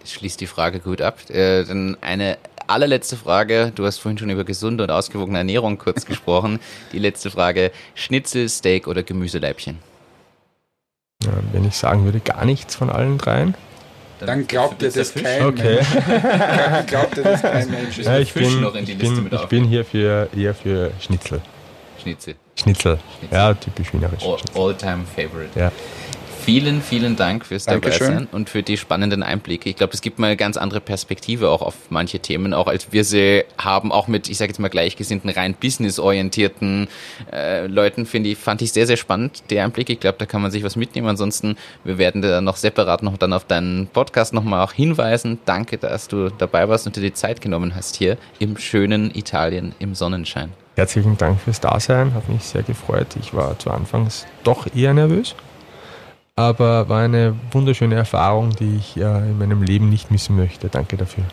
Das 0.00 0.12
schließt 0.12 0.40
die 0.40 0.46
Frage 0.46 0.80
gut 0.80 1.00
ab. 1.00 1.30
Äh, 1.30 1.64
dann 1.64 1.96
eine 2.00 2.36
allerletzte 2.66 3.16
Frage. 3.16 3.72
Du 3.74 3.86
hast 3.86 3.98
vorhin 3.98 4.18
schon 4.18 4.30
über 4.30 4.44
gesunde 4.44 4.84
und 4.84 4.90
ausgewogene 4.90 5.38
Ernährung 5.38 5.78
kurz 5.78 6.04
gesprochen. 6.06 6.58
Die 6.92 6.98
letzte 6.98 7.30
Frage. 7.30 7.70
Schnitzel, 7.94 8.48
Steak 8.48 8.88
oder 8.88 9.02
Gemüseleibchen? 9.02 9.78
Ja, 11.24 11.32
wenn 11.52 11.64
ich 11.64 11.76
sagen 11.76 12.04
würde, 12.04 12.20
gar 12.20 12.44
nichts 12.44 12.74
von 12.74 12.90
allen 12.90 13.18
dreien. 13.18 13.54
Dann 14.18 14.46
glaubt 14.46 14.82
ihr 14.82 14.90
das 14.90 15.14
kein 15.14 15.46
okay. 15.46 15.80
Mensch. 15.80 16.86
glaubt 16.86 17.16
ihr 17.16 17.24
das 17.24 17.42
kein 17.42 17.70
Mensch. 17.70 17.98
Ja, 17.98 18.18
ich 18.18 18.32
bin, 18.32 18.64
ich 18.74 18.98
bin, 18.98 19.28
ich 19.32 19.46
bin 19.46 19.64
hier 19.64 19.84
für, 19.84 20.28
eher 20.36 20.54
für 20.54 20.92
Schnitzel. 21.00 21.40
Schnitzel. 22.02 22.34
Schnitzel. 22.56 22.98
Schnitzel. 23.18 23.36
Ja, 23.36 23.54
typisch 23.54 23.92
wienerisch. 23.92 24.24
All-time 24.54 25.04
favorite. 25.16 25.58
Ja. 25.58 25.72
Vielen, 26.44 26.82
vielen 26.82 27.14
Dank 27.14 27.46
fürs 27.46 27.66
Dankeschön. 27.66 28.08
Dabeisein 28.08 28.28
und 28.32 28.50
für 28.50 28.64
die 28.64 28.76
spannenden 28.76 29.22
Einblicke. 29.22 29.70
Ich 29.70 29.76
glaube, 29.76 29.92
es 29.94 30.00
gibt 30.00 30.18
mal 30.18 30.26
eine 30.26 30.36
ganz 30.36 30.56
andere 30.56 30.80
Perspektive 30.80 31.48
auch 31.50 31.62
auf 31.62 31.76
manche 31.88 32.18
Themen, 32.18 32.52
auch 32.52 32.66
als 32.66 32.92
wir 32.92 33.04
sie 33.04 33.44
haben, 33.58 33.92
auch 33.92 34.08
mit, 34.08 34.28
ich 34.28 34.38
sage 34.38 34.50
jetzt 34.50 34.58
mal 34.58 34.68
gleichgesinnten, 34.68 35.30
rein 35.30 35.54
businessorientierten 35.54 36.88
äh, 37.32 37.68
Leuten, 37.68 38.06
finde 38.06 38.30
ich, 38.30 38.38
fand 38.38 38.60
ich 38.60 38.72
sehr, 38.72 38.88
sehr 38.88 38.96
spannend, 38.96 39.44
die 39.50 39.60
Einblicke. 39.60 39.92
Ich 39.92 40.00
glaube, 40.00 40.18
da 40.18 40.26
kann 40.26 40.42
man 40.42 40.50
sich 40.50 40.64
was 40.64 40.74
mitnehmen. 40.74 41.06
Ansonsten, 41.06 41.56
wir 41.84 41.98
werden 41.98 42.22
da 42.22 42.40
noch 42.40 42.56
separat 42.56 43.04
noch 43.04 43.16
dann 43.18 43.32
auf 43.32 43.44
deinen 43.44 43.86
Podcast 43.86 44.34
nochmal 44.34 44.64
auch 44.64 44.72
hinweisen. 44.72 45.38
Danke, 45.44 45.78
dass 45.78 46.08
du 46.08 46.28
dabei 46.30 46.68
warst 46.68 46.88
und 46.88 46.96
dir 46.96 47.02
die 47.02 47.14
Zeit 47.14 47.40
genommen 47.40 47.76
hast 47.76 47.94
hier 47.94 48.18
im 48.40 48.56
schönen 48.56 49.14
Italien 49.14 49.76
im 49.78 49.94
Sonnenschein. 49.94 50.50
Herzlichen 50.76 51.18
Dank 51.18 51.40
fürs 51.40 51.60
Dasein, 51.60 52.14
hat 52.14 52.28
mich 52.28 52.44
sehr 52.44 52.62
gefreut. 52.62 53.16
Ich 53.20 53.34
war 53.34 53.58
zu 53.58 53.70
Anfangs 53.70 54.26
doch 54.42 54.66
eher 54.74 54.94
nervös 54.94 55.34
aber 56.36 56.88
war 56.88 57.02
eine 57.02 57.36
wunderschöne 57.50 57.94
Erfahrung, 57.94 58.50
die 58.56 58.76
ich 58.76 58.96
äh, 58.96 59.00
in 59.00 59.38
meinem 59.38 59.62
Leben 59.62 59.88
nicht 59.88 60.10
missen 60.10 60.36
möchte. 60.36 60.68
Danke 60.68 60.96
dafür. 60.96 61.24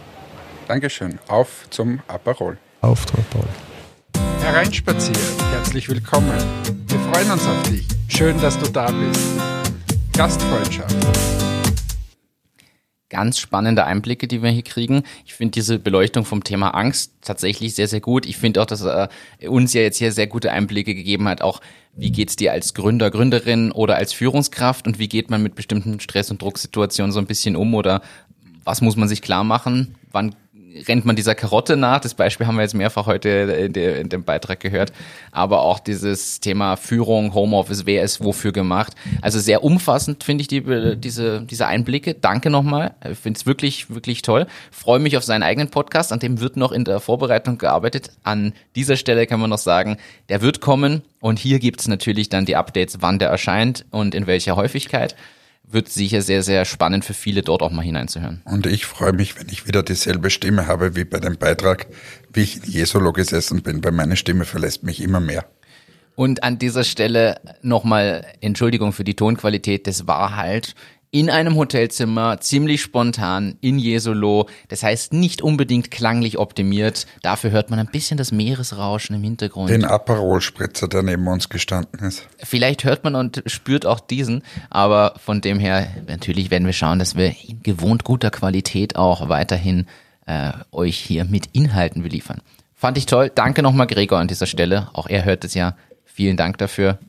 Dankeschön. 0.67 1.19
Auf 1.27 1.67
zum 1.69 2.01
Aperol. 2.07 2.57
Auf 2.81 3.05
zum 3.05 3.19
Aperol. 3.19 3.47
Hereinspaziert. 4.41 5.17
Herzlich 5.51 5.89
willkommen. 5.89 6.37
Wir 6.87 6.99
freuen 7.11 7.31
uns 7.31 7.45
auf 7.45 7.63
dich. 7.63 7.87
Schön, 8.07 8.39
dass 8.41 8.57
du 8.59 8.69
da 8.69 8.91
bist. 8.91 9.21
Gastfreundschaft 10.15 11.48
ganz 13.09 13.39
spannende 13.39 13.85
Einblicke, 13.85 14.27
die 14.27 14.41
wir 14.41 14.49
hier 14.49 14.63
kriegen. 14.63 15.03
Ich 15.25 15.33
finde 15.33 15.51
diese 15.51 15.79
Beleuchtung 15.79 16.25
vom 16.25 16.43
Thema 16.43 16.69
Angst 16.69 17.13
tatsächlich 17.21 17.75
sehr, 17.75 17.87
sehr 17.87 18.01
gut. 18.01 18.25
Ich 18.25 18.37
finde 18.37 18.61
auch, 18.61 18.65
dass 18.65 18.81
er 18.81 19.09
uns 19.47 19.73
ja 19.73 19.81
jetzt 19.81 19.97
hier 19.97 20.11
sehr 20.11 20.27
gute 20.27 20.51
Einblicke 20.51 20.95
gegeben 20.95 21.27
hat, 21.27 21.41
auch 21.41 21.61
wie 21.95 22.11
geht's 22.11 22.35
dir 22.35 22.51
als 22.51 22.73
Gründer, 22.73 23.11
Gründerin 23.11 23.71
oder 23.71 23.95
als 23.95 24.13
Führungskraft 24.13 24.87
und 24.87 24.99
wie 24.99 25.09
geht 25.09 25.29
man 25.29 25.43
mit 25.43 25.55
bestimmten 25.55 25.99
Stress- 25.99 26.31
und 26.31 26.41
Drucksituationen 26.41 27.11
so 27.11 27.19
ein 27.19 27.25
bisschen 27.25 27.55
um 27.55 27.73
oder 27.73 28.01
was 28.63 28.81
muss 28.81 28.95
man 28.95 29.07
sich 29.07 29.21
klar 29.21 29.43
machen? 29.43 29.95
Wann 30.11 30.35
rennt 30.87 31.05
man 31.05 31.15
dieser 31.15 31.35
Karotte 31.35 31.75
nach. 31.75 31.99
Das 31.99 32.13
Beispiel 32.13 32.47
haben 32.47 32.55
wir 32.55 32.61
jetzt 32.61 32.73
mehrfach 32.73 33.05
heute 33.05 33.29
in, 33.29 34.09
dem 34.09 34.23
Beitrag 34.23 34.59
gehört. 34.59 34.91
Aber 35.31 35.61
auch 35.61 35.79
dieses 35.79 36.39
Thema 36.39 36.75
Führung, 36.75 37.33
Homeoffice, 37.33 37.85
wer 37.85 38.03
ist 38.03 38.23
wofür 38.23 38.51
gemacht. 38.51 38.93
Also 39.21 39.39
sehr 39.39 39.63
umfassend 39.63 40.23
finde 40.23 40.41
ich 40.41 40.47
die, 40.47 40.95
diese, 40.97 41.41
diese 41.41 41.67
Einblicke. 41.67 42.13
Danke 42.13 42.49
nochmal. 42.49 42.93
Ich 43.09 43.17
finde 43.19 43.39
es 43.39 43.45
wirklich, 43.45 43.89
wirklich 43.89 44.21
toll. 44.21 44.47
Freue 44.71 44.99
mich 44.99 45.17
auf 45.17 45.23
seinen 45.23 45.43
eigenen 45.43 45.69
Podcast. 45.69 46.11
An 46.13 46.19
dem 46.19 46.39
wird 46.39 46.57
noch 46.57 46.71
in 46.71 46.85
der 46.85 46.99
Vorbereitung 46.99 47.57
gearbeitet. 47.57 48.11
An 48.23 48.53
dieser 48.75 48.95
Stelle 48.95 49.27
kann 49.27 49.39
man 49.39 49.49
noch 49.49 49.57
sagen, 49.57 49.97
der 50.29 50.41
wird 50.41 50.61
kommen. 50.61 51.01
Und 51.19 51.39
hier 51.39 51.59
gibt 51.59 51.81
es 51.81 51.87
natürlich 51.87 52.29
dann 52.29 52.45
die 52.45 52.55
Updates, 52.55 52.97
wann 53.01 53.19
der 53.19 53.29
erscheint 53.29 53.85
und 53.91 54.15
in 54.15 54.27
welcher 54.27 54.55
Häufigkeit 54.55 55.15
wird 55.71 55.89
sicher 55.89 56.21
sehr, 56.21 56.43
sehr 56.43 56.65
spannend 56.65 57.05
für 57.05 57.13
viele 57.13 57.41
dort 57.41 57.61
auch 57.61 57.71
mal 57.71 57.83
hineinzuhören. 57.83 58.41
Und 58.45 58.65
ich 58.65 58.85
freue 58.85 59.13
mich, 59.13 59.39
wenn 59.39 59.47
ich 59.49 59.67
wieder 59.67 59.83
dieselbe 59.83 60.29
Stimme 60.29 60.67
habe 60.67 60.95
wie 60.95 61.05
bei 61.05 61.19
dem 61.19 61.37
Beitrag, 61.37 61.87
wie 62.33 62.41
ich 62.41 62.57
in 62.57 62.71
Jesolo 62.71 63.13
gesessen 63.13 63.61
bin, 63.61 63.83
weil 63.83 63.91
meine 63.91 64.15
Stimme 64.15 64.45
verlässt 64.45 64.83
mich 64.83 65.01
immer 65.01 65.19
mehr. 65.19 65.45
Und 66.15 66.43
an 66.43 66.59
dieser 66.59 66.83
Stelle 66.83 67.39
nochmal 67.61 68.25
Entschuldigung 68.41 68.91
für 68.91 69.05
die 69.05 69.15
Tonqualität. 69.15 69.87
Das 69.87 70.05
war 70.05 70.35
halt 70.35 70.75
in 71.11 71.29
einem 71.29 71.55
Hotelzimmer, 71.55 72.39
ziemlich 72.39 72.81
spontan, 72.81 73.57
in 73.61 73.79
Jesolo. 73.79 74.47
Das 74.67 74.83
heißt 74.83 75.13
nicht 75.13 75.41
unbedingt 75.41 75.89
klanglich 75.89 76.37
optimiert. 76.37 77.07
Dafür 77.23 77.49
hört 77.51 77.71
man 77.71 77.79
ein 77.79 77.87
bisschen 77.87 78.17
das 78.17 78.31
Meeresrauschen 78.31 79.15
im 79.15 79.23
Hintergrund. 79.23 79.69
Den 79.71 79.85
Aperol-Spritzer, 79.85 80.87
der 80.87 81.01
neben 81.01 81.27
uns 81.27 81.49
gestanden 81.49 82.05
ist. 82.05 82.27
Vielleicht 82.37 82.83
hört 82.83 83.03
man 83.03 83.15
und 83.15 83.41
spürt 83.47 83.85
auch 83.85 83.99
diesen, 83.99 84.43
aber 84.69 85.15
von 85.17 85.41
dem 85.41 85.59
her, 85.59 85.87
natürlich 86.07 86.51
werden 86.51 86.65
wir 86.65 86.73
schauen, 86.73 86.99
dass 86.99 87.15
wir 87.15 87.33
in 87.47 87.63
gewohnt 87.63 88.03
guter 88.03 88.29
Qualität 88.29 88.95
auch 88.95 89.29
weiterhin 89.29 89.87
äh, 90.27 90.51
euch 90.71 90.97
hier 90.97 91.25
mit 91.25 91.47
Inhalten 91.53 92.03
beliefern. 92.03 92.41
Fand 92.75 92.97
ich 92.97 93.07
toll. 93.07 93.31
Danke 93.33 93.63
nochmal 93.63 93.87
Gregor 93.87 94.19
an 94.19 94.27
dieser 94.27 94.45
Stelle. 94.45 94.89
Auch 94.93 95.07
er 95.07 95.25
hört 95.25 95.43
es 95.43 95.53
ja. 95.55 95.75
Vielen 96.05 96.37
Dank 96.37 96.59
dafür. 96.59 96.99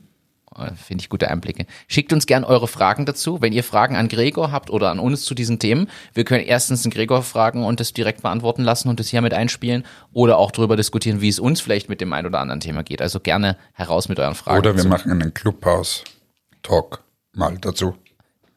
Äh, 0.61 0.75
finde 0.75 1.01
ich 1.01 1.09
gute 1.09 1.29
Einblicke. 1.29 1.65
Schickt 1.87 2.13
uns 2.13 2.25
gern 2.25 2.43
eure 2.43 2.67
Fragen 2.67 3.05
dazu. 3.05 3.41
Wenn 3.41 3.53
ihr 3.53 3.63
Fragen 3.63 3.95
an 3.95 4.07
Gregor 4.07 4.51
habt 4.51 4.69
oder 4.69 4.89
an 4.91 4.99
uns 4.99 5.23
zu 5.23 5.35
diesen 5.35 5.59
Themen, 5.59 5.87
wir 6.13 6.23
können 6.23 6.43
erstens 6.43 6.83
den 6.83 6.91
Gregor 6.91 7.23
fragen 7.23 7.63
und 7.63 7.79
das 7.79 7.93
direkt 7.93 8.21
beantworten 8.21 8.63
lassen 8.63 8.89
und 8.89 8.99
das 8.99 9.07
hier 9.07 9.21
mit 9.21 9.33
einspielen 9.33 9.83
oder 10.13 10.37
auch 10.37 10.51
darüber 10.51 10.75
diskutieren, 10.75 11.21
wie 11.21 11.29
es 11.29 11.39
uns 11.39 11.61
vielleicht 11.61 11.89
mit 11.89 12.01
dem 12.01 12.13
ein 12.13 12.25
oder 12.25 12.39
anderen 12.39 12.59
Thema 12.59 12.83
geht. 12.83 13.01
Also 13.01 13.19
gerne 13.19 13.57
heraus 13.73 14.09
mit 14.09 14.19
euren 14.19 14.35
Fragen. 14.35 14.59
Oder 14.59 14.71
wir 14.71 14.77
dazu. 14.77 14.89
machen 14.89 15.11
einen 15.11 15.33
Clubhouse-Talk 15.33 17.03
mal 17.33 17.57
dazu. 17.59 17.95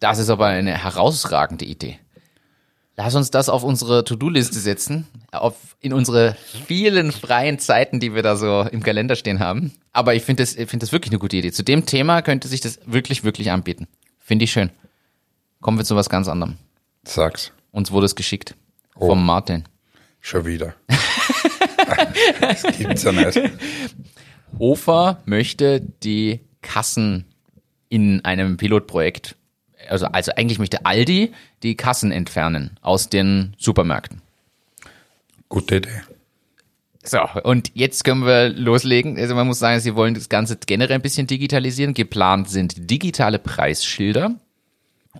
Das 0.01 0.19
ist 0.19 0.29
aber 0.29 0.47
eine 0.47 0.73
herausragende 0.73 1.65
Idee. 1.65 1.99
Lass 2.97 3.15
uns 3.17 3.31
das 3.31 3.49
auf 3.49 3.65
unsere 3.65 4.05
To-Do-Liste 4.05 4.61
setzen, 4.61 5.09
auf, 5.33 5.77
in 5.81 5.93
unsere 5.93 6.37
vielen 6.67 7.11
freien 7.11 7.59
Zeiten, 7.59 7.99
die 7.99 8.15
wir 8.15 8.23
da 8.23 8.37
so 8.37 8.63
im 8.63 8.85
Kalender 8.85 9.17
stehen 9.17 9.41
haben. 9.41 9.73
Aber 9.93 10.15
ich 10.15 10.23
finde 10.23 10.45
das, 10.45 10.55
ich 10.55 10.71
finde 10.71 10.85
das 10.85 10.93
wirklich 10.93 11.11
eine 11.11 11.19
gute 11.19 11.37
Idee. 11.37 11.51
Zu 11.51 11.65
dem 11.65 11.87
Thema 11.87 12.23
könnte 12.23 12.47
sich 12.47 12.61
das 12.61 12.79
wirklich, 12.87 13.25
wirklich 13.25 13.51
anbieten. 13.51 13.89
Finde 14.21 14.45
ich 14.45 14.53
schön. 14.53 14.71
Kommen 15.61 15.77
wir 15.77 15.85
zu 15.85 15.97
was 15.97 16.09
ganz 16.09 16.29
anderem. 16.29 16.57
Sag's. 17.05 17.53
Uns 17.73 17.91
wurde 17.91 18.07
es 18.07 18.15
geschickt. 18.15 18.55
Oh. 18.95 19.09
Vom 19.09 19.27
Martin. 19.27 19.65
Schon 20.21 20.47
wieder. 20.47 20.75
das 22.41 22.63
gibt's 22.79 23.03
ja 23.03 23.11
nicht. 23.11 23.41
Hofer 24.59 25.21
möchte 25.25 25.81
die 25.81 26.41
Kassen 26.63 27.25
in 27.89 28.25
einem 28.25 28.57
Pilotprojekt 28.57 29.37
also, 29.89 30.07
also 30.07 30.33
eigentlich 30.37 30.59
möchte 30.59 30.87
Aldi 30.87 31.33
die 31.63 31.77
Kassen 31.77 32.13
entfernen 32.13 32.79
aus 32.83 33.09
den 33.09 33.55
Supermärkten. 33.59 34.23
Gute 35.49 35.77
Idee. 35.77 36.03
So, 37.03 37.21
und 37.43 37.71
jetzt 37.75 38.03
können 38.05 38.25
wir 38.25 38.49
loslegen. 38.49 39.19
Also 39.19 39.35
man 39.35 39.47
muss 39.47 39.59
sagen, 39.59 39.79
sie 39.81 39.95
wollen 39.95 40.15
das 40.15 40.31
Ganze 40.31 40.57
generell 40.57 40.95
ein 40.95 41.03
bisschen 41.03 41.27
digitalisieren. 41.27 41.93
Geplant 41.93 42.49
sind 42.49 42.91
digitale 42.91 43.39
Preisschilder 43.39 44.35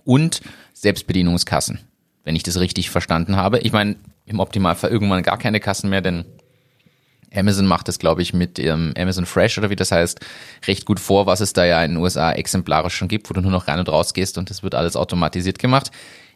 und 0.03 0.41
Selbstbedienungskassen, 0.73 1.79
wenn 2.23 2.35
ich 2.35 2.43
das 2.43 2.59
richtig 2.59 2.89
verstanden 2.89 3.35
habe. 3.35 3.59
Ich 3.59 3.71
meine, 3.71 3.97
im 4.25 4.39
Optimalfall 4.39 4.89
irgendwann 4.89 5.21
gar 5.21 5.37
keine 5.37 5.59
Kassen 5.59 5.91
mehr, 5.91 6.01
denn 6.01 6.25
Amazon 7.35 7.65
macht 7.65 7.89
es, 7.89 7.99
glaube 7.99 8.21
ich, 8.21 8.33
mit 8.33 8.59
ihrem 8.59 8.93
Amazon 8.97 9.25
Fresh 9.25 9.57
oder 9.57 9.69
wie 9.69 9.75
das 9.75 9.91
heißt, 9.91 10.19
recht 10.67 10.85
gut 10.85 10.99
vor, 10.99 11.25
was 11.25 11.41
es 11.41 11.53
da 11.53 11.65
ja 11.65 11.83
in 11.83 11.91
den 11.91 11.97
USA 11.97 12.31
exemplarisch 12.31 12.95
schon 12.95 13.07
gibt, 13.07 13.29
wo 13.29 13.33
du 13.33 13.41
nur 13.41 13.51
noch 13.51 13.67
rein 13.67 13.79
und 13.79 13.89
raus 13.89 14.13
gehst 14.13 14.37
und 14.37 14.49
das 14.49 14.63
wird 14.63 14.75
alles 14.75 14.95
automatisiert 14.95 15.59
gemacht. 15.59 15.91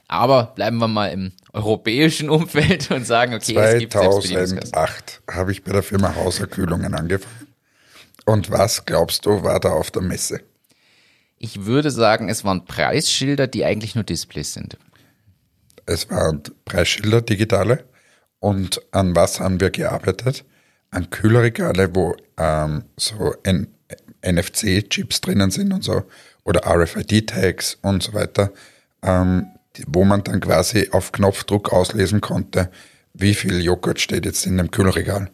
Aber 0.08 0.54
bleiben 0.56 0.78
wir 0.78 0.88
mal 0.88 1.08
im 1.08 1.32
europäischen 1.54 2.30
Umfeld 2.32 2.92
und 2.92 3.06
sagen, 3.06 3.34
okay, 3.34 3.88
2008 3.88 5.22
habe 5.30 5.52
ich 5.52 5.64
bei 5.64 5.72
der 5.72 5.84
Firma 5.84 6.16
Hauserkühlungen 6.16 6.94
angefangen. 6.94 7.48
Und 8.26 8.52
was 8.52 8.86
glaubst 8.86 9.26
du, 9.26 9.44
war 9.44 9.60
da 9.60 9.70
auf 9.70 9.92
der 9.92 10.02
Messe? 10.02 10.42
Ich 11.38 11.66
würde 11.66 11.90
sagen, 11.90 12.28
es 12.28 12.44
waren 12.44 12.66
Preisschilder, 12.66 13.48
die 13.48 13.64
eigentlich 13.66 13.96
nur 13.96 14.04
Displays 14.04 14.54
sind. 14.54 14.78
Es 15.86 16.10
waren 16.10 16.44
Preisschilder, 16.66 17.22
digitale. 17.22 17.86
Und 18.40 18.82
an 18.92 19.16
was 19.16 19.40
haben 19.40 19.60
wir 19.60 19.70
gearbeitet? 19.70 20.46
An 20.92 21.10
Kühlregale, 21.10 21.94
wo 21.96 22.16
ähm, 22.38 22.84
so 22.98 23.36
NFC-Chips 24.26 25.22
drinnen 25.22 25.52
sind 25.52 25.74
und 25.74 25.84
so, 25.84 26.04
oder 26.44 26.66
RFID-Tags 26.66 27.78
und 27.82 28.04
so 28.04 28.14
weiter, 28.14 28.52
ähm, 29.04 29.48
wo 29.88 30.04
man 30.04 30.24
dann 30.24 30.40
quasi 30.40 30.90
auf 30.92 31.12
Knopfdruck 31.12 31.72
auslesen 31.72 32.22
konnte, 32.22 32.72
wie 33.14 33.34
viel 33.34 33.62
Joghurt 33.62 34.00
steht 34.00 34.26
jetzt 34.26 34.46
in 34.46 34.58
dem 34.58 34.72
Kühlregal. 34.72 35.30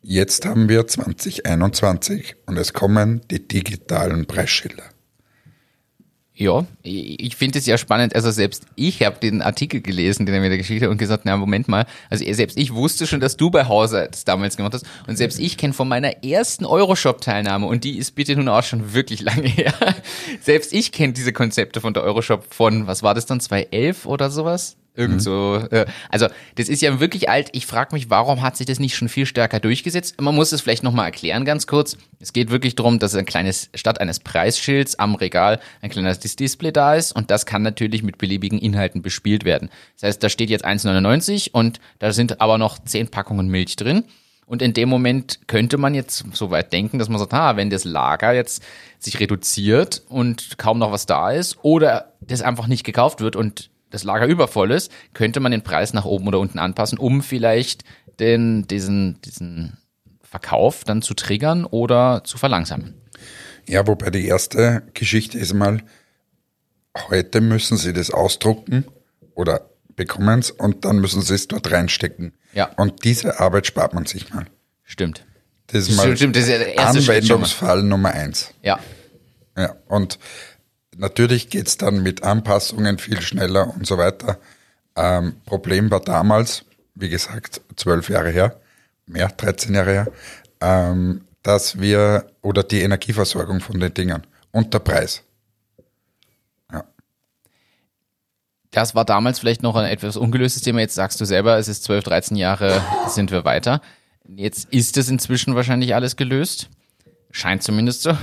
Jetzt 0.00 0.44
haben 0.44 0.68
wir 0.68 0.86
2021 0.86 2.36
und 2.46 2.58
es 2.58 2.72
kommen 2.72 3.22
die 3.30 3.48
digitalen 3.48 4.26
Preisschilder. 4.26 4.84
Ja, 6.36 6.66
ich 6.82 7.36
finde 7.36 7.60
es 7.60 7.66
ja 7.66 7.78
spannend. 7.78 8.16
Also 8.16 8.32
selbst 8.32 8.66
ich 8.74 9.04
habe 9.04 9.20
den 9.20 9.40
Artikel 9.40 9.80
gelesen, 9.80 10.26
den 10.26 10.34
er 10.34 10.40
mir 10.40 10.50
da 10.50 10.56
geschickt 10.56 10.82
hat 10.82 10.88
und 10.88 10.98
gesagt, 10.98 11.24
na 11.24 11.36
Moment 11.36 11.68
mal, 11.68 11.86
also 12.10 12.24
selbst 12.32 12.58
ich 12.58 12.74
wusste 12.74 13.06
schon, 13.06 13.20
dass 13.20 13.36
du 13.36 13.50
bei 13.50 13.68
Hause 13.68 14.08
das 14.10 14.24
damals 14.24 14.56
gemacht 14.56 14.74
hast 14.74 14.84
und 15.06 15.16
selbst 15.16 15.38
ich 15.38 15.56
kenne 15.56 15.74
von 15.74 15.86
meiner 15.86 16.24
ersten 16.24 16.64
Euroshop-Teilnahme 16.66 17.66
und 17.66 17.84
die 17.84 17.98
ist 17.98 18.16
bitte 18.16 18.34
nun 18.34 18.48
auch 18.48 18.64
schon 18.64 18.94
wirklich 18.94 19.20
lange 19.20 19.46
her. 19.48 19.74
selbst 20.40 20.72
ich 20.72 20.90
kenne 20.90 21.12
diese 21.12 21.32
Konzepte 21.32 21.80
von 21.80 21.94
der 21.94 22.02
Euroshop 22.02 22.52
von, 22.52 22.88
was 22.88 23.04
war 23.04 23.14
das 23.14 23.26
dann, 23.26 23.38
2011 23.38 24.04
oder 24.04 24.28
sowas? 24.28 24.76
Irgend 24.96 25.16
mhm. 25.16 25.20
so. 25.20 25.56
Äh, 25.70 25.86
also 26.08 26.28
das 26.54 26.68
ist 26.68 26.80
ja 26.80 27.00
wirklich 27.00 27.28
alt. 27.28 27.48
Ich 27.52 27.66
frage 27.66 27.94
mich, 27.94 28.10
warum 28.10 28.42
hat 28.42 28.56
sich 28.56 28.66
das 28.66 28.78
nicht 28.78 28.94
schon 28.94 29.08
viel 29.08 29.26
stärker 29.26 29.58
durchgesetzt? 29.58 30.20
Man 30.20 30.36
muss 30.36 30.52
es 30.52 30.60
vielleicht 30.60 30.84
nochmal 30.84 31.06
erklären 31.06 31.44
ganz 31.44 31.66
kurz. 31.66 31.96
Es 32.20 32.32
geht 32.32 32.50
wirklich 32.50 32.76
darum, 32.76 33.00
dass 33.00 33.14
ein 33.16 33.26
kleines, 33.26 33.70
statt 33.74 34.00
eines 34.00 34.20
Preisschilds 34.20 34.98
am 34.98 35.16
Regal 35.16 35.60
ein 35.82 35.90
kleines 35.90 36.20
Display 36.20 36.70
da 36.70 36.94
ist 36.94 37.10
und 37.10 37.32
das 37.32 37.44
kann 37.44 37.62
natürlich 37.62 38.04
mit 38.04 38.18
beliebigen 38.18 38.60
Inhalten 38.60 39.02
bespielt 39.02 39.44
werden. 39.44 39.68
Das 39.94 40.08
heißt, 40.08 40.22
da 40.22 40.28
steht 40.28 40.48
jetzt 40.48 40.64
1,99 40.64 41.50
und 41.50 41.80
da 41.98 42.12
sind 42.12 42.40
aber 42.40 42.56
noch 42.56 42.78
10 42.78 43.08
Packungen 43.08 43.48
Milch 43.48 43.74
drin. 43.74 44.04
Und 44.46 44.62
in 44.62 44.74
dem 44.74 44.90
Moment 44.90 45.40
könnte 45.46 45.78
man 45.78 45.94
jetzt 45.94 46.24
so 46.34 46.50
weit 46.50 46.72
denken, 46.72 46.98
dass 46.98 47.08
man 47.08 47.18
sagt, 47.18 47.32
ah, 47.32 47.56
wenn 47.56 47.70
das 47.70 47.84
Lager 47.84 48.32
jetzt 48.34 48.62
sich 48.98 49.18
reduziert 49.18 50.02
und 50.08 50.58
kaum 50.58 50.78
noch 50.78 50.92
was 50.92 51.06
da 51.06 51.30
ist 51.30 51.58
oder 51.62 52.12
das 52.20 52.42
einfach 52.42 52.66
nicht 52.66 52.84
gekauft 52.84 53.20
wird 53.20 53.36
und 53.36 53.70
das 53.94 54.04
Lager 54.04 54.26
übervoll 54.26 54.72
ist, 54.72 54.90
könnte 55.14 55.40
man 55.40 55.52
den 55.52 55.62
Preis 55.62 55.92
nach 55.92 56.04
oben 56.04 56.26
oder 56.28 56.40
unten 56.40 56.58
anpassen, 56.58 56.98
um 56.98 57.22
vielleicht 57.22 57.84
den, 58.18 58.66
diesen, 58.66 59.20
diesen 59.22 59.78
Verkauf 60.22 60.84
dann 60.84 61.00
zu 61.00 61.14
triggern 61.14 61.64
oder 61.64 62.22
zu 62.24 62.36
verlangsamen. 62.36 62.94
Ja, 63.66 63.86
wobei 63.86 64.10
die 64.10 64.26
erste 64.26 64.82
Geschichte 64.94 65.38
ist 65.38 65.54
mal, 65.54 65.80
heute 67.08 67.40
müssen 67.40 67.76
sie 67.76 67.92
das 67.92 68.10
ausdrucken 68.10 68.84
oder 69.34 69.70
bekommen 69.96 70.40
es 70.40 70.50
und 70.50 70.84
dann 70.84 70.98
müssen 70.98 71.22
sie 71.22 71.34
es 71.34 71.48
dort 71.48 71.70
reinstecken. 71.70 72.34
Ja. 72.52 72.66
Und 72.76 73.04
diese 73.04 73.40
Arbeit 73.40 73.66
spart 73.66 73.94
man 73.94 74.06
sich 74.06 74.34
mal. 74.34 74.46
Stimmt. 74.82 75.24
Das 75.68 75.88
ist 75.88 75.96
mal 75.96 76.16
Stimmt, 76.16 76.36
das 76.36 76.42
ist 76.42 76.50
der 76.50 76.74
erste 76.74 76.98
Anwendungsfall 76.98 77.82
Nummer 77.82 78.10
eins. 78.10 78.52
Ja. 78.62 78.80
Ja, 79.56 79.76
und 79.86 80.18
Natürlich 80.96 81.48
geht 81.48 81.66
es 81.68 81.76
dann 81.76 82.02
mit 82.02 82.22
Anpassungen 82.22 82.98
viel 82.98 83.20
schneller 83.20 83.74
und 83.74 83.86
so 83.86 83.98
weiter. 83.98 84.38
Ähm, 84.96 85.36
Problem 85.44 85.90
war 85.90 86.00
damals, 86.00 86.64
wie 86.94 87.08
gesagt, 87.08 87.60
zwölf 87.76 88.08
Jahre 88.08 88.30
her, 88.30 88.60
mehr, 89.06 89.28
13 89.28 89.74
Jahre 89.74 89.92
her, 89.92 90.08
ähm, 90.60 91.22
dass 91.42 91.80
wir, 91.80 92.26
oder 92.42 92.62
die 92.62 92.80
Energieversorgung 92.80 93.60
von 93.60 93.80
den 93.80 93.92
Dingern 93.92 94.26
und 94.52 94.72
der 94.72 94.78
Preis. 94.78 95.22
Ja. 96.72 96.84
Das 98.70 98.94
war 98.94 99.04
damals 99.04 99.40
vielleicht 99.40 99.62
noch 99.62 99.76
ein 99.76 99.86
etwas 99.86 100.16
ungelöstes 100.16 100.62
Thema. 100.62 100.80
Jetzt 100.80 100.94
sagst 100.94 101.20
du 101.20 101.24
selber, 101.24 101.58
es 101.58 101.68
ist 101.68 101.84
12, 101.84 102.04
13 102.04 102.36
Jahre, 102.36 102.82
sind 103.08 103.30
wir 103.30 103.44
weiter. 103.44 103.80
Jetzt 104.26 104.72
ist 104.72 104.96
es 104.96 105.08
inzwischen 105.08 105.54
wahrscheinlich 105.54 105.94
alles 105.94 106.16
gelöst. 106.16 106.68
Scheint 107.30 107.62
zumindest 107.62 108.02
so. 108.02 108.16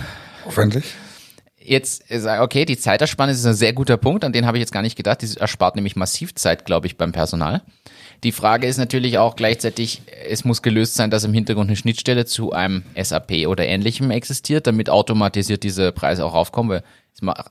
Hoffentlich 0.46 0.96
jetzt 1.64 2.04
sage, 2.10 2.42
okay, 2.42 2.66
die 2.66 2.78
Zeiterspanne 2.78 3.32
ist 3.32 3.46
ein 3.46 3.54
sehr 3.54 3.74
guter 3.74 3.98
Punkt, 3.98 4.24
an 4.24 4.34
den 4.34 4.46
habe 4.46 4.58
ich 4.58 4.62
jetzt 4.62 4.72
gar 4.72 4.82
nicht 4.82 4.96
gedacht. 4.96 5.22
Die 5.22 5.38
erspart 5.38 5.76
nämlich 5.76 5.96
massiv 5.96 6.36
Zeit, 6.36 6.66
glaube 6.66 6.88
ich, 6.88 6.98
beim 6.98 7.12
Personal. 7.12 7.62
Die 8.24 8.32
Frage 8.32 8.68
ist 8.68 8.78
natürlich 8.78 9.18
auch 9.18 9.36
gleichzeitig, 9.36 10.04
es 10.28 10.46
muss 10.46 10.62
gelöst 10.62 10.96
sein, 10.96 11.10
dass 11.10 11.24
im 11.24 11.34
Hintergrund 11.34 11.70
eine 11.70 11.76
Schnittstelle 11.76 12.26
zu 12.26 12.52
einem 12.52 12.84
SAP 13.02 13.48
oder 13.48 13.66
ähnlichem 13.66 14.12
existiert, 14.12 14.68
damit 14.68 14.90
automatisiert 14.90 15.64
diese 15.64 15.92
Preise 15.92 16.24
auch 16.26 16.36
aufkommen. 16.36 16.82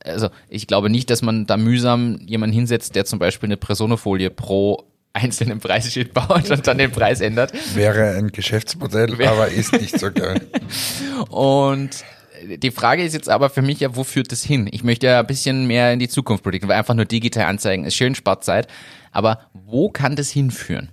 Also 0.04 0.28
ich 0.48 0.66
glaube 0.66 0.90
nicht, 0.90 1.10
dass 1.10 1.22
man 1.22 1.46
da 1.46 1.56
mühsam 1.56 2.20
jemanden 2.26 2.54
hinsetzt, 2.54 2.94
der 2.94 3.04
zum 3.04 3.18
Beispiel 3.18 3.48
eine 3.48 3.56
Personofolie 3.56 4.30
pro 4.30 4.84
einzelnen 5.12 5.58
Preisschild 5.58 6.14
baut 6.14 6.50
und 6.50 6.66
dann 6.66 6.78
den 6.78 6.92
Preis 6.92 7.20
ändert. 7.20 7.52
Wäre 7.74 8.16
ein 8.16 8.28
Geschäftsmodell, 8.28 9.14
aber 9.26 9.48
ist 9.48 9.72
nicht 9.72 9.98
so 9.98 10.12
geil. 10.12 10.40
und 11.30 12.04
die 12.44 12.70
Frage 12.70 13.04
ist 13.04 13.14
jetzt 13.14 13.28
aber 13.28 13.50
für 13.50 13.62
mich 13.62 13.80
ja, 13.80 13.96
wo 13.96 14.04
führt 14.04 14.32
das 14.32 14.42
hin? 14.42 14.68
Ich 14.70 14.84
möchte 14.84 15.06
ja 15.06 15.20
ein 15.20 15.26
bisschen 15.26 15.66
mehr 15.66 15.92
in 15.92 15.98
die 15.98 16.08
Zukunft 16.08 16.44
blicken, 16.44 16.68
weil 16.68 16.76
einfach 16.76 16.94
nur 16.94 17.04
digital 17.04 17.44
anzeigen 17.44 17.84
ist 17.84 17.94
schön, 17.94 18.14
spart 18.14 18.44
Zeit. 18.44 18.68
Aber 19.12 19.40
wo 19.52 19.90
kann 19.90 20.16
das 20.16 20.30
hinführen? 20.30 20.90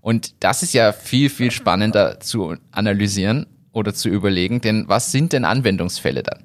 Und 0.00 0.42
das 0.42 0.62
ist 0.62 0.72
ja 0.72 0.92
viel, 0.92 1.28
viel 1.28 1.50
spannender 1.50 2.20
zu 2.20 2.56
analysieren 2.70 3.46
oder 3.72 3.94
zu 3.94 4.08
überlegen, 4.08 4.60
denn 4.60 4.88
was 4.88 5.12
sind 5.12 5.32
denn 5.32 5.44
Anwendungsfälle 5.44 6.22
dann? 6.22 6.44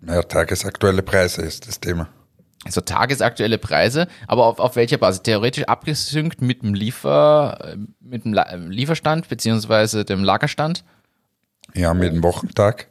Naja, 0.00 0.22
tagesaktuelle 0.22 1.02
Preise 1.02 1.42
ist 1.42 1.68
das 1.68 1.80
Thema. 1.80 2.08
Also 2.64 2.82
tagesaktuelle 2.82 3.56
Preise, 3.56 4.06
aber 4.26 4.44
auf, 4.46 4.58
auf 4.58 4.76
welcher 4.76 4.98
Basis? 4.98 5.22
Theoretisch 5.22 5.64
abgesynkt 5.64 6.42
mit 6.42 6.62
dem 6.62 6.74
Liefer, 6.74 7.76
mit 8.00 8.24
dem 8.24 8.34
Lieferstand 8.70 9.28
beziehungsweise 9.28 10.04
dem 10.04 10.22
Lagerstand? 10.24 10.84
Ja, 11.74 11.94
mit 11.94 12.12
dem 12.12 12.22
Wochentag 12.22 12.89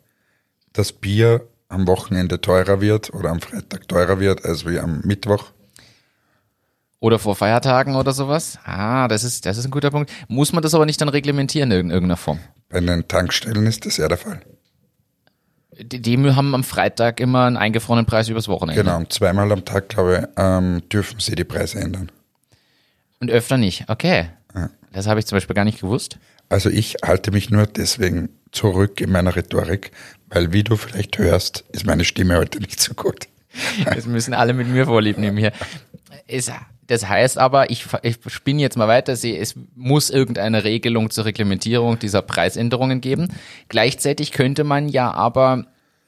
das 0.74 0.92
Bier 0.92 1.48
am 1.68 1.88
Wochenende 1.88 2.42
teurer 2.42 2.82
wird 2.82 3.14
oder 3.14 3.30
am 3.30 3.42
Freitag 3.42 3.88
teurer 3.88 4.20
wird 4.20 4.44
als 4.46 4.66
wie 4.66 4.80
am 4.80 5.02
Mittwoch. 5.02 5.52
Oder 7.00 7.18
vor 7.18 7.36
Feiertagen 7.36 7.96
oder 7.96 8.12
sowas? 8.12 8.60
Ah, 8.66 9.08
das 9.08 9.24
ist, 9.24 9.46
das 9.46 9.58
ist 9.58 9.66
ein 9.66 9.72
guter 9.72 9.92
Punkt. 9.92 10.12
Muss 10.28 10.52
man 10.52 10.62
das 10.62 10.74
aber 10.74 10.86
nicht 10.86 11.00
dann 11.00 11.10
reglementieren 11.10 11.72
in 11.72 11.92
irgendeiner 11.92 12.18
Form? 12.18 12.40
Bei 12.68 12.82
den 12.82 13.08
Tankstellen 13.08 13.66
ist 13.68 13.86
das 13.86 13.98
ja 13.98 14.08
der 14.08 14.18
Fall. 14.18 14.42
Die, 15.82 16.02
die 16.02 16.18
haben 16.18 16.54
am 16.54 16.66
Freitag 16.66 17.22
immer 17.22 17.46
einen 17.46 17.56
eingefrorenen 17.56 18.06
Preis 18.06 18.28
übers 18.28 18.50
Wochenende. 18.50 18.84
Genau, 18.84 19.02
zweimal 19.06 19.50
am 19.52 19.64
Tag, 19.64 19.88
glaube 19.88 20.18
ich, 20.18 20.44
ähm, 20.44 20.82
dürfen 20.90 21.22
sie 21.22 21.36
die 21.36 21.46
Preise 21.46 21.80
ändern. 21.80 22.12
Und 23.22 23.32
öfter 23.32 23.58
nicht, 23.58 23.86
okay. 23.88 24.30
Ja. 24.54 24.70
Das 24.92 25.08
habe 25.08 25.22
ich 25.22 25.26
zum 25.26 25.38
Beispiel 25.38 25.56
gar 25.56 25.66
nicht 25.66 25.80
gewusst. 25.80 26.20
Also 26.50 26.70
ich 26.70 26.98
halte 27.04 27.32
mich 27.32 27.52
nur 27.52 27.68
deswegen 27.68 28.30
zurück 28.52 29.00
in 29.00 29.12
meiner 29.12 29.36
Rhetorik, 29.36 29.92
weil 30.30 30.52
wie 30.52 30.64
du 30.64 30.76
vielleicht 30.76 31.20
hörst, 31.20 31.64
ist 31.72 31.86
meine 31.86 32.04
Stimme 32.04 32.38
heute 32.38 32.60
nicht 32.60 32.82
so 32.82 32.94
gut. 32.94 33.28
Das 33.86 34.06
müssen 34.06 34.34
alle 34.34 34.54
mit 34.54 34.68
mir 34.68 34.86
vorlieb 34.86 35.18
nehmen 35.18 35.38
hier. 35.38 35.52
Das 36.88 37.08
heißt 37.08 37.38
aber, 37.38 37.70
ich, 37.72 37.86
ich 38.04 38.18
spinne 38.28 38.62
jetzt 38.62 38.78
mal 38.78 38.88
weiter, 38.88 39.14
es 39.14 39.56
muss 39.76 40.10
irgendeine 40.10 40.64
Regelung 40.64 41.10
zur 41.10 41.26
Reglementierung 41.26 41.98
dieser 42.00 42.22
Preisänderungen 42.22 43.02
geben. 43.02 43.28
Gleichzeitig 43.68 44.32
könnte 44.32 44.64
man 44.64 44.88
ja 44.90 45.12
aber 45.12 45.66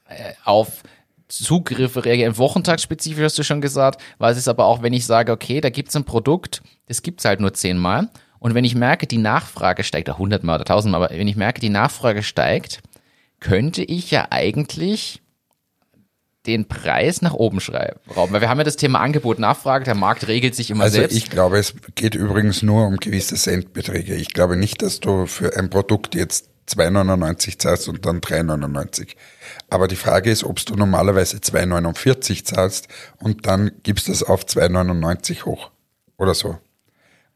äh, 0.08 0.34
auf 0.44 0.84
Zugriffe 1.28 2.06
reagieren. 2.06 2.38
Wochentagsspezifisch 2.38 3.24
hast 3.24 3.40
du 3.40 3.44
schon 3.44 3.62
gesagt, 3.62 4.02
was 4.18 4.38
ist 4.38 4.48
aber 4.48 4.66
auch, 4.66 4.82
wenn 4.82 4.94
ich 4.94 5.06
sage, 5.06 5.32
okay, 5.32 5.62
da 5.62 5.70
gibt 5.70 5.90
es 5.90 5.96
ein 5.96 6.04
Produkt, 6.04 6.62
das 6.88 7.02
gibt 7.02 7.22
es 7.22 7.26
halt 7.26 7.40
nur 7.40 7.54
zehnmal 7.54 8.10
und 8.42 8.56
wenn 8.56 8.64
ich 8.64 8.74
merke, 8.74 9.06
die 9.06 9.20
Nachfrage 9.20 9.84
steigt, 9.84 10.10
oder 10.10 10.18
hundertmal 10.18 10.56
oder 10.56 10.66
tausendmal, 10.66 11.04
aber 11.04 11.16
wenn 11.16 11.28
ich 11.28 11.36
merke, 11.36 11.62
die 11.62 11.70
Nachfrage 11.70 12.24
steigt, 12.24 12.82
könnte 13.40 13.84
ich 13.84 14.10
ja 14.10 14.28
eigentlich 14.32 15.22
den 16.48 16.68
Preis 16.68 17.22
nach 17.22 17.36
oben 17.36 17.60
schrauben. 17.60 18.00
Weil 18.16 18.42
wir 18.42 18.50
haben 18.50 18.58
ja 18.58 18.64
das 18.64 18.78
Thema 18.78 19.00
Angebot, 19.00 19.38
Nachfrage, 19.38 19.86
der 19.86 19.94
Markt 19.94 20.28
regelt 20.28 20.56
sich 20.56 20.72
immer 20.72 20.86
also 20.86 20.98
selbst. 20.98 21.16
Ich 21.16 21.30
glaube, 21.30 21.60
es 21.60 21.76
geht 21.94 22.16
übrigens 22.16 22.64
nur 22.64 22.88
um 22.88 22.98
gewisse 22.98 23.36
Centbeträge. 23.36 24.16
Ich 24.16 24.34
glaube 24.34 24.58
nicht, 24.58 24.82
dass 24.82 25.00
du 25.00 25.28
für 25.28 25.56
ein 25.56 25.70
Produkt 25.70 26.16
jetzt 26.16 26.50
2,99 26.68 27.60
zahlst 27.60 27.90
und 27.90 28.08
dann 28.08 28.22
3,99. 28.22 29.10
Aber 29.70 29.88
die 29.88 29.96
Frage 29.96 30.32
ist, 30.32 30.44
ob 30.44 30.66
du 30.66 30.74
normalerweise 30.74 31.38
2,49 31.38 32.44
zahlst 32.44 32.88
und 33.20 33.46
dann 33.46 33.70
gibst 33.84 34.08
du 34.08 34.12
es 34.12 34.24
auf 34.24 34.44
2,99 34.46 35.46
hoch 35.46 35.70
oder 36.18 36.34
so. 36.34 36.58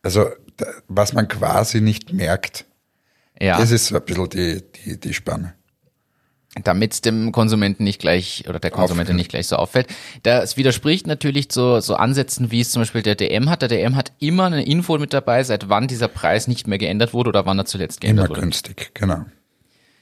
Also 0.01 0.31
was 0.87 1.13
man 1.13 1.27
quasi 1.27 1.81
nicht 1.81 2.13
merkt. 2.13 2.65
Ja. 3.39 3.57
Das 3.57 3.71
ist 3.71 3.87
so 3.87 3.95
ein 3.95 4.01
bisschen 4.03 4.29
die, 4.29 4.63
die, 4.85 4.99
die 4.99 5.13
Spanne. 5.13 5.53
Damit 6.63 6.93
es 6.93 7.01
dem 7.01 7.33
Konsumenten 7.33 7.83
nicht 7.83 7.99
gleich 7.99 8.45
oder 8.47 8.59
der 8.59 8.71
Konsumentin 8.71 9.17
nicht 9.17 9.29
gleich 9.29 9.47
so 9.47 9.57
auffällt. 9.57 9.87
Das 10.23 10.55
widerspricht 10.55 11.05
natürlich 11.05 11.49
zu 11.49 11.81
so 11.81 11.95
Ansätzen, 11.95 12.49
wie 12.49 12.61
es 12.61 12.71
zum 12.71 12.81
Beispiel 12.81 13.01
der 13.01 13.15
DM 13.15 13.49
hat. 13.49 13.61
Der 13.61 13.67
DM 13.67 13.97
hat 13.97 14.13
immer 14.19 14.45
eine 14.45 14.65
Info 14.65 14.97
mit 14.97 15.11
dabei, 15.11 15.43
seit 15.43 15.67
wann 15.67 15.89
dieser 15.89 16.07
Preis 16.07 16.47
nicht 16.47 16.65
mehr 16.65 16.77
geändert 16.77 17.13
wurde 17.13 17.29
oder 17.29 17.45
wann 17.45 17.59
er 17.59 17.65
zuletzt 17.65 17.99
geändert 17.99 18.27
immer 18.27 18.29
wurde. 18.29 18.39
Immer 18.39 18.47
günstig, 18.51 18.91
genau. 18.93 19.25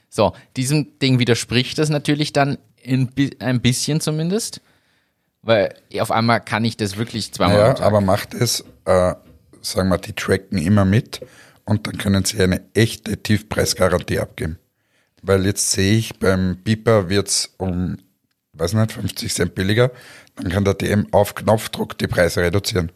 So, 0.09 0.33
diesem 0.55 0.99
Ding 0.99 1.17
widerspricht 1.17 1.79
das 1.79 1.89
natürlich 1.89 2.33
dann 2.33 2.59
in, 2.83 3.09
ein 3.39 3.61
bisschen 3.61 3.99
zumindest, 3.99 4.61
weil 5.41 5.73
auf 5.99 6.11
einmal 6.11 6.39
kann 6.39 6.63
ich 6.65 6.77
das 6.77 6.97
wirklich 6.97 7.33
zweimal. 7.33 7.57
Ja, 7.57 7.79
aber 7.79 7.99
macht 7.99 8.35
es 8.35 8.63
äh, 8.85 9.15
sagen 9.65 9.89
wir, 9.89 9.97
die 9.97 10.13
tracken 10.13 10.57
immer 10.57 10.85
mit 10.85 11.25
und 11.65 11.87
dann 11.87 11.97
können 11.97 12.25
sie 12.25 12.41
eine 12.41 12.61
echte 12.73 13.21
Tiefpreisgarantie 13.21 14.19
abgeben. 14.19 14.59
Weil 15.21 15.45
jetzt 15.45 15.71
sehe 15.71 15.97
ich, 15.97 16.19
beim 16.19 16.57
Piper 16.63 17.09
wird 17.09 17.29
es 17.29 17.53
um, 17.57 17.97
weiß 18.53 18.73
nicht, 18.73 18.91
50 18.91 19.33
Cent 19.33 19.55
billiger, 19.55 19.91
dann 20.35 20.51
kann 20.51 20.65
der 20.65 20.73
DM 20.73 21.07
auf 21.11 21.35
Knopfdruck 21.35 21.97
die 21.97 22.07
Preise 22.07 22.41
reduzieren. 22.41 22.91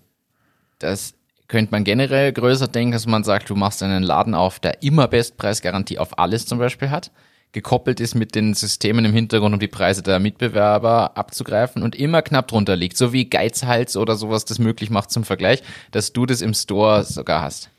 Das 0.79 1.13
könnte 1.47 1.71
man 1.71 1.83
generell 1.85 2.33
größer 2.33 2.67
denken, 2.67 2.91
dass 2.91 3.05
man 3.05 3.23
sagt, 3.23 3.49
du 3.49 3.55
machst 3.55 3.81
einen 3.81 4.03
Laden 4.03 4.35
auf, 4.35 4.59
der 4.59 4.83
immer 4.83 5.07
Bestpreisgarantie 5.07 5.97
auf 5.97 6.19
alles 6.19 6.45
zum 6.45 6.59
Beispiel 6.59 6.89
hat. 6.89 7.11
Gekoppelt 7.51 7.99
ist 7.99 8.15
mit 8.15 8.35
den 8.35 8.53
Systemen 8.53 9.05
im 9.05 9.13
Hintergrund, 9.13 9.53
um 9.53 9.59
die 9.59 9.67
Preise 9.67 10.03
der 10.03 10.19
Mitbewerber 10.19 11.17
abzugreifen 11.17 11.81
und 11.81 11.95
immer 11.95 12.21
knapp 12.21 12.47
drunter 12.47 12.75
liegt, 12.75 12.97
so 12.97 13.13
wie 13.13 13.29
Geizhals 13.29 13.97
oder 13.97 14.15
sowas 14.15 14.45
das 14.45 14.59
möglich 14.59 14.89
macht 14.89 15.11
zum 15.11 15.23
Vergleich, 15.23 15.63
dass 15.91 16.13
du 16.13 16.25
das 16.25 16.41
im 16.41 16.53
Store 16.53 17.03
sogar 17.03 17.41
hast. 17.41 17.69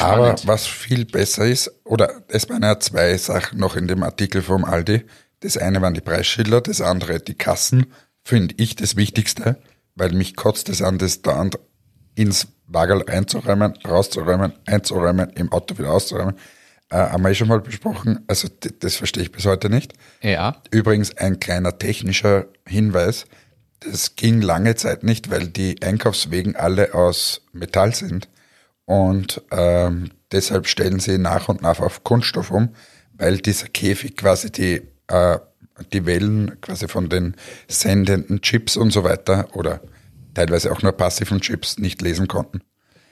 Aber 0.00 0.34
was 0.44 0.66
viel 0.66 1.04
besser 1.04 1.46
ist, 1.46 1.70
oder 1.84 2.22
es 2.28 2.48
waren 2.48 2.62
ja 2.62 2.78
zwei 2.80 3.16
Sachen 3.16 3.58
noch 3.58 3.76
in 3.76 3.86
dem 3.86 4.02
Artikel 4.02 4.42
vom 4.42 4.64
Aldi. 4.64 5.04
Das 5.40 5.56
eine 5.56 5.80
waren 5.80 5.94
die 5.94 6.00
Preisschilder, 6.00 6.60
das 6.60 6.80
andere 6.80 7.20
die 7.20 7.34
Kassen, 7.34 7.86
finde 8.24 8.54
ich 8.58 8.74
das 8.74 8.96
Wichtigste, 8.96 9.56
weil 9.94 10.12
mich 10.12 10.34
kotzt 10.34 10.68
es 10.68 10.82
an, 10.82 10.98
das 10.98 11.22
da 11.22 11.48
ins 12.16 12.48
Wagel 12.66 13.08
einzuräumen, 13.08 13.74
rauszuräumen, 13.86 14.52
einzuräumen, 14.66 15.30
im 15.30 15.52
Auto 15.52 15.78
wieder 15.78 15.92
auszuräumen. 15.92 16.34
Äh, 16.90 16.96
haben 16.96 17.22
wir 17.22 17.30
eh 17.30 17.34
schon 17.34 17.48
mal 17.48 17.60
besprochen. 17.60 18.20
Also 18.26 18.48
das 18.80 18.96
verstehe 18.96 19.22
ich 19.22 19.32
bis 19.32 19.44
heute 19.44 19.68
nicht. 19.68 19.92
Ja. 20.22 20.62
Übrigens 20.70 21.16
ein 21.16 21.38
kleiner 21.38 21.78
technischer 21.78 22.46
Hinweis. 22.66 23.26
Das 23.80 24.16
ging 24.16 24.40
lange 24.40 24.74
Zeit 24.74 25.02
nicht, 25.02 25.30
weil 25.30 25.48
die 25.48 25.82
Einkaufswegen 25.82 26.56
alle 26.56 26.94
aus 26.94 27.42
Metall 27.52 27.94
sind. 27.94 28.28
Und 28.86 29.42
ähm, 29.50 30.10
deshalb 30.32 30.66
stellen 30.66 30.98
sie 30.98 31.18
nach 31.18 31.48
und 31.48 31.60
nach 31.60 31.80
auf 31.80 32.04
Kunststoff 32.04 32.50
um, 32.50 32.70
weil 33.12 33.36
dieser 33.36 33.68
Käfig 33.68 34.16
quasi 34.16 34.50
die, 34.50 34.82
äh, 35.08 35.38
die 35.92 36.06
Wellen 36.06 36.58
quasi 36.62 36.88
von 36.88 37.10
den 37.10 37.36
sendenden 37.68 38.40
Chips 38.40 38.78
und 38.78 38.90
so 38.90 39.04
weiter 39.04 39.48
oder 39.52 39.82
teilweise 40.32 40.72
auch 40.72 40.82
nur 40.82 40.92
passiven 40.92 41.40
Chips 41.42 41.78
nicht 41.78 42.00
lesen 42.00 42.28
konnten. 42.28 42.62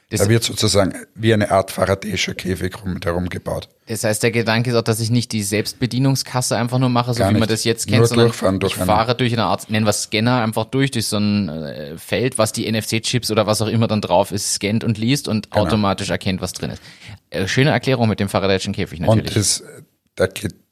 Das 0.08 0.20
da 0.20 0.28
wird 0.28 0.44
sozusagen 0.44 0.94
wie 1.16 1.34
eine 1.34 1.50
Art 1.50 1.72
Faradayischer 1.72 2.34
Käfig 2.34 2.76
herum 3.04 3.28
gebaut. 3.28 3.68
Das 3.86 4.04
heißt, 4.04 4.22
der 4.22 4.30
Gedanke 4.30 4.70
ist 4.70 4.76
auch, 4.76 4.82
dass 4.82 5.00
ich 5.00 5.10
nicht 5.10 5.32
die 5.32 5.42
Selbstbedienungskasse 5.42 6.56
einfach 6.56 6.78
nur 6.78 6.90
mache, 6.90 7.12
so 7.12 7.18
Gar 7.18 7.30
wie 7.30 7.34
nicht. 7.34 7.40
man 7.40 7.48
das 7.48 7.64
jetzt 7.64 7.88
kennt, 7.88 7.98
nur 7.98 8.06
sondern 8.06 8.26
durchfahren, 8.28 8.60
durch 8.60 8.76
ich 8.76 8.84
fahre 8.84 9.16
durch 9.16 9.32
eine 9.32 9.44
Art, 9.44 9.68
nennen 9.68 9.84
wir 9.84 9.92
Scanner, 9.92 10.42
einfach 10.42 10.66
durch, 10.66 10.92
durch 10.92 11.06
so 11.06 11.16
ein 11.16 11.48
äh, 11.48 11.98
Feld, 11.98 12.38
was 12.38 12.52
die 12.52 12.70
NFC-Chips 12.70 13.32
oder 13.32 13.48
was 13.48 13.60
auch 13.62 13.66
immer 13.66 13.88
dann 13.88 14.00
drauf 14.00 14.30
ist, 14.30 14.54
scannt 14.54 14.84
und 14.84 14.96
liest 14.96 15.26
und 15.26 15.50
genau. 15.50 15.64
automatisch 15.64 16.10
erkennt, 16.10 16.40
was 16.40 16.52
drin 16.52 16.70
ist. 16.70 16.82
Äh, 17.30 17.48
schöne 17.48 17.70
Erklärung 17.70 18.08
mit 18.08 18.20
dem 18.20 18.28
Faradayischen 18.28 18.74
Käfig 18.74 19.00
natürlich. 19.00 19.26
Und 19.26 19.36
das, 19.36 19.64
da 20.14 20.28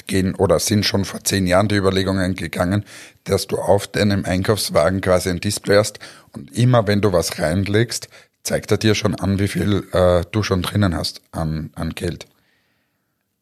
gehen 0.06 0.34
oder 0.34 0.58
sind 0.58 0.84
schon 0.84 1.04
vor 1.04 1.24
zehn 1.24 1.46
Jahren 1.46 1.68
die 1.68 1.76
Überlegungen 1.76 2.34
gegangen, 2.34 2.84
dass 3.24 3.46
du 3.46 3.56
auf 3.56 3.86
deinem 3.86 4.24
Einkaufswagen 4.24 5.00
quasi 5.00 5.30
ein 5.30 5.40
Display 5.40 5.76
hast 5.76 5.98
und 6.32 6.56
immer 6.56 6.86
wenn 6.86 7.00
du 7.00 7.12
was 7.12 7.38
reinlegst, 7.38 8.08
zeigt 8.44 8.70
er 8.70 8.78
dir 8.78 8.94
schon 8.94 9.14
an, 9.14 9.38
wie 9.38 9.48
viel 9.48 9.88
äh, 9.92 10.22
du 10.30 10.42
schon 10.42 10.62
drinnen 10.62 10.94
hast 10.94 11.22
an, 11.32 11.70
an 11.74 11.94
Geld. 11.94 12.26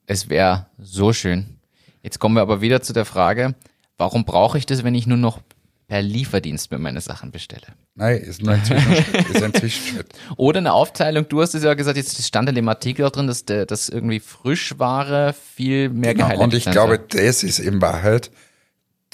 Es 0.07 0.31
wäre 0.31 0.67
so 0.79 1.13
schön. 1.13 1.59
Jetzt 2.03 2.19
kommen 2.19 2.37
wir 2.37 2.43
aber 2.43 2.61
wieder 2.61 2.83
zu 2.83 2.93
der 2.93 3.05
Frage, 3.05 3.55
warum 3.99 4.25
brauche 4.25 4.59
ich 4.59 4.67
das, 4.67 4.85
wenn 4.85 4.95
ich 4.95 5.07
nur 5.07 5.19
noch 5.19 5.41
per 5.89 6.03
Lieferdienst 6.03 6.71
mir 6.71 6.79
meine 6.79 7.01
Sachen 7.01 7.33
bestelle? 7.33 7.67
Nein, 7.95 8.19
ist 8.19 8.43
nur 8.43 8.55
ein 8.55 8.65
Zwischenschritt. 8.65 9.31
ist 9.31 9.43
ein 9.43 9.55
Zwischenschritt. 9.55 10.15
Oder 10.37 10.59
eine 10.59 10.73
Aufteilung, 10.73 11.29
du 11.29 11.43
hast 11.43 11.55
es 11.55 11.63
ja 11.63 11.75
gesagt, 11.75 11.97
jetzt 11.97 12.25
stand 12.25 12.49
in 12.49 12.55
dem 12.55 12.69
Artikel 12.69 13.05
auch 13.05 13.11
drin, 13.11 13.27
dass, 13.27 13.45
der, 13.45 13.67
dass 13.67 13.89
irgendwie 13.89 14.21
Frischware 14.21 15.35
viel 15.35 15.89
mehr 15.89 16.15
genau, 16.15 16.41
Und 16.41 16.55
ich 16.55 16.65
glaube, 16.65 16.99
das 16.99 17.43
ist 17.43 17.59
in 17.59 17.83
Wahrheit 17.83 18.31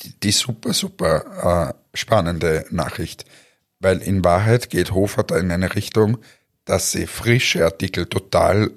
die, 0.01 0.12
die 0.20 0.30
super, 0.30 0.72
super 0.72 1.72
äh, 1.72 1.97
spannende 1.97 2.66
Nachricht. 2.70 3.24
Weil 3.81 3.99
in 3.99 4.24
Wahrheit 4.24 4.70
geht 4.70 4.93
Hofer 4.93 5.22
da 5.22 5.39
in 5.39 5.51
eine 5.51 5.74
Richtung, 5.74 6.18
dass 6.64 6.93
sie 6.93 7.07
frische 7.07 7.64
Artikel 7.64 8.07
total 8.07 8.70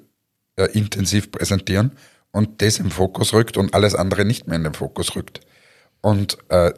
äh, 0.56 0.66
intensiv 0.72 1.30
präsentieren 1.30 1.92
und 2.30 2.62
das 2.62 2.78
im 2.78 2.90
Fokus 2.90 3.32
rückt 3.32 3.56
und 3.56 3.74
alles 3.74 3.94
andere 3.94 4.24
nicht 4.24 4.46
mehr 4.46 4.56
in 4.56 4.64
den 4.64 4.74
Fokus 4.74 5.16
rückt. 5.16 5.40
Und 6.00 6.38
äh, 6.48 6.72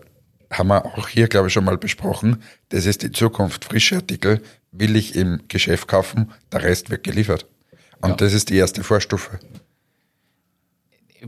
haben 0.50 0.68
wir 0.68 0.84
auch 0.84 1.08
hier, 1.08 1.28
glaube 1.28 1.48
ich, 1.48 1.52
schon 1.52 1.64
mal 1.64 1.78
besprochen, 1.78 2.42
das 2.70 2.86
ist 2.86 3.02
die 3.02 3.12
Zukunft. 3.12 3.64
Frische 3.64 3.96
Artikel 3.96 4.42
will 4.72 4.96
ich 4.96 5.14
im 5.14 5.42
Geschäft 5.48 5.88
kaufen, 5.88 6.32
der 6.52 6.62
Rest 6.62 6.90
wird 6.90 7.04
geliefert. 7.04 7.46
Und 8.00 8.10
ja. 8.10 8.16
das 8.16 8.32
ist 8.32 8.50
die 8.50 8.56
erste 8.56 8.82
Vorstufe 8.84 9.38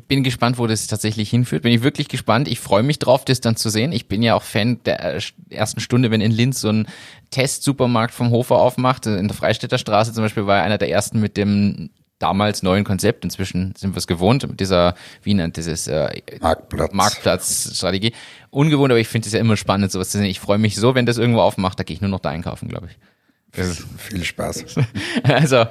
bin 0.08 0.22
gespannt, 0.22 0.58
wo 0.58 0.66
das 0.66 0.86
tatsächlich 0.86 1.30
hinführt. 1.30 1.62
Bin 1.62 1.72
ich 1.72 1.82
wirklich 1.82 2.08
gespannt. 2.08 2.48
Ich 2.48 2.60
freue 2.60 2.82
mich 2.82 2.98
drauf, 2.98 3.24
das 3.24 3.40
dann 3.40 3.56
zu 3.56 3.68
sehen. 3.68 3.92
Ich 3.92 4.08
bin 4.08 4.22
ja 4.22 4.34
auch 4.34 4.42
Fan 4.42 4.80
der 4.84 5.20
ersten 5.50 5.80
Stunde, 5.80 6.10
wenn 6.10 6.20
in 6.20 6.32
Linz 6.32 6.60
so 6.60 6.68
ein 6.68 6.86
Test-Supermarkt 7.30 8.14
vom 8.14 8.30
Hofer 8.30 8.56
aufmacht. 8.56 9.06
In 9.06 9.28
der 9.28 9.36
Freistädter 9.36 9.78
Straße 9.78 10.12
zum 10.12 10.24
Beispiel 10.24 10.46
war 10.46 10.58
er 10.58 10.64
einer 10.64 10.78
der 10.78 10.90
ersten 10.90 11.20
mit 11.20 11.36
dem 11.36 11.90
damals 12.18 12.62
neuen 12.62 12.84
Konzept. 12.84 13.24
Inzwischen 13.24 13.74
sind 13.76 13.94
wir 13.94 13.98
es 13.98 14.06
gewohnt 14.06 14.48
mit 14.48 14.60
dieser, 14.60 14.94
wie 15.22 15.34
nennt 15.34 15.56
dieses 15.56 15.86
äh, 15.86 16.08
Marktplatz. 16.40 16.92
Marktplatzstrategie. 16.92 18.12
Ungewohnt, 18.50 18.90
aber 18.90 19.00
ich 19.00 19.08
finde 19.08 19.26
es 19.26 19.32
ja 19.32 19.40
immer 19.40 19.56
spannend, 19.56 19.92
sowas 19.92 20.10
zu 20.10 20.18
sehen. 20.18 20.26
Ich 20.26 20.40
freue 20.40 20.58
mich 20.58 20.76
so, 20.76 20.94
wenn 20.94 21.06
das 21.06 21.18
irgendwo 21.18 21.40
aufmacht, 21.40 21.78
da 21.78 21.84
gehe 21.84 21.94
ich 21.94 22.00
nur 22.00 22.10
noch 22.10 22.20
da 22.20 22.30
einkaufen, 22.30 22.68
glaube 22.68 22.88
ich. 22.90 22.98
Viel 23.98 24.24
Spaß. 24.24 24.64
also 25.22 25.66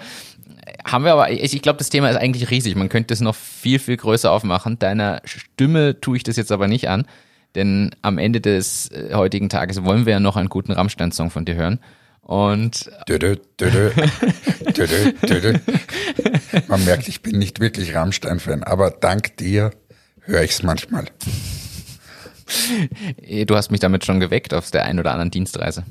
haben 0.83 1.05
wir 1.05 1.13
aber, 1.13 1.31
ich, 1.31 1.53
ich 1.53 1.61
glaube, 1.61 1.77
das 1.77 1.89
Thema 1.89 2.09
ist 2.09 2.17
eigentlich 2.17 2.49
riesig. 2.49 2.75
Man 2.75 2.89
könnte 2.89 3.13
es 3.13 3.21
noch 3.21 3.35
viel, 3.35 3.79
viel 3.79 3.97
größer 3.97 4.31
aufmachen. 4.31 4.79
Deiner 4.79 5.21
Stimme 5.25 5.99
tue 5.99 6.17
ich 6.17 6.23
das 6.23 6.37
jetzt 6.37 6.51
aber 6.51 6.67
nicht 6.67 6.89
an, 6.89 7.05
denn 7.55 7.91
am 8.01 8.17
Ende 8.17 8.41
des 8.41 8.91
äh, 8.91 9.13
heutigen 9.13 9.49
Tages 9.49 9.83
wollen 9.83 10.05
wir 10.05 10.13
ja 10.13 10.19
noch 10.19 10.37
einen 10.37 10.49
guten 10.49 10.71
Rammstein-Song 10.71 11.29
von 11.29 11.45
dir 11.45 11.55
hören. 11.55 11.79
Und 12.21 12.89
dö, 13.07 13.19
dö, 13.19 13.35
dö, 13.59 13.91
man 16.67 16.83
merkt, 16.83 17.07
ich 17.07 17.21
bin 17.21 17.37
nicht 17.37 17.59
wirklich 17.59 17.93
Rammstein-Fan, 17.93 18.63
aber 18.63 18.89
dank 18.89 19.37
dir 19.37 19.69
höre 20.21 20.41
ich 20.41 20.51
es 20.51 20.63
manchmal. 20.63 21.05
Du 23.45 23.55
hast 23.55 23.69
mich 23.69 23.79
damit 23.79 24.05
schon 24.05 24.19
geweckt 24.19 24.55
auf 24.55 24.71
der 24.71 24.85
einen 24.85 24.99
oder 24.99 25.11
anderen 25.11 25.29
Dienstreise. 25.31 25.83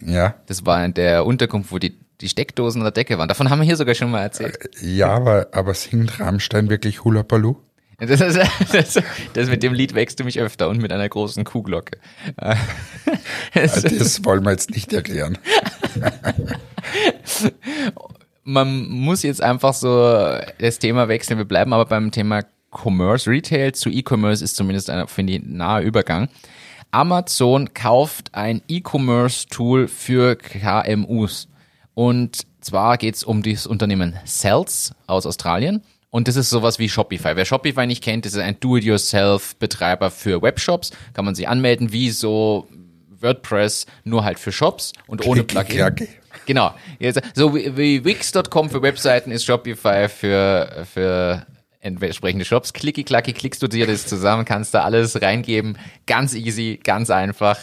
Ja. 0.00 0.34
Das 0.46 0.64
war 0.64 0.84
in 0.84 0.94
der 0.94 1.26
Unterkunft, 1.26 1.72
wo 1.72 1.78
die 1.78 1.98
die 2.20 2.28
Steckdosen 2.28 2.82
der 2.82 2.92
Decke 2.92 3.18
waren. 3.18 3.28
Davon 3.28 3.50
haben 3.50 3.60
wir 3.60 3.66
hier 3.66 3.76
sogar 3.76 3.94
schon 3.94 4.10
mal 4.10 4.22
erzählt. 4.22 4.58
Äh, 4.82 4.86
ja, 4.86 5.08
aber, 5.08 5.48
aber 5.52 5.74
singt 5.74 6.20
Rammstein 6.20 6.70
wirklich 6.70 7.04
Hula 7.04 7.22
Baloo? 7.22 7.56
Das, 7.98 8.20
ist, 8.20 8.38
das, 8.74 9.02
das 9.32 9.48
mit 9.48 9.62
dem 9.62 9.72
Lied 9.72 9.94
wächst 9.94 10.20
du 10.20 10.24
mich 10.24 10.38
öfter 10.38 10.68
und 10.68 10.82
mit 10.82 10.92
einer 10.92 11.08
großen 11.08 11.44
Kuhglocke. 11.44 11.98
Das, 13.54 13.82
das 13.82 14.22
wollen 14.26 14.44
wir 14.44 14.50
jetzt 14.50 14.70
nicht 14.70 14.92
erklären. 14.92 15.38
Man 18.44 18.90
muss 18.90 19.22
jetzt 19.22 19.42
einfach 19.42 19.72
so 19.72 20.36
das 20.58 20.78
Thema 20.78 21.08
wechseln. 21.08 21.38
Wir 21.38 21.46
bleiben 21.46 21.72
aber 21.72 21.86
beim 21.86 22.10
Thema 22.10 22.42
Commerce. 22.70 23.30
Retail 23.30 23.72
zu 23.72 23.88
E-Commerce 23.88 24.44
ist 24.44 24.56
zumindest 24.56 24.90
ein, 24.90 25.08
finde 25.08 25.34
ich, 25.34 25.42
naher 25.42 25.82
Übergang. 25.82 26.28
Amazon 26.90 27.72
kauft 27.72 28.34
ein 28.34 28.60
E-Commerce-Tool 28.68 29.88
für 29.88 30.36
KMUs. 30.36 31.48
Und 31.96 32.46
zwar 32.60 32.98
geht 32.98 33.14
es 33.14 33.24
um 33.24 33.42
das 33.42 33.66
Unternehmen 33.66 34.18
Cells 34.26 34.92
aus 35.06 35.24
Australien. 35.24 35.82
Und 36.10 36.28
das 36.28 36.36
ist 36.36 36.50
sowas 36.50 36.78
wie 36.78 36.90
Shopify. 36.90 37.36
Wer 37.36 37.46
Shopify 37.46 37.86
nicht 37.86 38.04
kennt, 38.04 38.26
das 38.26 38.34
ist 38.34 38.38
ein 38.38 38.60
Do-it-yourself-Betreiber 38.60 40.10
für 40.10 40.42
Webshops. 40.42 40.90
Kann 41.14 41.24
man 41.24 41.34
sich 41.34 41.48
anmelden, 41.48 41.92
wie 41.92 42.10
so 42.10 42.68
WordPress, 43.08 43.86
nur 44.04 44.24
halt 44.24 44.38
für 44.38 44.52
Shops 44.52 44.92
und 45.06 45.26
ohne 45.26 45.42
Plugin. 45.42 46.06
Genau. 46.44 46.74
So 47.34 47.54
wie 47.54 48.04
Wix.com 48.04 48.68
für 48.68 48.82
Webseiten 48.82 49.30
ist 49.30 49.46
Shopify 49.46 50.10
für, 50.10 50.86
für 50.92 51.46
entsprechende 51.80 52.44
Shops. 52.44 52.74
Klicki, 52.74 53.04
klacki, 53.04 53.32
klickst 53.32 53.62
du 53.62 53.68
dir 53.68 53.86
das 53.86 54.06
zusammen, 54.06 54.44
kannst 54.44 54.74
da 54.74 54.82
alles 54.82 55.22
reingeben. 55.22 55.78
Ganz 56.06 56.34
easy, 56.34 56.78
ganz 56.84 57.08
einfach. 57.08 57.58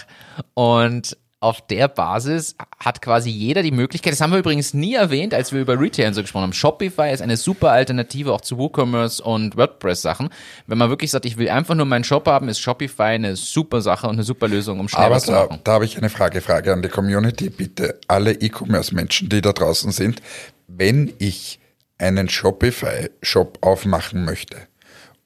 Und 0.56 1.18
auf 1.44 1.60
der 1.68 1.90
Basis 1.90 2.56
hat 2.80 3.02
quasi 3.02 3.30
jeder 3.30 3.64
die 3.64 3.72
Möglichkeit, 3.72 4.14
das 4.14 4.22
haben 4.22 4.32
wir 4.32 4.40
übrigens 4.40 4.74
nie 4.74 4.96
erwähnt, 4.96 5.34
als 5.34 5.52
wir 5.52 5.60
über 5.60 5.78
Retail 5.80 6.08
und 6.08 6.14
so 6.14 6.22
gesprochen 6.22 6.44
haben. 6.44 6.54
Shopify 6.54 7.12
ist 7.12 7.22
eine 7.22 7.36
super 7.36 7.72
Alternative 7.72 8.32
auch 8.32 8.40
zu 8.40 8.58
WooCommerce 8.58 9.22
und 9.22 9.58
WordPress-Sachen. 9.58 10.30
Wenn 10.68 10.78
man 10.78 10.90
wirklich 10.90 11.12
sagt, 11.12 11.26
ich 11.26 11.38
will 11.38 11.50
einfach 11.50 11.76
nur 11.76 11.86
meinen 11.86 12.06
Shop 12.06 12.26
haben, 12.28 12.48
ist 12.48 12.60
Shopify 12.60 13.04
eine 13.04 13.36
super 13.36 13.82
Sache 13.82 14.08
und 14.08 14.14
eine 14.14 14.24
super 14.24 14.48
Lösung, 14.48 14.80
um 14.80 14.88
schnell 14.88 15.06
Aber 15.06 15.16
was 15.16 15.26
zu 15.26 15.34
machen. 15.34 15.60
Da 15.66 15.74
habe 15.74 15.86
ich 15.86 15.98
eine 15.98 16.10
Frage, 16.10 16.40
Frage 16.40 16.72
an 16.72 16.82
die 16.82 16.88
Community. 16.90 17.50
Bitte 17.50 18.00
alle 18.08 18.32
E-Commerce-Menschen, 18.32 19.28
die 19.28 19.42
da 19.42 19.52
draußen 19.52 19.92
sind, 19.92 20.22
wenn 20.68 21.14
ich 21.20 21.60
einen 21.98 22.30
Shopify-Shop 22.30 23.58
aufmachen 23.62 24.24
möchte 24.24 24.58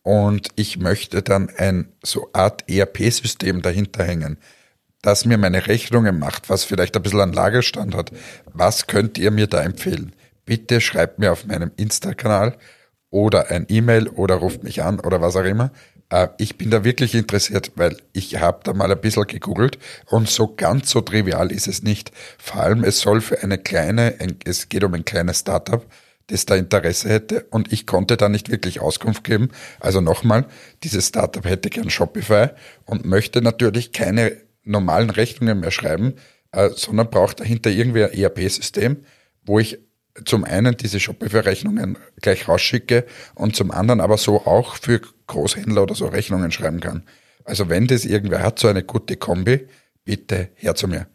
und 0.01 0.47
ich 0.55 0.79
möchte 0.79 1.21
dann 1.21 1.49
ein 1.57 1.89
so 2.01 2.29
Art 2.33 2.63
ERP-System 2.69 3.61
dahinter 3.61 4.03
hängen, 4.03 4.37
das 5.07 5.23
mir 5.23 5.37
meine 5.37 5.67
Rechnungen 5.67 6.19
macht, 6.19 6.49
was 6.49 6.65
vielleicht 6.65 6.97
ein 6.97 7.01
bisschen 7.01 7.21
an 7.21 7.31
Lagerstand 7.31 7.95
hat, 7.95 8.11
was 8.51 8.87
könnt 8.87 9.17
ihr 9.17 9.31
mir 9.31 9.47
da 9.47 9.63
empfehlen? 9.63 10.13
Bitte 10.43 10.81
schreibt 10.81 11.17
mir 11.17 11.31
auf 11.31 11.45
meinem 11.45 11.71
Insta-Kanal 11.77 12.57
oder 13.09 13.49
ein 13.49 13.65
E-Mail 13.69 14.09
oder 14.09 14.35
ruft 14.35 14.65
mich 14.65 14.83
an 14.83 14.99
oder 14.99 15.21
was 15.21 15.37
auch 15.37 15.45
immer. 15.45 15.71
Äh, 16.09 16.27
ich 16.39 16.57
bin 16.57 16.71
da 16.71 16.83
wirklich 16.83 17.15
interessiert, 17.15 17.71
weil 17.77 17.95
ich 18.11 18.41
habe 18.41 18.59
da 18.65 18.73
mal 18.73 18.91
ein 18.91 18.99
bisschen 18.99 19.25
gegoogelt 19.27 19.79
und 20.07 20.27
so 20.27 20.53
ganz 20.53 20.89
so 20.89 20.99
trivial 20.99 21.53
ist 21.53 21.69
es 21.69 21.83
nicht. 21.83 22.11
Vor 22.37 22.61
allem, 22.61 22.83
es 22.83 22.99
soll 22.99 23.21
für 23.21 23.41
eine 23.41 23.57
kleine, 23.57 24.15
es 24.43 24.67
geht 24.67 24.83
um 24.83 24.93
ein 24.93 25.05
kleines 25.05 25.39
Startup, 25.39 25.85
das 26.27 26.45
da 26.45 26.57
Interesse 26.57 27.07
hätte 27.07 27.45
und 27.49 27.71
ich 27.71 27.87
konnte 27.87 28.17
da 28.17 28.27
nicht 28.27 28.51
wirklich 28.51 28.81
Auskunft 28.81 29.23
geben. 29.23 29.51
Also 29.79 30.01
nochmal, 30.01 30.47
dieses 30.83 31.07
Startup 31.07 31.45
hätte 31.45 31.69
gern 31.69 31.89
Shopify 31.89 32.49
und 32.83 33.05
möchte 33.05 33.41
natürlich 33.41 33.93
keine 33.93 34.45
normalen 34.67 35.09
Rechnungen 35.09 35.59
mehr 35.59 35.71
schreiben, 35.71 36.15
äh, 36.51 36.69
sondern 36.69 37.09
braucht 37.09 37.39
dahinter 37.39 37.69
irgendwie 37.69 38.03
ein 38.03 38.13
ERP-System, 38.13 38.97
wo 39.45 39.59
ich 39.59 39.79
zum 40.25 40.43
einen 40.43 40.75
diese 40.77 40.99
Shopify-Rechnungen 40.99 41.97
gleich 42.21 42.47
rausschicke 42.47 43.05
und 43.35 43.55
zum 43.55 43.71
anderen 43.71 44.01
aber 44.01 44.17
so 44.17 44.45
auch 44.45 44.75
für 44.75 45.01
Großhändler 45.27 45.83
oder 45.83 45.95
so 45.95 46.07
Rechnungen 46.07 46.51
schreiben 46.51 46.79
kann. 46.79 47.03
Also 47.43 47.69
wenn 47.69 47.87
das 47.87 48.05
irgendwer 48.05 48.41
hat, 48.41 48.59
so 48.59 48.67
eine 48.67 48.83
gute 48.83 49.15
Kombi, 49.15 49.67
bitte 50.03 50.49
her 50.55 50.75
zu 50.75 50.87
mir. 50.87 51.07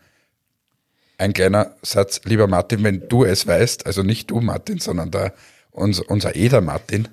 Ein 1.19 1.33
kleiner 1.33 1.77
Satz, 1.83 2.21
lieber 2.25 2.47
Martin, 2.47 2.83
wenn 2.85 3.09
du 3.09 3.25
es 3.25 3.47
weißt, 3.47 3.87
also 3.87 4.03
nicht 4.03 4.31
du 4.31 4.41
Martin, 4.41 4.79
sondern 4.79 5.11
der, 5.11 5.35
unser, 5.71 6.09
unser 6.11 6.35
Eder 6.37 6.61
Martin, 6.61 7.09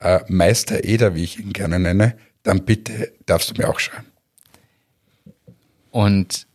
äh, 0.00 0.20
Meister 0.28 0.84
Eder, 0.84 1.14
wie 1.14 1.24
ich 1.24 1.38
ihn 1.38 1.52
gerne 1.52 1.78
nenne, 1.78 2.16
dann 2.42 2.64
bitte 2.64 3.12
darfst 3.26 3.50
du 3.50 3.54
mir 3.60 3.68
auch 3.68 3.78
schreiben. 3.78 4.06
Und 5.96 6.46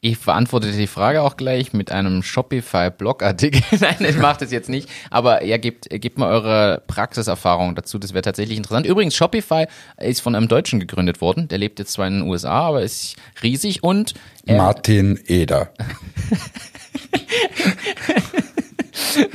ich 0.00 0.20
beantworte 0.20 0.70
die 0.70 0.86
Frage 0.86 1.22
auch 1.22 1.36
gleich 1.36 1.72
mit 1.72 1.90
einem 1.90 2.22
Shopify-Blogartikel. 2.22 3.60
Nein, 3.80 3.96
ich 3.98 4.16
mache 4.16 4.38
das 4.38 4.52
jetzt 4.52 4.68
nicht. 4.68 4.88
Aber 5.10 5.42
ja, 5.42 5.56
gebt, 5.56 5.90
gebt 5.90 6.18
mal 6.18 6.30
eure 6.30 6.84
Praxiserfahrung 6.86 7.74
dazu. 7.74 7.98
Das 7.98 8.12
wäre 8.12 8.22
tatsächlich 8.22 8.56
interessant. 8.56 8.86
Übrigens, 8.86 9.16
Shopify 9.16 9.66
ist 9.96 10.20
von 10.20 10.36
einem 10.36 10.46
Deutschen 10.46 10.78
gegründet 10.78 11.20
worden. 11.20 11.48
Der 11.48 11.58
lebt 11.58 11.80
jetzt 11.80 11.94
zwar 11.94 12.06
in 12.06 12.20
den 12.20 12.28
USA, 12.28 12.68
aber 12.68 12.82
ist 12.82 13.16
riesig 13.42 13.82
und 13.82 14.14
äh, 14.46 14.56
Martin 14.56 15.18
Eder. 15.26 15.72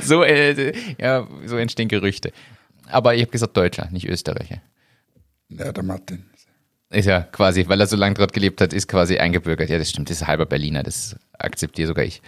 so, 0.00 0.24
äh, 0.24 0.72
ja, 0.98 1.28
so 1.44 1.58
entstehen 1.58 1.88
Gerüchte. 1.88 2.32
Aber 2.86 3.14
ich 3.14 3.20
habe 3.20 3.32
gesagt 3.32 3.54
Deutscher, 3.54 3.90
nicht 3.90 4.08
Österreicher. 4.08 4.62
Ja, 5.50 5.72
der 5.72 5.82
Martin. 5.82 6.31
Ist 6.92 7.06
ja 7.06 7.22
quasi, 7.22 7.64
weil 7.68 7.80
er 7.80 7.86
so 7.86 7.96
lange 7.96 8.14
dort 8.14 8.32
gelebt 8.32 8.60
hat, 8.60 8.72
ist 8.72 8.86
quasi 8.86 9.16
eingebürgert. 9.16 9.70
Ja, 9.70 9.78
das 9.78 9.90
stimmt, 9.90 10.10
das 10.10 10.20
ist 10.20 10.26
halber 10.26 10.46
Berliner, 10.46 10.82
das 10.82 11.16
akzeptiere 11.38 11.88
sogar 11.88 12.04
ich. 12.04 12.20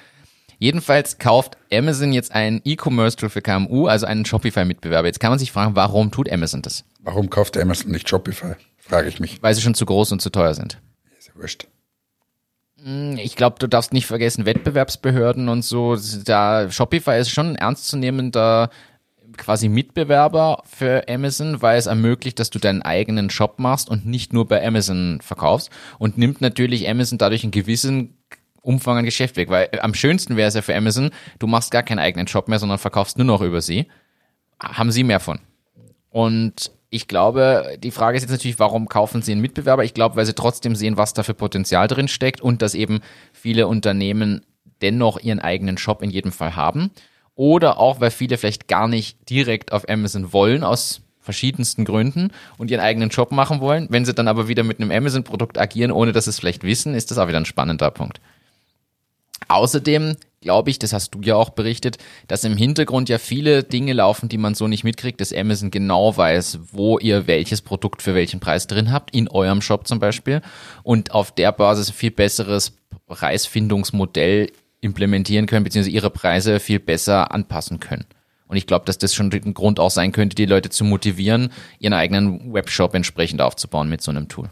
Jedenfalls 0.59 1.19
kauft 1.19 1.59
Amazon 1.73 2.13
jetzt 2.13 2.33
einen 2.33 2.63
E-Commerce-Tool 2.65 3.29
für 3.29 3.43
KMU, 3.43 3.87
also 3.87 4.07
einen 4.07 4.25
Shopify-Mitbewerber. 4.25 5.07
Jetzt 5.07 5.21
kann 5.21 5.31
man 5.31 5.39
sich 5.39 5.53
fragen, 5.53 5.77
warum 5.77 6.11
tut 6.11 6.31
Amazon 6.33 6.63
das? 6.63 6.85
Warum 7.01 7.29
kauft 7.29 7.59
Amazon 7.59 7.91
nicht 7.91 8.09
Shopify? 8.09 8.55
Frage 8.79 9.09
ich 9.09 9.21
mich. 9.21 9.43
Weil 9.43 9.55
sie 9.55 9.61
schon 9.61 9.75
zu 9.75 9.85
groß 9.85 10.13
und 10.13 10.23
zu 10.23 10.31
teuer 10.31 10.55
sind. 10.55 10.81
Ist 11.19 11.29
ja 11.29 11.35
wurscht. 11.35 11.67
Hm, 12.83 13.19
ich 13.19 13.37
glaube, 13.37 13.57
du 13.59 13.67
darfst 13.67 13.93
nicht 13.93 14.07
vergessen, 14.07 14.47
Wettbewerbsbehörden 14.47 15.49
und 15.49 15.63
so. 15.63 15.99
Da 16.25 16.71
Shopify 16.71 17.19
ist 17.19 17.31
schon 17.31 17.51
ein 17.51 17.57
ernstzunehmender 17.57 18.71
quasi 19.37 19.69
Mitbewerber 19.69 20.63
für 20.65 21.09
Amazon, 21.09 21.63
weil 21.63 21.79
es 21.79 21.87
ermöglicht, 21.87 22.39
dass 22.39 22.51
du 22.51 22.59
deinen 22.59 22.83
eigenen 22.83 23.31
Shop 23.31 23.59
machst 23.59 23.89
und 23.89 24.07
nicht 24.07 24.33
nur 24.33 24.47
bei 24.47 24.67
Amazon 24.67 25.21
verkaufst 25.23 25.71
und 25.99 26.19
nimmt 26.19 26.41
natürlich 26.41 26.89
Amazon 26.89 27.19
dadurch 27.19 27.43
einen 27.43 27.53
gewissen 27.53 28.17
Umfang 28.63 28.99
an 28.99 29.05
Geschäft 29.05 29.37
weg, 29.37 29.51
weil 29.51 29.69
am 29.83 29.95
schönsten 29.95 30.37
wäre 30.37 30.49
es 30.49 30.55
ja 30.55 30.63
für 30.63 30.75
Amazon, 30.75 31.11
du 31.39 31.47
machst 31.47 31.71
gar 31.71 31.83
keinen 31.83 31.99
eigenen 31.99 32.27
Shop 32.27 32.49
mehr, 32.49 32.59
sondern 32.59 32.79
verkaufst 32.79 33.19
nur 33.19 33.27
noch 33.27 33.43
über 33.43 33.61
sie. 33.61 33.89
Haben 34.63 34.91
sie 34.91 35.05
mehr 35.05 35.21
von. 35.21 35.39
Und 36.09 36.71
ich 36.89 37.09
glaube, 37.09 37.77
die 37.79 37.91
Frage 37.91 38.17
ist 38.17 38.23
jetzt 38.23 38.31
natürlich, 38.31 38.59
warum 38.59 38.89
kaufen 38.89 39.21
sie 39.21 39.33
einen 39.33 39.41
Mitbewerber? 39.41 39.85
Ich 39.85 39.95
glaube, 39.95 40.17
weil 40.17 40.25
sie 40.25 40.33
trotzdem 40.33 40.77
sehen, 40.77 40.97
was 40.97 41.13
da 41.13 41.25
für 41.25 41.35
Potenzial 41.35 41.89
drin 41.89 42.09
steckt 42.09 42.41
und 42.41 42.63
dass 42.63 42.75
eben 42.75 43.01
viele 43.33 43.67
Unternehmen 43.67 44.47
dennoch 44.81 45.19
ihren 45.19 45.41
eigenen 45.41 45.77
Shop 45.77 46.03
in 46.03 46.11
jedem 46.11 46.33
Fall 46.33 46.57
haben 46.57 46.91
oder 47.35 47.79
auch, 47.79 48.01
weil 48.01 48.11
viele 48.11 48.39
vielleicht 48.39 48.69
gar 48.69 48.89
nicht 48.89 49.29
direkt 49.29 49.73
auf 49.73 49.89
Amazon 49.89 50.33
wollen, 50.33 50.65
aus 50.65 51.01
verschiedensten 51.21 51.85
Gründen 51.85 52.31
und 52.59 52.71
ihren 52.71 52.81
eigenen 52.81 53.09
Job 53.09 53.33
machen 53.33 53.61
wollen. 53.61 53.87
Wenn 53.91 54.05
sie 54.05 54.15
dann 54.15 54.29
aber 54.29 54.47
wieder 54.47 54.63
mit 54.63 54.79
einem 54.79 54.91
Amazon-Produkt 54.91 55.59
agieren, 55.59 55.91
ohne 55.91 56.13
dass 56.13 56.25
sie 56.25 56.31
es 56.31 56.39
vielleicht 56.39 56.65
wissen, 56.65 56.95
ist 56.95 57.11
das 57.11 57.19
auch 57.19 57.29
wieder 57.29 57.39
ein 57.39 57.47
spannender 57.47 57.91
Punkt. 57.91 58.21
Außerdem 59.49 60.17
glaube 60.45 60.69
ich, 60.69 60.79
das 60.79 60.93
hast 60.93 61.15
du 61.15 61.23
ja 61.23 61.37
auch 61.37 61.51
berichtet, 61.51 61.97
dass 62.29 62.45
im 62.45 62.57
Hintergrund 62.57 63.09
ja 63.09 63.19
viele 63.19 63.65
Dinge 63.65 63.95
laufen, 63.95 64.29
die 64.29 64.37
man 64.37 64.55
so 64.55 64.69
nicht 64.69 64.85
mitkriegt, 64.85 65.21
dass 65.21 65.33
Amazon 65.33 65.71
genau 65.71 66.17
weiß, 66.17 66.61
wo 66.71 66.99
ihr 66.99 67.27
welches 67.27 67.63
Produkt 67.63 68.03
für 68.03 68.15
welchen 68.15 68.41
Preis 68.41 68.67
drin 68.67 68.93
habt, 68.93 69.15
in 69.15 69.27
eurem 69.29 69.63
Shop 69.63 69.87
zum 69.89 69.99
Beispiel, 69.99 70.43
und 70.83 71.13
auf 71.13 71.33
der 71.33 71.51
Basis 71.51 71.89
ein 71.89 71.95
viel 71.95 72.11
besseres 72.11 72.75
Preisfindungsmodell 73.07 74.51
implementieren 74.85 75.47
können, 75.47 75.65
beziehungsweise 75.65 75.95
ihre 75.95 76.11
Preise 76.11 76.61
viel 76.61 76.79
besser 76.79 77.33
anpassen 77.33 77.81
können. 77.81 78.05
Und 78.47 78.57
ich 78.57 78.67
glaube, 78.67 78.85
dass 78.85 78.99
das 78.99 79.15
schon 79.15 79.33
ein 79.33 79.55
Grund 79.55 79.81
auch 79.81 79.91
sein 79.91 80.13
könnte, 80.13 80.37
die 80.37 80.47
Leute 80.47 80.69
zu 80.69 80.85
motivieren, 80.85 81.51
ihren 81.79 81.95
eigenen 81.95 82.53
Webshop 82.53 82.95
entsprechend 82.95 83.41
aufzubauen 83.41 83.89
mit 83.89 84.03
so 84.03 84.11
einem 84.11 84.29
Tool. 84.29 84.51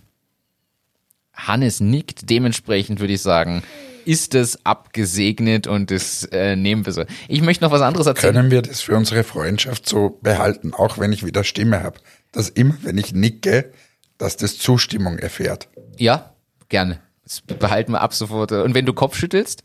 Hannes 1.35 1.81
nickt, 1.81 2.31
dementsprechend 2.31 3.01
würde 3.01 3.13
ich 3.13 3.23
sagen, 3.23 3.63
ist 4.05 4.35
es 4.35 4.67
abgesegnet 4.67 5.67
und 5.67 5.91
das 5.91 6.25
äh, 6.25 6.57
nehmen 6.57 6.85
wir 6.87 6.93
so. 6.93 7.05
Ich 7.29 7.43
möchte 7.43 7.65
noch 7.65 7.71
was 7.71 7.83
anderes 7.83 8.07
erzählen. 8.07 8.35
Können 8.35 8.51
wir 8.51 8.63
das 8.63 8.81
für 8.81 8.97
unsere 8.97 9.23
Freundschaft 9.23 9.89
so 9.89 10.19
behalten, 10.23 10.73
auch 10.75 10.99
wenn 10.99 11.13
ich 11.13 11.25
wieder 11.25 11.45
Stimme 11.45 11.83
habe, 11.83 12.01
dass 12.33 12.49
immer, 12.49 12.75
wenn 12.83 12.99
ich 12.99 13.13
nicke, 13.13 13.73
dass 14.19 14.37
das 14.37 14.59
Zustimmung 14.59 15.19
erfährt? 15.19 15.69
Ja, 15.97 16.33
gerne. 16.69 17.01
Das 17.25 17.41
behalten 17.41 17.93
wir 17.93 18.01
ab 18.01 18.15
sofort. 18.15 18.53
Und 18.53 18.75
wenn 18.75 18.87
du 18.87 18.93
Kopf 18.93 19.17
schüttelst? 19.17 19.65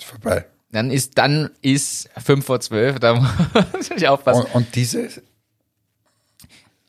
Ist 0.00 0.08
vorbei. 0.08 0.46
Dann 0.72 0.90
ist, 0.90 1.18
dann 1.18 1.50
ist 1.62 2.08
fünf 2.16 2.46
vor 2.46 2.60
zwölf, 2.60 2.98
da 3.00 3.14
muss 3.76 3.90
ich 3.90 4.08
aufpassen. 4.08 4.46
Und, 4.46 4.54
und 4.54 4.74
diese, 4.76 5.08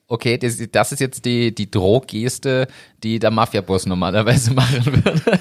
okay, 0.07 0.37
das, 0.37 0.61
das, 0.71 0.91
ist 0.91 0.99
jetzt 0.99 1.25
die, 1.25 1.53
die 1.53 1.71
Drohgeste, 1.71 2.67
die 3.01 3.17
der 3.17 3.31
Mafia-Boss 3.31 3.87
normalerweise 3.87 4.53
machen 4.53 4.85
würde. 4.85 5.39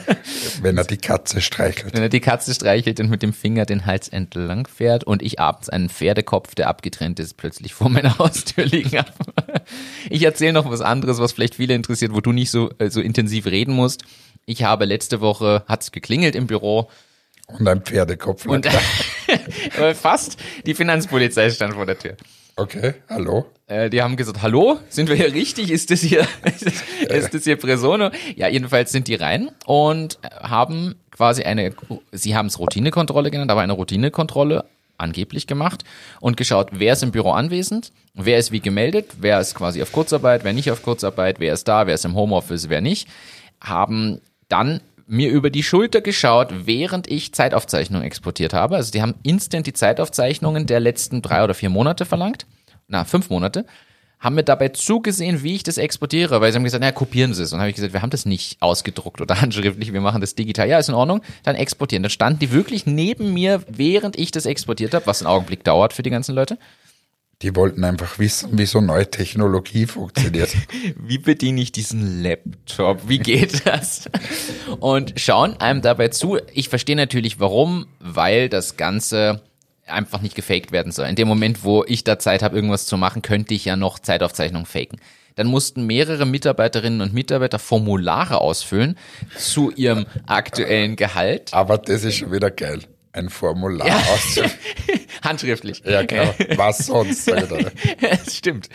Wenn 0.62 0.78
er 0.78 0.84
die 0.84 0.96
Katze 0.96 1.42
streichelt. 1.42 1.92
Wenn 1.92 2.02
er 2.02 2.08
die 2.08 2.20
Katze 2.20 2.54
streichelt 2.54 2.98
und 2.98 3.10
mit 3.10 3.22
dem 3.22 3.34
Finger 3.34 3.66
den 3.66 3.84
Hals 3.84 4.08
entlang 4.08 4.66
fährt 4.66 5.04
und 5.04 5.22
ich 5.22 5.38
abends 5.38 5.68
einen 5.68 5.90
Pferdekopf, 5.90 6.54
der 6.54 6.68
abgetrennt 6.68 7.20
ist, 7.20 7.36
plötzlich 7.36 7.74
vor 7.74 7.90
meiner 7.90 8.18
Haustür 8.18 8.64
liegen 8.64 8.98
habe. 8.98 9.12
Ich 10.08 10.22
erzähle 10.22 10.54
noch 10.54 10.70
was 10.70 10.80
anderes, 10.80 11.18
was 11.18 11.32
vielleicht 11.32 11.56
viele 11.56 11.74
interessiert, 11.74 12.14
wo 12.14 12.20
du 12.22 12.32
nicht 12.32 12.50
so, 12.50 12.70
äh, 12.78 12.88
so 12.88 13.02
intensiv 13.02 13.46
reden 13.46 13.74
musst. 13.74 14.04
Ich 14.46 14.62
habe 14.62 14.86
letzte 14.86 15.20
Woche, 15.20 15.62
hat's 15.68 15.92
geklingelt 15.92 16.34
im 16.34 16.46
Büro, 16.46 16.88
und 17.58 17.68
ein 17.68 17.82
Pferdekopf. 17.82 18.46
Und 18.46 18.66
fast 19.94 20.38
die 20.66 20.74
Finanzpolizei 20.74 21.50
stand 21.50 21.74
vor 21.74 21.86
der 21.86 21.98
Tür. 21.98 22.16
Okay, 22.56 22.94
hallo. 23.08 23.46
Äh, 23.68 23.88
die 23.88 24.02
haben 24.02 24.16
gesagt, 24.16 24.42
hallo, 24.42 24.78
sind 24.90 25.08
wir 25.08 25.16
hier 25.16 25.32
richtig? 25.32 25.70
Ist 25.70 25.90
das 25.90 26.00
hier, 26.00 26.26
ist 26.44 26.66
das, 26.66 26.82
ist 27.08 27.34
das 27.34 27.44
hier 27.44 27.56
Presono? 27.56 28.10
Ja, 28.36 28.48
jedenfalls 28.48 28.92
sind 28.92 29.08
die 29.08 29.14
rein 29.14 29.50
und 29.64 30.18
haben 30.42 30.96
quasi 31.10 31.42
eine, 31.42 31.72
sie 32.12 32.36
haben 32.36 32.46
es 32.46 32.58
Routinekontrolle 32.58 33.30
genannt, 33.30 33.50
aber 33.50 33.62
eine 33.62 33.72
Routinekontrolle 33.72 34.64
angeblich 34.98 35.46
gemacht 35.46 35.84
und 36.20 36.36
geschaut, 36.36 36.68
wer 36.72 36.92
ist 36.92 37.02
im 37.02 37.12
Büro 37.12 37.30
anwesend, 37.32 37.92
wer 38.14 38.38
ist 38.38 38.52
wie 38.52 38.60
gemeldet, 38.60 39.06
wer 39.18 39.40
ist 39.40 39.54
quasi 39.54 39.80
auf 39.80 39.92
Kurzarbeit, 39.92 40.44
wer 40.44 40.52
nicht 40.52 40.70
auf 40.70 40.82
Kurzarbeit, 40.82 41.40
wer 41.40 41.54
ist 41.54 41.66
da, 41.66 41.86
wer 41.86 41.94
ist 41.94 42.04
im 42.04 42.14
Homeoffice, 42.14 42.68
wer 42.68 42.82
nicht, 42.82 43.08
haben 43.60 44.20
dann 44.48 44.80
mir 45.10 45.30
über 45.30 45.50
die 45.50 45.64
Schulter 45.64 46.00
geschaut, 46.00 46.66
während 46.66 47.10
ich 47.10 47.34
Zeitaufzeichnungen 47.34 48.06
exportiert 48.06 48.54
habe. 48.54 48.76
Also 48.76 48.92
die 48.92 49.02
haben 49.02 49.14
instant 49.24 49.66
die 49.66 49.72
Zeitaufzeichnungen 49.72 50.66
der 50.66 50.78
letzten 50.78 51.20
drei 51.20 51.42
oder 51.42 51.52
vier 51.52 51.68
Monate 51.68 52.04
verlangt. 52.04 52.46
Na, 52.86 53.04
fünf 53.04 53.28
Monate. 53.28 53.66
Haben 54.20 54.36
mir 54.36 54.44
dabei 54.44 54.68
zugesehen, 54.68 55.42
wie 55.42 55.56
ich 55.56 55.62
das 55.64 55.78
exportiere, 55.78 56.40
weil 56.40 56.52
sie 56.52 56.56
haben 56.56 56.64
gesagt, 56.64 56.82
naja, 56.82 56.92
kopieren 56.92 57.34
Sie 57.34 57.42
es. 57.42 57.52
Und 57.52 57.58
habe 57.58 57.70
ich 57.70 57.74
gesagt, 57.74 57.92
wir 57.92 58.02
haben 58.02 58.10
das 58.10 58.24
nicht 58.24 58.62
ausgedruckt 58.62 59.20
oder 59.20 59.40
handschriftlich, 59.40 59.92
wir 59.92 60.00
machen 60.00 60.20
das 60.20 60.36
digital. 60.36 60.68
Ja, 60.68 60.78
ist 60.78 60.88
in 60.88 60.94
Ordnung, 60.94 61.22
dann 61.42 61.56
exportieren. 61.56 62.04
Dann 62.04 62.10
standen 62.10 62.38
die 62.38 62.52
wirklich 62.52 62.86
neben 62.86 63.32
mir, 63.34 63.62
während 63.66 64.16
ich 64.16 64.30
das 64.30 64.46
exportiert 64.46 64.94
habe, 64.94 65.06
was 65.06 65.22
einen 65.22 65.28
Augenblick 65.28 65.64
dauert 65.64 65.92
für 65.92 66.02
die 66.02 66.10
ganzen 66.10 66.36
Leute. 66.36 66.56
Die 67.42 67.56
wollten 67.56 67.84
einfach 67.84 68.18
wissen, 68.18 68.58
wie 68.58 68.66
so 68.66 68.82
neue 68.82 69.10
Technologie 69.10 69.86
funktioniert. 69.86 70.50
wie 70.96 71.16
bediene 71.16 71.62
ich 71.62 71.72
diesen 71.72 72.22
Laptop? 72.22 73.08
Wie 73.08 73.18
geht 73.18 73.66
das? 73.66 74.10
Und 74.78 75.14
schauen 75.18 75.58
einem 75.58 75.80
dabei 75.80 76.08
zu. 76.08 76.38
Ich 76.52 76.68
verstehe 76.68 76.96
natürlich 76.96 77.40
warum, 77.40 77.86
weil 77.98 78.50
das 78.50 78.76
Ganze 78.76 79.40
einfach 79.86 80.20
nicht 80.20 80.34
gefaked 80.34 80.70
werden 80.70 80.92
soll. 80.92 81.06
In 81.06 81.16
dem 81.16 81.28
Moment, 81.28 81.64
wo 81.64 81.82
ich 81.84 82.04
da 82.04 82.18
Zeit 82.18 82.42
habe, 82.42 82.56
irgendwas 82.56 82.84
zu 82.84 82.98
machen, 82.98 83.22
könnte 83.22 83.54
ich 83.54 83.64
ja 83.64 83.74
noch 83.74 83.98
Zeitaufzeichnung 83.98 84.66
faken. 84.66 85.00
Dann 85.36 85.46
mussten 85.46 85.86
mehrere 85.86 86.26
Mitarbeiterinnen 86.26 87.00
und 87.00 87.14
Mitarbeiter 87.14 87.58
Formulare 87.58 88.38
ausfüllen 88.38 88.98
zu 89.38 89.70
ihrem 89.70 90.04
aktuellen 90.26 90.96
Gehalt. 90.96 91.54
Aber 91.54 91.78
das 91.78 92.04
ist 92.04 92.16
schon 92.16 92.32
wieder 92.32 92.50
geil 92.50 92.80
ein 93.12 93.28
Formular 93.28 93.86
ja. 93.86 93.96
auszufüllen. 93.96 94.50
Handschriftlich. 95.22 95.82
Ja, 95.84 96.02
genau. 96.02 96.32
Was 96.56 96.86
sonst? 96.86 97.28
das 97.28 98.36
stimmt. 98.36 98.68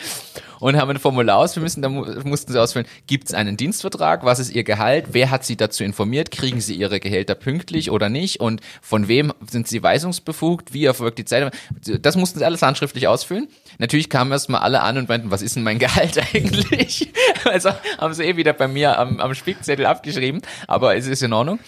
und 0.59 0.75
haben 0.75 0.91
ein 0.91 0.99
Formular 0.99 1.37
ausfüllen 1.37 1.63
müssen. 1.63 1.81
Da 1.81 1.89
mussten 1.89 2.51
sie 2.51 2.61
ausfüllen, 2.61 2.87
gibt 3.07 3.29
es 3.29 3.33
einen 3.33 3.57
Dienstvertrag, 3.57 4.25
was 4.25 4.39
ist 4.39 4.53
ihr 4.53 4.63
Gehalt, 4.63 5.07
wer 5.11 5.31
hat 5.31 5.45
sie 5.45 5.55
dazu 5.55 5.83
informiert, 5.83 6.31
kriegen 6.31 6.61
sie 6.61 6.75
ihre 6.75 6.99
Gehälter 6.99 7.35
pünktlich 7.35 7.91
oder 7.91 8.09
nicht 8.09 8.39
und 8.39 8.61
von 8.81 9.07
wem 9.07 9.33
sind 9.49 9.67
sie 9.67 9.81
weisungsbefugt, 9.81 10.73
wie 10.73 10.85
erfolgt 10.85 11.17
die 11.17 11.25
Zeit. 11.25 11.53
Das 12.01 12.15
mussten 12.15 12.39
sie 12.39 12.45
alles 12.45 12.61
handschriftlich 12.61 13.07
ausfüllen. 13.07 13.47
Natürlich 13.77 14.09
kamen 14.09 14.31
erstmal 14.31 14.61
alle 14.61 14.81
an 14.81 14.97
und 14.97 15.09
meinten, 15.09 15.31
was 15.31 15.41
ist 15.41 15.55
denn 15.55 15.63
mein 15.63 15.79
Gehalt 15.79 16.17
eigentlich? 16.33 17.11
Also 17.45 17.69
haben 17.97 18.13
sie 18.13 18.23
eh 18.23 18.37
wieder 18.37 18.53
bei 18.53 18.67
mir 18.67 18.99
am, 18.99 19.19
am 19.19 19.33
Spickzettel 19.33 19.85
abgeschrieben, 19.85 20.41
aber 20.67 20.95
es 20.95 21.07
ist 21.07 21.23
in 21.23 21.33
Ordnung. 21.33 21.59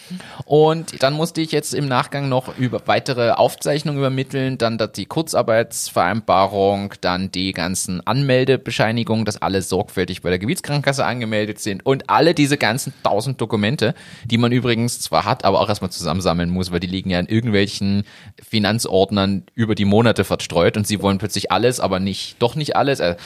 Und 0.46 1.02
dann 1.04 1.14
musste 1.14 1.42
ich 1.42 1.52
jetzt 1.52 1.74
im 1.74 1.88
Nachgang 1.88 2.30
noch 2.30 2.57
über 2.58 2.82
weitere 2.86 3.32
Aufzeichnungen 3.32 4.00
übermitteln, 4.00 4.58
dann 4.58 4.78
die 4.96 5.06
Kurzarbeitsvereinbarung, 5.06 6.94
dann 7.02 7.32
die 7.32 7.52
ganzen 7.52 8.06
Anmeldebescheinigungen, 8.06 9.26
dass 9.26 9.42
alle 9.42 9.62
sorgfältig 9.62 10.22
bei 10.22 10.30
der 10.30 10.40
Gebietskrankenkasse 10.40 11.06
angemeldet 11.06 11.60
sind 11.60 11.86
und 11.86 12.10
alle 12.10 12.34
diese 12.34 12.58
ganzen 12.58 12.94
tausend 13.04 13.40
Dokumente, 13.40 13.94
die 14.26 14.38
man 14.38 14.52
übrigens 14.52 15.00
zwar 15.00 15.26
hat, 15.26 15.46
aber 15.46 15.62
auch 15.62 15.70
erstmal 15.70 15.92
zusammensammeln 15.92 16.50
muss, 16.50 16.72
weil 16.72 16.80
die 16.80 16.88
liegen 16.88 17.10
ja 17.10 17.20
in 17.20 17.28
irgendwelchen 17.28 18.04
Finanzordnern 18.42 19.44
über 19.56 19.76
die 19.76 19.86
Monate 19.86 20.24
verstreut 20.24 20.78
und 20.78 20.88
sie 20.88 21.02
wollen 21.02 21.18
plötzlich 21.18 21.52
alles, 21.52 21.80
aber 21.80 22.00
nicht, 22.00 22.36
doch 22.40 22.56
nicht 22.56 22.76
alles. 22.76 23.02
Also, 23.02 23.18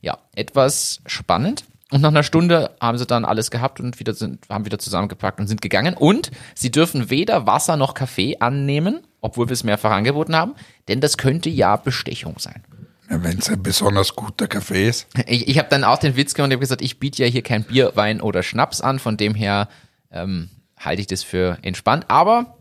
ja, 0.00 0.18
etwas 0.34 1.00
spannend. 1.06 1.64
Und 1.90 2.02
nach 2.02 2.10
einer 2.10 2.22
Stunde 2.22 2.70
haben 2.80 2.98
sie 2.98 3.06
dann 3.06 3.24
alles 3.24 3.50
gehabt 3.50 3.80
und 3.80 3.98
wieder 3.98 4.12
sind, 4.12 4.46
haben 4.50 4.66
wieder 4.66 4.78
zusammengepackt 4.78 5.40
und 5.40 5.46
sind 5.46 5.62
gegangen. 5.62 5.94
Und 5.94 6.30
sie 6.54 6.70
dürfen 6.70 7.08
weder 7.08 7.46
Wasser 7.46 7.76
noch 7.76 7.94
Kaffee 7.94 8.36
annehmen, 8.40 9.00
obwohl 9.22 9.48
wir 9.48 9.54
es 9.54 9.64
mehrfach 9.64 9.92
angeboten 9.92 10.36
haben, 10.36 10.54
denn 10.88 11.00
das 11.00 11.16
könnte 11.16 11.48
ja 11.48 11.76
Bestechung 11.76 12.38
sein. 12.38 12.62
Ja, 13.10 13.22
Wenn 13.22 13.38
es 13.38 13.48
ein 13.48 13.62
besonders 13.62 14.14
guter 14.14 14.48
Kaffee 14.48 14.86
ist. 14.86 15.06
Ich, 15.26 15.48
ich 15.48 15.58
habe 15.58 15.68
dann 15.70 15.82
auch 15.82 15.98
den 15.98 16.14
Witz 16.14 16.34
gemacht 16.34 16.48
und 16.48 16.52
habe 16.52 16.60
gesagt, 16.60 16.82
ich 16.82 16.98
biete 16.98 17.24
ja 17.24 17.28
hier 17.28 17.42
kein 17.42 17.64
Bier, 17.64 17.92
Wein 17.94 18.20
oder 18.20 18.42
Schnaps 18.42 18.82
an, 18.82 18.98
von 18.98 19.16
dem 19.16 19.34
her 19.34 19.68
ähm, 20.10 20.50
halte 20.76 21.00
ich 21.00 21.06
das 21.06 21.22
für 21.22 21.56
entspannt. 21.62 22.04
Aber 22.08 22.58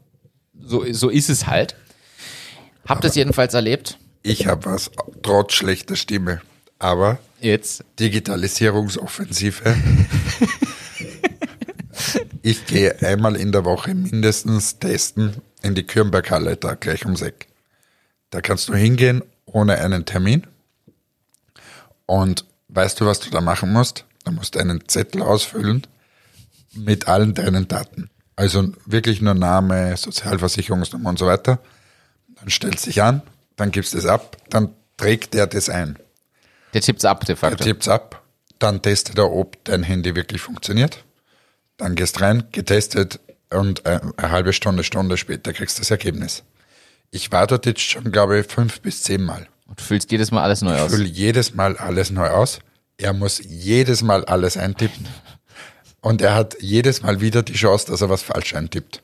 so, 0.58 0.86
so 0.94 1.10
ist 1.10 1.30
es 1.30 1.48
halt. 1.48 1.76
Habt 2.88 3.04
es 3.04 3.16
jedenfalls 3.16 3.54
erlebt? 3.54 3.98
Ich 4.24 4.48
habe 4.48 4.72
was, 4.72 4.90
trotz 5.22 5.54
schlechter 5.54 5.98
Stimme. 5.98 6.42
Aber 6.80 7.20
Jetzt. 7.40 7.84
Digitalisierungsoffensive. 8.00 9.76
ich 12.42 12.66
gehe 12.66 13.00
einmal 13.02 13.36
in 13.36 13.52
der 13.52 13.66
Woche 13.66 13.94
mindestens 13.94 14.80
testen 14.80 15.36
in 15.62 15.76
die 15.76 15.84
Kürnberghalle, 15.84 16.58
da 16.58 16.76
gleich 16.76 17.06
ums 17.06 17.22
Eck. 17.22 17.48
Da 18.30 18.42
kannst 18.42 18.70
du 18.70 18.76
hingehen 18.76 19.24
ohne 19.46 19.78
einen 19.78 20.06
Termin. 20.06 20.48
Und 22.06 22.46
weißt 22.70 23.00
du, 23.00 23.06
was 23.06 23.20
du 23.20 23.30
da 23.30 23.42
machen 23.42 23.72
musst? 23.72 24.06
Du 24.26 24.32
musst 24.32 24.58
einen 24.58 24.88
Zettel 24.88 25.22
ausfüllen 25.22 25.86
mit 26.74 27.08
allen 27.08 27.34
deinen 27.34 27.68
Daten. 27.68 28.10
Also 28.36 28.72
wirklich 28.86 29.22
nur 29.22 29.34
Name, 29.34 29.96
Sozialversicherungsnummer 29.98 31.10
und 31.10 31.20
so 31.20 31.26
weiter. 31.26 31.60
Dann 32.36 32.50
stellst 32.50 32.86
du 32.86 32.90
dich 32.90 33.02
an, 33.02 33.22
dann 33.56 33.72
gibst 33.72 33.94
du 33.94 33.98
es 33.98 34.06
ab, 34.06 34.38
dann 34.50 34.70
trägt 34.96 35.34
er 35.34 35.48
das 35.48 35.70
ein. 35.70 35.98
Der 36.74 36.82
tippt's 36.82 37.06
ab, 37.06 37.26
de 37.26 37.36
facto. 37.36 37.58
Der 37.58 37.66
tippt's 37.66 37.88
ab, 37.88 38.24
dann 38.60 38.82
testet 38.82 39.18
er, 39.18 39.32
ob 39.32 39.64
dein 39.64 39.84
Handy 39.84 40.16
wirklich 40.16 40.42
funktioniert. 40.42 41.04
Dann 41.78 41.96
gehst 41.96 42.22
rein, 42.22 42.44
getestet 42.52 43.20
und 43.52 43.86
eine 43.86 44.32
halbe 44.32 44.54
Stunde, 44.54 44.84
Stunde 44.84 45.18
später 45.18 45.54
kriegst 45.54 45.78
du 45.78 45.82
das 45.82 45.92
Ergebnis. 45.92 46.44
Ich 47.12 47.32
war 47.32 47.48
dort 47.48 47.66
jetzt 47.66 47.82
schon, 47.82 48.12
glaube 48.12 48.40
ich, 48.40 48.48
fünf 48.48 48.82
bis 48.82 49.04
zehn 49.04 49.24
Mal. 49.24 49.48
Und 49.68 49.80
du 49.80 49.84
füllst 49.84 50.12
jedes 50.12 50.32
Mal 50.32 50.44
alles 50.44 50.62
neu 50.62 50.76
ich 50.76 50.82
aus. 50.82 50.92
Ich 50.92 50.98
fülle 50.98 51.10
jedes 51.10 51.54
Mal 51.54 51.78
alles 51.78 52.12
neu 52.12 52.28
aus. 52.30 52.60
Er 52.98 53.14
muss 53.14 53.40
jedes 53.44 54.02
Mal 54.02 54.26
alles 54.26 54.58
eintippen. 54.58 55.08
Und 56.02 56.22
er 56.22 56.36
hat 56.36 56.58
jedes 56.62 57.02
Mal 57.04 57.22
wieder 57.22 57.44
die 57.44 57.54
Chance, 57.54 57.88
dass 57.88 58.02
er 58.02 58.10
was 58.10 58.24
falsch 58.24 58.56
eintippt. 58.56 59.02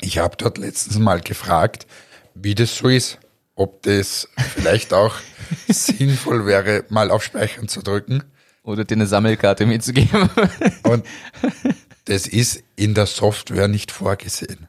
Ich 0.00 0.18
habe 0.18 0.36
dort 0.36 0.58
letztens 0.58 0.98
mal 0.98 1.20
gefragt, 1.20 1.86
wie 2.34 2.54
das 2.54 2.76
so 2.76 2.88
ist 2.88 3.18
ob 3.56 3.82
das 3.82 4.28
vielleicht 4.54 4.92
auch 4.92 5.16
sinnvoll 5.68 6.46
wäre, 6.46 6.84
mal 6.88 7.10
auf 7.10 7.24
Speichern 7.24 7.66
zu 7.66 7.82
drücken. 7.82 8.22
Oder 8.62 8.84
dir 8.84 8.94
eine 8.94 9.06
Sammelkarte 9.06 9.64
mitzugeben. 9.66 10.28
Und 10.82 11.04
das 12.04 12.26
ist 12.26 12.62
in 12.76 12.94
der 12.94 13.06
Software 13.06 13.68
nicht 13.68 13.90
vorgesehen. 13.90 14.68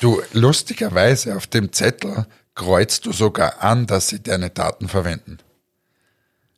Du, 0.00 0.20
lustigerweise 0.32 1.36
auf 1.36 1.46
dem 1.46 1.72
Zettel 1.72 2.26
kreuzt 2.54 3.06
du 3.06 3.12
sogar 3.12 3.62
an, 3.62 3.86
dass 3.86 4.08
sie 4.08 4.22
deine 4.22 4.50
Daten 4.50 4.88
verwenden. 4.88 5.38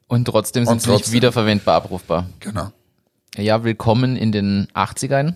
Und 0.09 0.27
trotzdem 0.27 0.67
sind 0.67 0.83
sie 0.83 0.91
nicht 0.91 1.13
wiederverwendbar 1.13 1.77
abrufbar. 1.77 2.29
Genau. 2.41 2.73
Ja, 3.37 3.65
willkommen 3.65 4.17
in 4.17 4.33
den 4.33 4.69
80ern. 4.75 5.35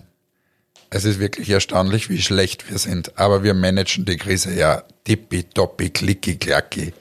Es 0.91 1.05
ist 1.05 1.19
wirklich 1.19 1.49
erstaunlich, 1.49 2.09
wie 2.09 2.21
schlecht 2.21 2.69
wir 2.69 2.79
sind. 2.79 3.17
Aber 3.19 3.43
wir 3.43 3.53
managen 3.53 4.05
die 4.05 4.17
Krise 4.17 4.53
ja 4.53 4.83
tippitoppi, 5.03 5.91
klicki, 5.91 6.37
klacki. 6.37 6.93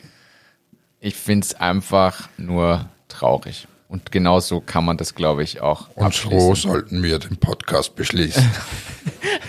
Ich 1.01 1.15
finde 1.15 1.47
es 1.47 1.55
einfach 1.55 2.29
nur 2.37 2.89
traurig. 3.09 3.67
Und 3.89 4.13
genau 4.13 4.41
so 4.41 4.61
kann 4.61 4.85
man 4.85 4.99
das, 4.99 5.15
glaube 5.15 5.43
ich, 5.43 5.63
auch 5.63 5.89
Und 5.95 6.13
so 6.13 6.55
sollten 6.55 7.03
wir 7.03 7.19
den 7.19 7.39
Podcast 7.39 7.97
beschließen. 7.97 8.45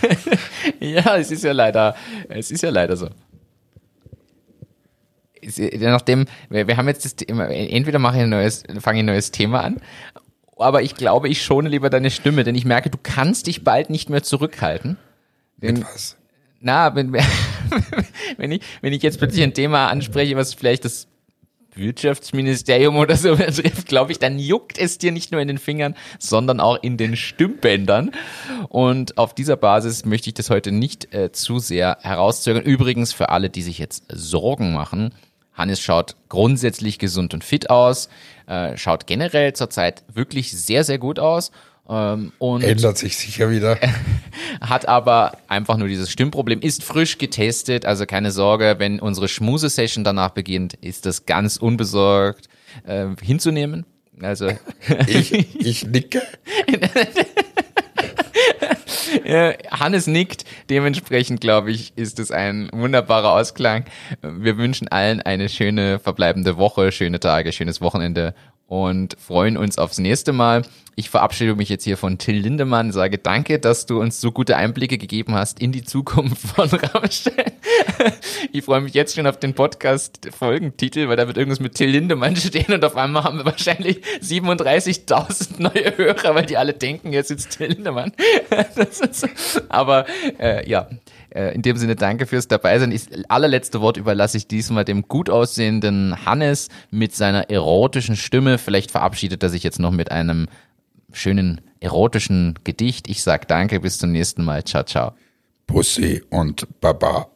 ja, 0.80 1.18
es 1.18 1.32
ist 1.32 1.44
ja 1.44 1.52
leider, 1.52 1.96
es 2.30 2.50
ist 2.50 2.64
ja 2.64 2.70
leider 2.70 2.96
so. 2.96 3.10
Nachdem, 5.80 6.26
wir, 6.50 6.68
wir 6.68 6.78
haben 6.78 6.88
jetzt 6.88 7.04
das 7.04 7.16
Thema, 7.18 7.50
entweder 7.50 8.00
mache 8.00 8.18
ich 8.18 8.24
ein 8.24 8.30
neues, 8.30 8.64
fange 8.80 9.00
ich 9.00 9.04
ein 9.04 9.08
neues 9.08 9.32
Thema 9.32 9.62
an 9.62 9.82
aber 10.60 10.82
ich 10.82 10.96
glaube, 10.96 11.30
ich 11.30 11.42
schone 11.42 11.70
lieber 11.70 11.90
deine 11.90 12.12
Stimme, 12.12 12.44
denn 12.44 12.56
ich 12.56 12.66
merke, 12.66 12.90
du 12.90 12.98
kannst 13.02 13.48
dich 13.48 13.64
bald 13.64 13.90
nicht 13.90 14.10
mehr 14.10 14.24
zurückhalten. 14.24 14.98
Denn, 15.58 15.84
was? 15.84 16.18
Na, 16.62 16.96
wenn, 16.96 17.14
wenn, 18.38 18.52
ich, 18.52 18.62
wenn 18.82 18.94
ich 18.94 19.02
jetzt 19.02 19.18
plötzlich 19.18 19.44
ein 19.44 19.54
Thema 19.54 19.88
anspreche, 19.88 20.36
was 20.36 20.54
vielleicht 20.54 20.86
das 20.86 21.08
Wirtschaftsministerium 21.76 22.98
oder 22.98 23.16
so 23.16 23.36
betrifft, 23.38 23.88
glaube 23.88 24.12
ich, 24.12 24.20
dann 24.20 24.40
juckt 24.40 24.78
es 24.78 24.98
dir 24.98 25.12
nicht 25.12 25.32
nur 25.32 25.42
in 25.42 25.48
den 25.48 25.58
Fingern, 25.58 25.96
sondern 26.20 26.60
auch 26.60 26.82
in 26.82 26.98
den 26.98 27.16
Stimmbändern. 27.16 28.12
Und 28.68 29.18
auf 29.18 29.34
dieser 29.34 29.56
Basis 29.56 30.06
möchte 30.06 30.30
ich 30.30 30.34
das 30.34 30.50
heute 30.50 30.72
nicht 30.72 31.14
äh, 31.14 31.32
zu 31.32 31.60
sehr 31.60 31.98
herauszögern. 32.02 32.64
Übrigens 32.64 33.14
für 33.14 33.30
alle, 33.30 33.50
die 33.50 33.62
sich 33.62 33.78
jetzt 33.78 34.06
Sorgen 34.10 34.74
machen, 34.74 35.14
Hannes 35.60 35.80
schaut 35.82 36.16
grundsätzlich 36.30 36.98
gesund 36.98 37.36
und 37.36 37.44
fit 37.44 37.70
aus, 37.70 38.10
äh, 38.48 38.76
schaut 38.78 39.06
generell 39.06 39.54
zurzeit 39.54 40.04
wirklich 40.12 40.52
sehr, 40.52 40.84
sehr 40.84 40.98
gut 40.98 41.20
aus. 41.20 41.52
Ähm, 41.88 42.32
und 42.40 42.64
Ändert 42.64 42.98
sich 42.98 43.18
sicher 43.18 43.52
wieder. 43.52 43.78
hat 44.62 44.88
aber 44.88 45.38
einfach 45.48 45.78
nur 45.78 45.88
dieses 45.88 46.10
Stimmproblem, 46.10 46.62
ist 46.62 46.84
frisch 46.84 47.18
getestet, 47.18 47.86
also 47.86 48.06
keine 48.06 48.32
Sorge, 48.32 48.76
wenn 48.78 49.00
unsere 49.00 49.28
Schmuse-Session 49.28 50.04
danach 50.04 50.30
beginnt, 50.30 50.76
ist 50.76 51.06
das 51.06 51.26
ganz 51.26 51.58
unbesorgt 51.58 52.48
äh, 52.86 53.08
hinzunehmen. 53.22 53.86
Also 54.22 54.50
ich, 55.08 55.34
ich 55.56 55.86
nicke. 55.88 56.22
Hannes 59.72 60.08
nickt. 60.08 60.46
Dementsprechend, 60.70 61.42
glaube 61.42 61.72
ich, 61.72 61.94
ist 61.96 62.20
es 62.20 62.32
ein 62.32 62.70
wunderbarer 62.72 63.34
Ausklang. 63.34 63.86
Wir 64.22 64.58
wünschen 64.58 64.88
allen 64.88 65.22
eine 65.22 65.50
schöne 65.50 66.00
verbleibende 66.00 66.58
Woche, 66.58 66.92
schöne 66.92 67.20
Tage, 67.20 67.52
schönes 67.52 67.82
Wochenende 67.82 68.34
und 68.70 69.18
freuen 69.20 69.58
uns 69.58 69.78
aufs 69.78 69.98
nächste 69.98 70.32
Mal. 70.32 70.62
Ich 70.96 71.10
verabschiede 71.10 71.56
mich 71.56 71.70
jetzt 71.70 71.86
hier 71.86 71.98
von 71.98 72.18
Till 72.18 72.38
Lindemann, 72.38 72.92
sage 72.92 73.18
danke, 73.18 73.58
dass 73.58 73.86
du 73.86 74.00
uns 74.00 74.22
so 74.22 74.32
gute 74.32 74.58
Einblicke 74.58 74.98
gegeben 74.98 75.34
hast 75.34 75.60
in 75.60 75.72
die 75.72 75.84
Zukunft 75.84 76.38
von 76.38 76.70
Rammstein. 76.72 77.54
Ich 78.52 78.66
freue 78.66 78.82
mich 78.82 78.94
jetzt 78.94 79.16
schon 79.16 79.26
auf 79.26 79.40
den 79.40 79.54
Podcast-Folgentitel, 79.54 81.08
weil 81.08 81.16
da 81.16 81.26
wird 81.26 81.38
irgendwas 81.38 81.62
mit 81.62 81.76
Till 81.76 81.90
Lindemann 81.90 82.36
stehen 82.36 82.74
und 82.74 82.84
auf 82.84 82.96
einmal 82.96 83.24
haben 83.24 83.38
wir 83.38 83.46
wahrscheinlich 83.46 84.02
37.000 84.22 85.62
neue 85.62 85.98
Hörer, 85.98 86.36
weil 86.36 86.46
die 86.46 86.58
alle 86.58 86.74
denken, 86.74 87.14
jetzt 87.14 87.32
ist 87.32 87.58
Till 87.58 87.70
Lindemann. 87.70 88.12
aber 89.70 90.06
äh, 90.38 90.70
ja, 90.70 90.90
in 91.32 91.62
dem 91.62 91.78
Sinne 91.78 91.96
danke 91.96 92.26
fürs 92.26 92.48
Dabeisein. 92.48 92.92
Das 92.92 93.08
allerletzte 93.28 93.82
Wort 93.82 93.98
überlasse 93.98 94.38
ich 94.38 94.48
diesmal 94.48 94.86
dem 94.86 95.08
gut 95.08 95.30
aussehenden 95.30 96.26
Hannes 96.26 96.70
mit 96.92 97.16
seiner 97.16 97.50
erotischen 97.50 98.16
Stimme. 98.16 98.58
Vielleicht 98.58 98.92
verabschiedet 98.92 99.44
er 99.44 99.50
sich 99.50 99.64
jetzt 99.64 99.80
noch 99.80 99.92
mit 99.92 100.12
einem 100.12 100.48
schönen 101.12 101.62
erotischen 101.80 102.58
Gedicht. 102.64 103.10
Ich 103.10 103.24
sag 103.24 103.48
danke, 103.48 103.80
bis 103.80 103.98
zum 103.98 104.12
nächsten 104.12 104.44
Mal. 104.44 104.64
Ciao, 104.64 104.84
ciao. 104.84 105.14
Pussy 105.68 106.24
und 106.30 106.68
Baba. 106.82 107.30